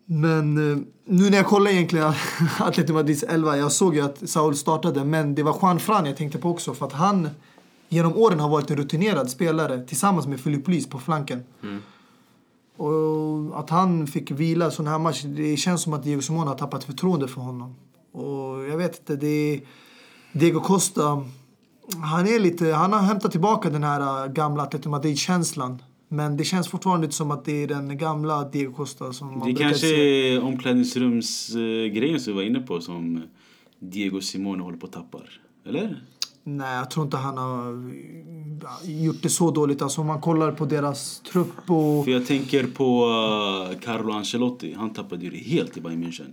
[0.07, 2.12] Men eh, nu när jag kollar egentligen
[2.59, 6.16] Atletico Madrids 11, jag såg ju att Saul startade, men det var Juan Fran jag
[6.16, 7.28] tänkte på också för att han
[7.89, 11.43] genom åren har varit en rutinerad spelare tillsammans med Filip Lys på flanken.
[12.77, 16.59] Och att han fick vila sån här match, det känns som att Diego Simone har
[16.59, 17.74] tappat förtroende för honom.
[18.12, 19.60] Och jag vet inte, det är
[20.32, 21.24] Diego Costa,
[22.02, 25.82] han är lite, han har hämtat tillbaka den här äh, gamla Atletico Madrid-känslan.
[26.09, 29.48] Men det känns fortfarande inte som att det är den gamla Diego Costa som man
[29.48, 30.35] Det kanske se.
[30.35, 33.23] är omklädningsrumsgrejen som vi var inne på som
[33.81, 35.19] Diego Simone håller på att tappa.
[35.66, 36.02] Eller?
[36.57, 37.73] Nej, jag tror inte han har
[38.85, 39.83] äh, gjort det så dåligt.
[39.83, 42.05] Alltså om man kollar på deras trupp och...
[42.05, 44.75] För jag tänker på uh, Carlo Ancelotti.
[44.75, 46.33] Han tappade ju det helt i Bayern München.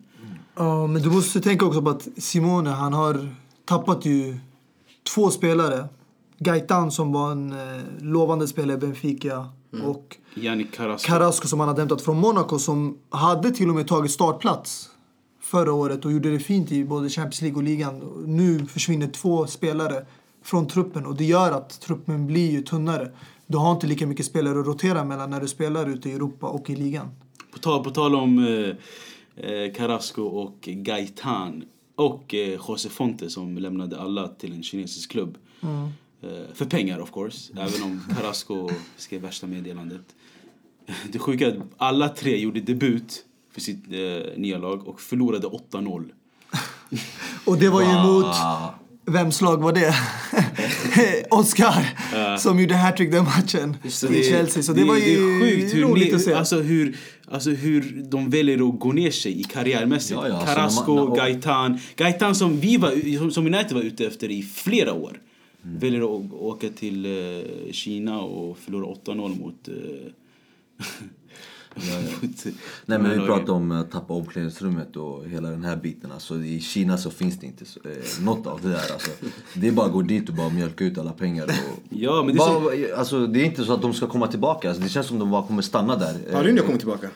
[0.56, 3.36] Ja, men du måste tänka också på att Simone, han har
[3.66, 4.38] tappat ju
[5.16, 5.88] två spelare.
[6.38, 9.50] Gaitan som var en eh, lovande spelare i Benfica
[9.84, 11.08] och Yannick Carrasco.
[11.08, 14.90] Carrasco som han hade hämtat från Monaco som hade till och med tagit startplats
[15.46, 18.24] förra året och gjorde det fint i både Champions League och ligan.
[18.26, 20.06] Nu försvinner två spelare
[20.44, 23.12] från truppen och det gör att truppen blir ju tunnare.
[23.48, 26.48] Du har inte lika mycket spelare att rotera mellan när du spelar ute i Europa
[26.48, 27.10] och i ligan.
[27.52, 31.64] På tal, på tal om eh, eh, Carrasco och Gaitan
[31.96, 35.38] och eh, José Fonte som lämnade alla till en kinesisk klubb.
[36.22, 40.16] Eh, för pengar of course, även om Carrasco skrev värsta meddelandet.
[41.12, 43.26] Det sjuka är att alla tre gjorde debut
[43.56, 46.10] för sitt eh, nya lag och förlorade 8-0.
[47.46, 48.06] Och det var ju Wow.
[48.06, 48.36] mot...
[49.08, 49.96] Vems lag var det?
[51.30, 51.86] Oscar
[52.38, 54.64] som gjorde hattrick den matchen i Så det, Chelsea.
[54.64, 56.34] Så det, var ju det är sjukt hur, roligt ni, att se.
[56.34, 56.98] Alltså hur,
[57.32, 60.20] alltså hur de väljer att gå ner sig i karriärmässigt.
[60.24, 61.80] Ja, ja, alltså Carrasco, man- Gaitan.
[61.96, 65.22] Gaitan som, vi var, som- som United var ute efter i flera år.
[65.66, 65.80] Mm.
[65.80, 69.70] Väljer att åka till eh, Kina och förlora 8-0 mot...
[71.76, 71.82] Eh,
[72.22, 72.46] mot
[72.86, 76.12] Nej men vi pratar om att tappa omklädningsrummet och hela den här biten.
[76.12, 78.92] Alltså, I Kina så finns det inte så, eh, något av det där.
[78.94, 79.12] Alltså,
[79.54, 81.44] det är bara att gå dit och bara mjölka ut alla pengar.
[81.46, 81.52] Och,
[81.90, 82.60] Ja, men det är
[82.92, 84.68] bara, alltså, det är inte så att de ska komma tillbaka.
[84.70, 86.16] Alltså, det känns som att de bara kommer stanna där.
[86.28, 87.10] Eh, Paulinho kommer tillbaka.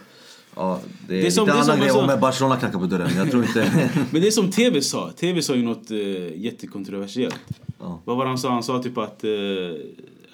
[0.55, 2.57] Ja, det är, Det är som- lite det är som- annan grej alltså- om Barcelona
[2.57, 3.09] knackar på dörren.
[3.15, 3.89] Jag tror inte...
[4.11, 5.11] Men det är som TV sa.
[5.11, 5.97] TV sa ju något eh,
[6.41, 7.39] jättekontroversiellt.
[7.79, 8.01] Ja.
[8.05, 8.49] Vad var det han sa?
[8.51, 9.23] Han sa typ att...
[9.23, 9.29] Eh,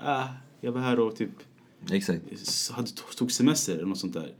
[0.06, 0.23] ah,
[0.61, 1.30] jag var här och typ
[1.91, 2.22] Exakt.
[2.72, 4.32] hade, tog semester eller något sånt där.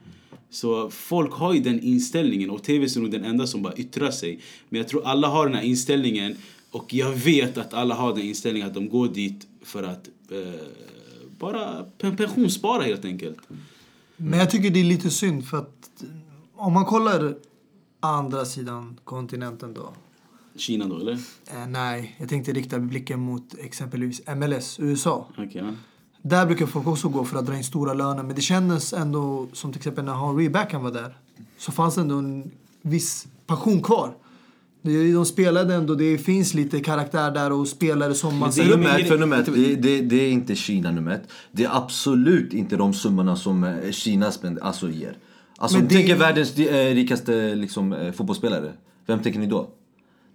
[0.50, 4.12] Så folk har ju den inställningen och TV är nog den enda som bara yttrar
[4.12, 4.40] sig.
[4.70, 6.38] Men jag tror alla har den här inställningen
[6.72, 10.38] och jag vet att alla har den inställningen att de går dit för att eh,
[11.40, 13.38] bara pen- pensionsspara helt enkelt.
[14.18, 16.04] Men jag tycker det är lite synd för att
[16.56, 17.36] om man kollar
[18.00, 19.94] andra sidan kontinenten då.
[20.56, 21.14] Kina då eller?
[21.54, 25.28] Eh, nej, jag tänkte rikta blicken mot exempelvis MLS, USA.
[25.52, 25.72] Ja.
[26.28, 28.24] Där brukar folk också gå för att dra in stora löner.
[28.24, 31.18] Men det kändes ändå, som till exempel när Henry Beckham var där,
[31.58, 34.12] så fanns det ändå en viss passion kvar.
[34.82, 38.56] De de spelade ändå, det finns lite karaktär där och spelare som man det är
[38.56, 40.92] ser ju upp Nummer men- ett, för nummer ett, det, det, det är inte Kina
[40.92, 41.24] nummer ett.
[41.52, 45.18] Det är absolut inte de summorna som eh, Kina spend, alltså ger.
[45.58, 48.74] Alltså om det- tänker världens eh, rikaste liksom, eh, fotbollsspelare,
[49.06, 49.70] vem tänker ni då?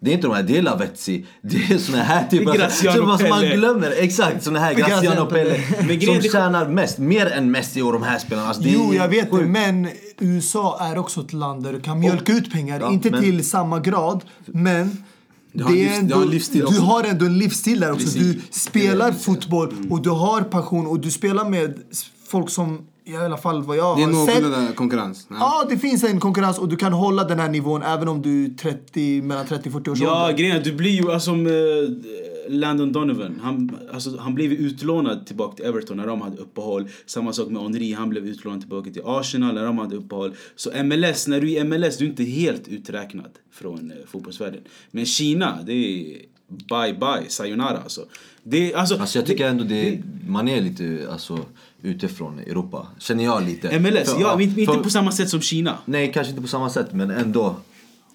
[0.03, 2.57] Det är inte de här, det är Lavezzi, det är såna här typ Det är
[2.59, 3.91] Graziano som, som man glömmer.
[3.99, 5.61] Exakt, såna här Graziano Pelle.
[5.79, 8.49] Som det- tjänar mest, mer än Messi och de här spelarna.
[8.49, 9.37] Alltså, det Jo, jag vet det.
[9.37, 9.49] sjukt.
[9.51, 12.81] Men USA är också ett land där du kan mjölka ut pengar.
[12.81, 15.05] Ja, inte men- till samma grad, men
[15.53, 16.19] Du har det livs- ändå,
[16.53, 18.05] du har du har ändå en livsstil där också.
[18.05, 18.23] Precis.
[18.23, 21.75] Du spelar fotboll och du har passion och du spelar med
[22.29, 24.43] folk som, i alla fall vad jag Det är har sett.
[24.43, 25.27] någorlunda konkurrens.
[25.29, 25.39] Nej.
[25.43, 28.45] Ja, det finns en konkurrens och du kan hålla den här nivån även om du
[28.45, 30.39] är 30, mellan 30 och 40 års Ja, ålder.
[30.39, 31.53] grejen är att du blir ju alltså, som eh,
[32.49, 33.41] Landon Donovan.
[33.43, 36.89] Han, alltså, han blev utlånad tillbaka till Everton när de hade uppehåll.
[37.07, 40.35] Samma sak med Henry, han blev utlånad tillbaka till Arsenal när de hade uppehåll.
[40.57, 44.61] Så MLS, när du är i MLS, du är inte helt uträknad från eh, fotbollsvärlden.
[44.91, 46.17] Men Kina, det är
[46.51, 48.05] bye bye, sayonara alltså.
[48.43, 51.39] Det, alltså, Alltså jag tycker ändå det, man är lite alltså,
[51.83, 52.87] utifrån Europa.
[52.99, 53.79] Känner jag lite.
[53.81, 55.79] MLS, För- ja, men inte för- på samma sätt som Kina.
[55.85, 57.57] Nej, kanske inte på samma sätt, men ändå.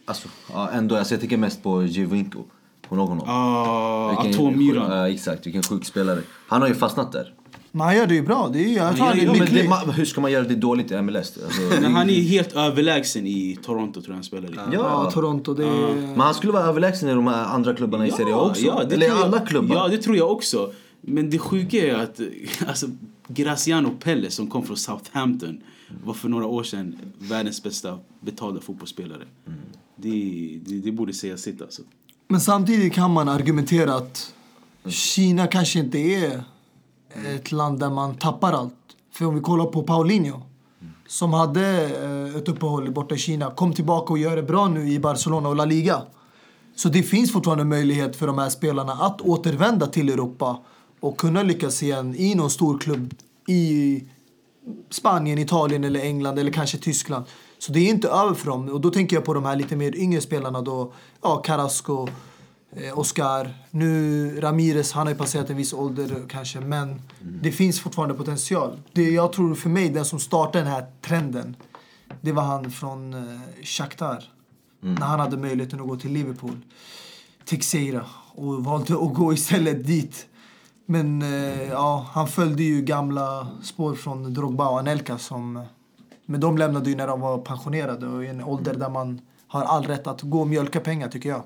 [0.06, 0.28] Alltså,
[0.74, 0.96] ändå.
[0.96, 2.44] Alltså, jag tänker mest på Giovinco.
[2.90, 3.30] Kommer du ihåg honom?
[3.30, 4.92] Ah, atommyran.
[4.98, 6.22] Ja, exakt, vilken sjuk spelare.
[6.48, 7.34] Han har ju fastnat där.
[7.76, 8.50] Men han gör det ju bra.
[8.54, 9.64] Det är, jag tror han är men lycklig.
[9.64, 11.16] det, ma- hur ska man göra det dåligt i MLS?
[11.46, 14.54] Alltså, Men det- han är helt överlägsen i Toronto tror jag han spelar i.
[14.56, 15.12] Ja, ja.
[15.12, 15.54] Toronto.
[15.54, 15.96] Det är...
[15.96, 18.66] Men han skulle vara överlägsen i de här andra klubbarna i Serie A också.
[18.66, 19.76] Ja, det Eller i tror jag- alla klubbar.
[19.76, 20.72] Ja, det tror jag också.
[21.02, 22.20] Men det sjuka är att
[22.68, 22.88] alltså,
[23.28, 25.58] Graziano Pelle som kom från Southampton
[26.04, 29.24] var för några år sedan världens bästa betalda fotbollsspelare.
[29.48, 29.60] Mm.
[29.96, 31.82] Det, det, det borde säga sitt alltså.
[32.28, 34.34] Men samtidigt kan man argumentera att
[34.88, 36.44] Kina kanske inte är
[37.16, 37.36] Mm.
[37.36, 38.74] ett land där man tappar allt.
[39.12, 40.42] För om vi kollar på Paulinho.
[41.08, 44.92] som hade eh, ett uppehåll borta i Kina kom tillbaka och gör det bra nu
[44.92, 46.02] i Barcelona och La Liga.
[46.76, 50.60] Så det finns fortfarande möjlighet för de här spelarna att återvända till Europa
[51.00, 53.14] och kunna lyckas igen i någon stor klubb
[53.48, 54.04] i
[54.90, 57.26] Spanien, Italien eller England eller kanske Tyskland.
[57.60, 58.70] Så det är inte över för dem.
[58.70, 60.94] Och då tänker jag på de här lite mer yngre spelarna då.
[61.22, 62.08] Ja, Carrasco,
[62.94, 63.54] Oscar.
[63.72, 66.60] Nu Ramirez, han har ju passerat en viss ålder kanske.
[66.60, 68.80] Men det finns fortfarande potential.
[68.94, 71.56] Det jag tror för mig, den som startade den här trenden.
[72.22, 74.24] Det var han från eh, Shakhtar.
[74.80, 76.58] När han hade möjligheten att gå till Liverpool.
[77.46, 78.06] Teixeira.
[78.36, 80.28] Och valde att gå istället dit.
[80.86, 85.66] Men eh, ja, han följde ju gamla spår från Drogba och Anelka som...
[86.26, 89.64] Men de lämnade ju när de var pensionerade och i en ålder där man har
[89.64, 91.44] all rätt att gå och mjölka pengar tycker jag.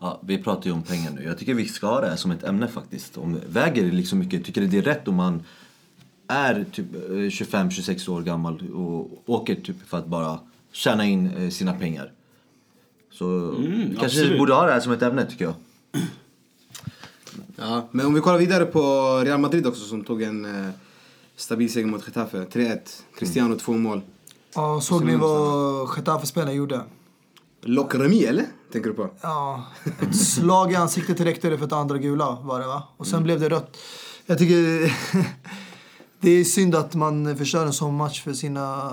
[0.00, 1.22] Ja, vi pratar ju om pengar nu.
[1.24, 3.18] Jag tycker vi ska ha det här som ett ämne faktiskt.
[3.18, 4.44] Om, väger det liksom mycket?
[4.44, 5.42] Tycker du det är rätt om man
[6.28, 10.38] är typ eh, 25-26 år gammal och åker typ för att bara
[10.72, 12.12] tjäna in eh, sina pengar?
[13.12, 14.32] Så kanske absolut.
[14.32, 15.54] vi borde ha det här som ett ämne tycker jag.
[17.56, 18.80] Ja, men om vi kollar vidare på
[19.24, 20.70] Real Madrid också som tog en eh,
[21.36, 22.44] stabil seger mot Getafe.
[22.44, 22.78] 3-1.
[23.18, 24.00] Cristiano två mål.
[24.54, 26.80] Ja, såg ni vad Getafe-spelarna gjorde?
[27.62, 28.46] Lock Remi eller?
[28.72, 29.10] Tänker du på?
[29.20, 29.66] Ja,
[30.00, 32.82] ett slag i ansiktet räckte det för ett andra gula var det va?
[32.96, 33.76] Och sen blev det rött.
[34.26, 34.54] Jag tycker
[36.20, 38.92] det är synd att man förstör en sån match för sina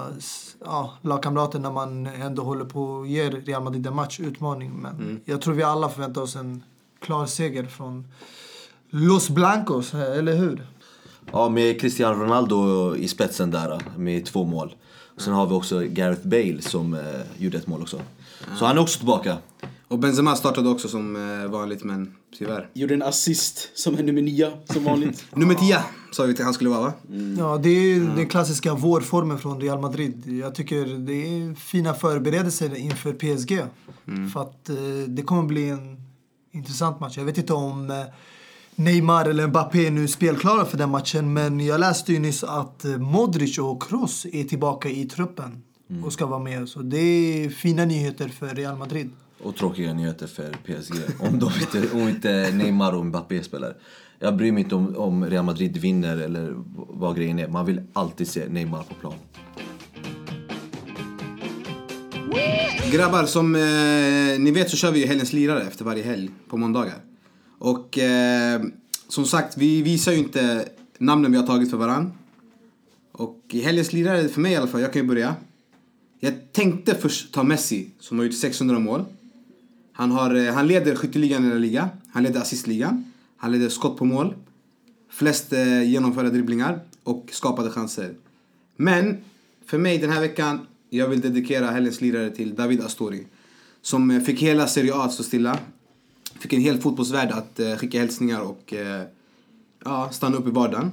[0.66, 4.72] ja, lagkamrater när man ändå håller på att ge Real Madrid en match, utmaning.
[4.72, 6.64] Men jag tror vi alla förväntar oss en
[7.00, 8.08] klar seger från
[8.90, 10.68] Los Blancos, eller hur?
[11.32, 14.76] Ja, med Cristiano Ronaldo i spetsen där med två mål.
[15.18, 17.02] Sen har vi också Gareth Bale som eh,
[17.38, 18.02] gjorde ett mål också.
[18.60, 19.38] Så han är också tillbaka.
[19.88, 22.70] Och Benzema startade också som eh, vanligt men tyvärr.
[22.74, 25.26] Gjorde en assist som är nummer nio, som vanligt.
[25.36, 25.80] Nummer 10
[26.12, 26.94] sa vi att han skulle vara va?
[27.38, 30.40] Ja, det är den klassiska vårformen från Real Madrid.
[30.42, 33.62] Jag tycker det är fina förberedelser inför PSG.
[34.34, 34.76] För att eh,
[35.08, 35.98] det kommer bli en
[36.52, 37.18] intressant match.
[37.18, 38.04] Jag vet inte om eh,
[38.76, 41.34] Neymar eller Mbappé är nu spelklara för den matchen.
[41.34, 45.64] Men jag läste ju nyss att eh, Modric och Kroos är tillbaka i truppen
[46.04, 46.70] och ska vara med.
[46.70, 49.10] Så det är fina nyheter för Real Madrid.
[49.40, 50.96] Och tråkiga nyheter för PSG.
[51.20, 53.76] Om, de inte, om inte Neymar och Mbappé spelar.
[54.20, 57.48] Jag bryr mig inte om, om Real Madrid vinner eller vad grejen är.
[57.48, 59.14] Man vill alltid se Neymar på plan.
[62.92, 66.58] Grabbar, som eh, ni vet så kör vi ju helgens lirare efter varje helg på
[66.58, 66.96] måndagar.
[67.60, 68.62] Och eh,
[69.08, 70.66] som sagt, vi visar ju inte
[70.98, 72.12] namnen vi har tagit för varann.
[73.12, 75.36] Och i helgens lirare, för mig i alla fall, jag kan ju börja.
[76.20, 79.06] Jag tänkte först ta Messi, som har gjort 600 mål.
[79.94, 83.98] Han, har, eh, han leder skytteligan i La Liga, han leder assistligan, han leder skott
[83.98, 84.34] på mål,
[85.10, 88.16] flest eh, genomförda dribblingar och skapade chanser.
[88.76, 89.18] Men
[89.66, 93.28] för mig den här veckan, jag vill dedikera helgens lirare till David Astori.
[93.82, 95.60] Som eh, fick hela Serie A att stå stilla.
[96.40, 99.04] Fick en hel fotbollsvärld att eh, skicka hälsningar och eh,
[99.84, 100.92] ja, stanna upp i vardagen.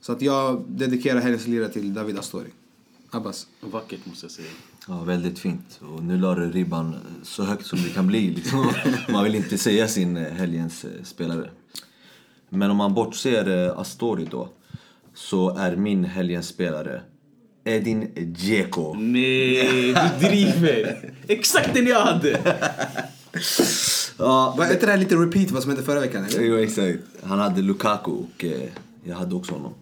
[0.00, 2.48] Så att jag dedikerar helgens lirare till David Astori.
[3.10, 3.46] Abbas.
[3.60, 4.48] Vackert måste jag säga.
[4.88, 5.80] Ja, väldigt fint.
[5.94, 8.30] Och nu la du ribban så högt som det kan bli.
[8.30, 8.72] Liksom.
[9.08, 11.50] Man vill inte säga sin eh, helgens eh, spelare.
[12.48, 14.48] Men om man bortser eh, Astori då,
[15.14, 17.00] så är min helgens spelare
[17.64, 18.94] Edin Dzeko.
[18.94, 21.12] Nej, du driver!
[21.28, 22.40] Exakt den jag hade!
[24.18, 26.24] Ja, Var inte det här lite repeat vad som hände förra veckan?
[26.24, 26.40] Eller?
[26.40, 26.98] Jo, exakt.
[27.22, 28.44] Han hade Lukaku och
[29.04, 29.74] jag hade också honom.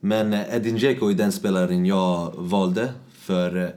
[0.00, 2.92] Men eh, Edin Dzeko är den spelaren jag valde.
[3.12, 3.68] För eh,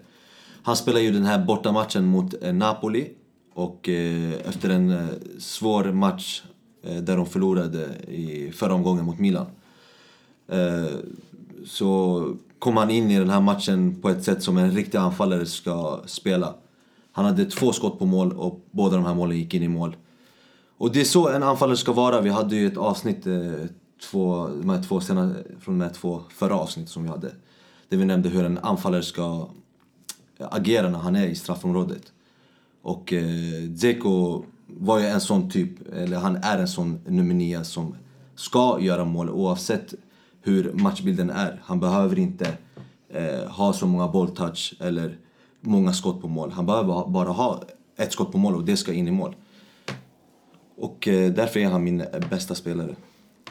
[0.64, 3.10] han spelade ju den här bortamatchen mot eh, Napoli.
[3.56, 3.90] Och
[4.46, 5.10] efter en
[5.40, 6.44] svår match
[7.02, 9.46] där de förlorade i förra omgången mot Milan.
[11.66, 12.28] Så
[12.60, 16.02] kom han in i den här matchen på ett sätt som en riktig anfallare ska
[16.06, 16.56] spela.
[17.12, 19.96] Han hade två skott på mål och båda de här målen gick in i mål.
[20.78, 22.22] Och det är så en anfallare ska vara.
[22.22, 23.28] Vi hade ju ett avsnitt,
[24.12, 27.32] två, de här två sena, från de här två förra avsnitten som vi hade.
[27.90, 29.48] Där vi nämnde hur en anfallare ska
[30.40, 32.14] agera när han är i straffområdet.
[32.82, 33.24] Och eh,
[33.70, 37.96] Dzeko var ju en sån typ, eller han är en sån nummer nio som
[38.36, 39.94] ska göra mål oavsett
[40.42, 41.62] hur matchbilden är.
[41.66, 42.58] Han behöver inte
[43.10, 45.18] eh, ha så många bolltouch eller
[45.62, 46.52] många skott på mål.
[46.52, 47.64] Han behöver ha- bara ha
[47.98, 49.36] ett skott på mål och det ska in i mål.
[50.78, 52.96] Och eh, därför är han min bästa spelare.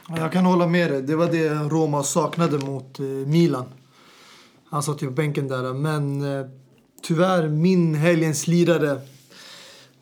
[0.08, 1.02] Jag kan hålla med dig.
[1.02, 3.64] Det var det Roma saknade mot eh, Milan.
[4.70, 5.72] Han satt ju på bänken där.
[5.72, 6.46] Men eh,
[7.02, 9.00] tyvärr, min helgens lirare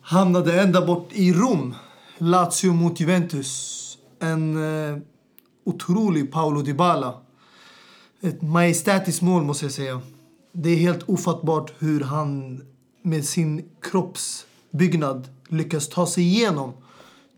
[0.01, 1.75] hamnade ända bort i Rom.
[2.17, 3.97] Lazio mot Juventus.
[4.19, 4.55] En
[4.91, 4.97] eh,
[5.63, 7.13] otrolig Paolo Dybala.
[8.21, 10.01] ett majestätiskt mål måste jag säga.
[10.51, 12.61] Det är helt ofattbart hur han
[13.01, 16.73] med sin kroppsbyggnad lyckas ta sig igenom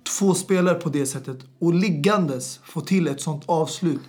[0.03, 4.01] två spelare på det sättet och liggandes få till ett sånt avslut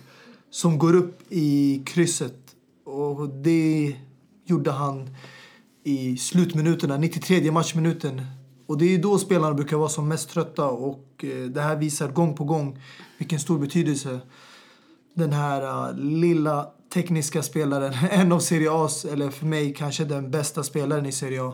[0.49, 2.55] som går upp i krysset.
[2.85, 3.95] Och det
[4.45, 5.09] gjorde han
[5.83, 8.21] i slutminuterna, 93 matchminuten.
[8.67, 12.07] Och det är då spelarna brukar vara som mest trötta och eh, det här visar
[12.07, 12.81] gång på gång
[13.17, 14.19] vilken stor betydelse
[15.13, 20.31] den här eh, lilla tekniska spelaren, en av Serie A's, eller för mig kanske den
[20.31, 21.53] bästa spelaren i Serie A.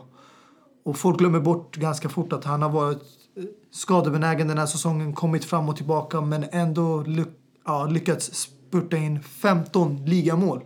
[0.85, 3.20] Och folk glömmer bort ganska fort att han har varit
[3.71, 7.23] skadebenägen den här säsongen, kommit fram och tillbaka men ändå ly
[7.65, 10.63] ja, lyckats spurta in 15 ligamål.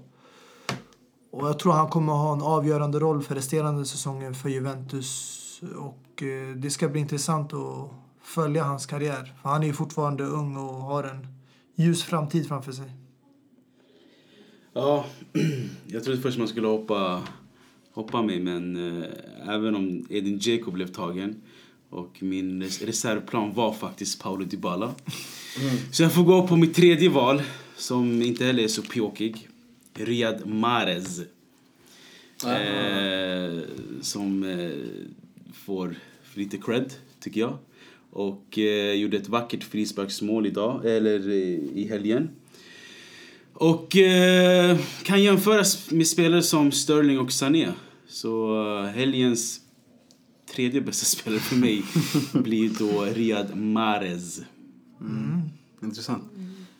[1.31, 5.41] Och jag tror han kommer ha en avgörande roll för resterande säsongen för Juventus.
[5.77, 7.91] Och eh, det ska bli intressant att
[8.21, 9.33] följa hans karriär.
[9.41, 11.27] För han är ju fortfarande ung och har en
[11.75, 12.91] ljus framtid framför sig.
[14.73, 15.05] Ja,
[15.87, 17.21] jag trodde först man skulle hoppa,
[17.93, 19.09] hoppa mig men eh,
[19.47, 21.41] även om Edin Dzeko blev tagen
[21.89, 24.95] och min res- reservplan var faktiskt Paolo Dybala.
[25.91, 27.41] Så jag får gå på mitt tredje val
[27.77, 29.47] som inte heller är så pjåkig.
[29.93, 31.19] Riyad Mahrez.
[32.45, 33.59] Eh,
[34.01, 34.69] som eh,
[35.53, 35.95] får
[36.33, 37.57] lite cred, tycker jag.
[38.09, 42.29] Och eh, gjorde ett vackert frisparksmål idag, eller i helgen.
[43.53, 47.69] Och eh, kan jämföras med spelare som Sterling och Sané.
[48.07, 49.61] Så eh, helgens
[50.55, 51.83] tredje bästa spelare för mig
[52.33, 54.41] blir då Riyad Mahrez.
[55.83, 56.23] Intressant.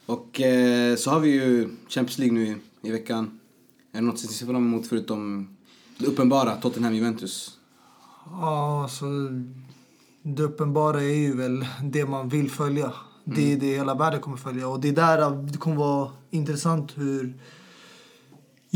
[0.06, 2.56] Och eh, så har vi ju Champions League nu i,
[2.88, 3.40] i veckan.
[3.92, 5.50] Är det något som ni ser fram emot förutom
[5.98, 7.52] det uppenbara, Tottenham-Juventus?
[8.26, 9.06] Ja, så
[10.22, 12.94] det uppenbara är ju väl det man vill följa.
[13.24, 14.68] Det är det hela världen kommer följa.
[14.68, 17.34] Och det är där det kommer vara intressant hur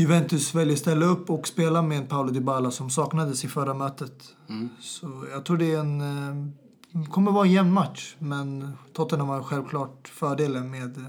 [0.00, 4.34] Juventus väljer ställa upp och spela med en Paolo Dybala som saknades i förra mötet.
[4.80, 8.16] Så jag tror det är en, eh, kommer vara en jämn match.
[8.18, 11.04] Men Tottenham har självklart fördelen med eh,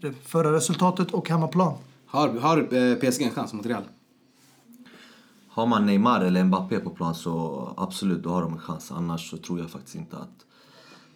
[0.00, 1.74] det förra resultatet och hemmaplan.
[2.06, 3.82] Har, har eh, PSG en chans mot Real?
[5.48, 8.92] Har man Neymar eller Mbappé på plan så absolut, då har de en chans.
[8.92, 10.46] Annars så tror jag faktiskt inte att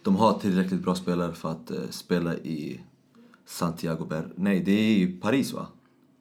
[0.01, 2.81] de har tillräckligt bra spelare för att eh, spela i
[3.45, 4.33] Santiago Ber...
[4.35, 5.67] Nej, det är i Paris va?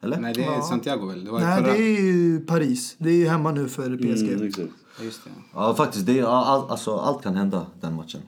[0.02, 0.20] Eller?
[0.20, 0.62] Nej, det är Ja.
[0.62, 1.24] Santiago väl?
[1.24, 1.72] Det var Nej, förra...
[1.72, 2.97] det är ju Paris.
[2.98, 4.28] Det är ju hemma nu för PSG.
[4.28, 4.68] Mm, exakt.
[4.98, 5.31] Ja, just det.
[5.55, 6.06] Ja, faktiskt.
[6.06, 8.20] Det är, all, alltså, allt kan hända den matchen.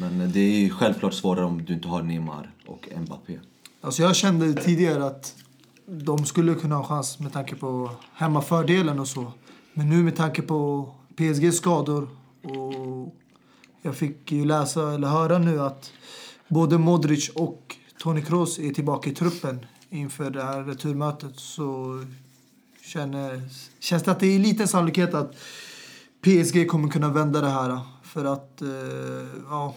[0.00, 3.38] Men det är ju självklart svårare om du inte har Neymar och Mbappé.
[3.80, 5.34] Alltså jag kände tidigare att
[5.86, 9.32] de skulle kunna ha chans med tanke på hemmafördelen och så.
[9.74, 12.08] Men nu med tanke på PSGs skador
[12.42, 13.14] och
[13.82, 15.92] jag fick ju läsa eller höra nu att
[16.48, 22.04] både Modric och Toni Kroos är tillbaka i truppen inför det här returmötet så
[22.82, 23.42] känner,
[23.80, 25.34] känns det att det är liten sannolikhet att
[26.20, 27.80] PSG kommer kunna vända det här.
[28.02, 28.68] För att eh,
[29.48, 29.74] ja,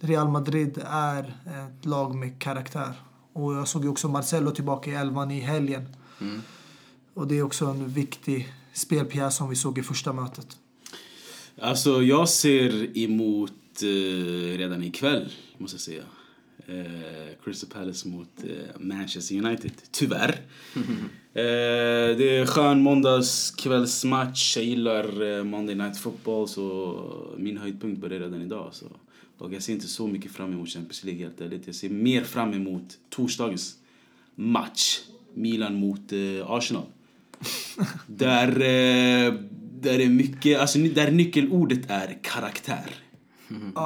[0.00, 2.92] Real Madrid är ett lag med karaktär.
[3.32, 5.96] Och jag såg ju också Marcelo tillbaka i elvan i helgen.
[7.14, 10.46] Och det är också en viktig spelpjäs som vi såg i första mötet.
[11.60, 13.52] Alltså, jag ser emot
[13.82, 16.02] eh, redan ikväll, måste jag säga.
[16.68, 19.72] Eh, Crystal Palace mot eh, Manchester United.
[19.90, 20.30] Tyvärr.
[21.34, 24.56] eh, det är skön måndagskvällsmatch.
[24.56, 28.68] Jag gillar eh, Monday Night Football, så min höjdpunkt börjar redan idag.
[28.72, 28.86] Så.
[29.38, 31.66] Och jag ser inte så mycket fram emot Champions League, helt ärligt.
[31.66, 33.76] Jag ser mer fram emot torsdagens
[34.34, 35.00] match.
[35.34, 36.86] Milan mot eh, Arsenal.
[38.06, 39.34] Där, eh,
[39.80, 42.94] där är mycket, alltså där nyckelordet är karaktär.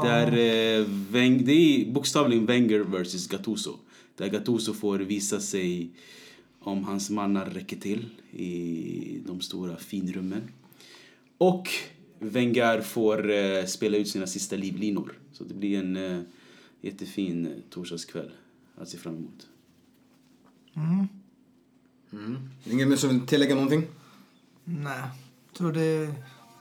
[0.03, 3.77] Där, eh, Weng, det är bokstavligen Wenger versus Gattuso.
[4.17, 5.91] Där Gattuso får visa sig
[6.61, 10.43] om hans mannar räcker till i de stora finrummen.
[11.39, 11.69] Och
[12.19, 15.13] Wenger får eh, spela ut sina sista livlinor.
[15.33, 16.21] Så det blir en eh,
[16.81, 18.31] jättefin eh, torsdagskväll
[18.77, 19.47] att se fram emot.
[22.65, 23.87] Ingen mer som vill tillägga någonting?
[24.65, 25.03] Nej,
[25.57, 26.15] tror det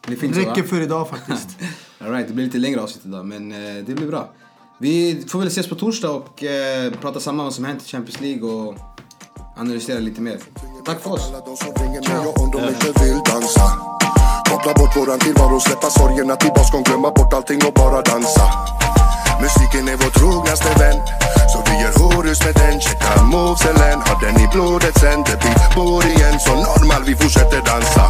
[0.07, 0.67] Det så, räcker va?
[0.67, 1.57] för idag faktiskt.
[2.01, 4.29] All right, det blir lite längre avsnitt idag, men eh, det blir bra.
[4.77, 8.21] Vi får väl ses på torsdag och eh, prata samman vad som hänt i Champions
[8.21, 8.75] League och
[9.57, 10.39] analysera lite mer.
[10.85, 11.31] Tack för oss!
[13.53, 13.99] Ciao.
[14.49, 18.45] Koppla bort våran tillvaro, släppa sorgerna till baskon Glömma bort allting och bara dansa
[19.41, 20.97] Musiken är vår trognaste vän
[21.51, 25.75] Så vi gör horus med den Checka moveselen Har den i blodet sen Det blir
[25.75, 28.03] bor igen Så normal, vi fortsätter dansa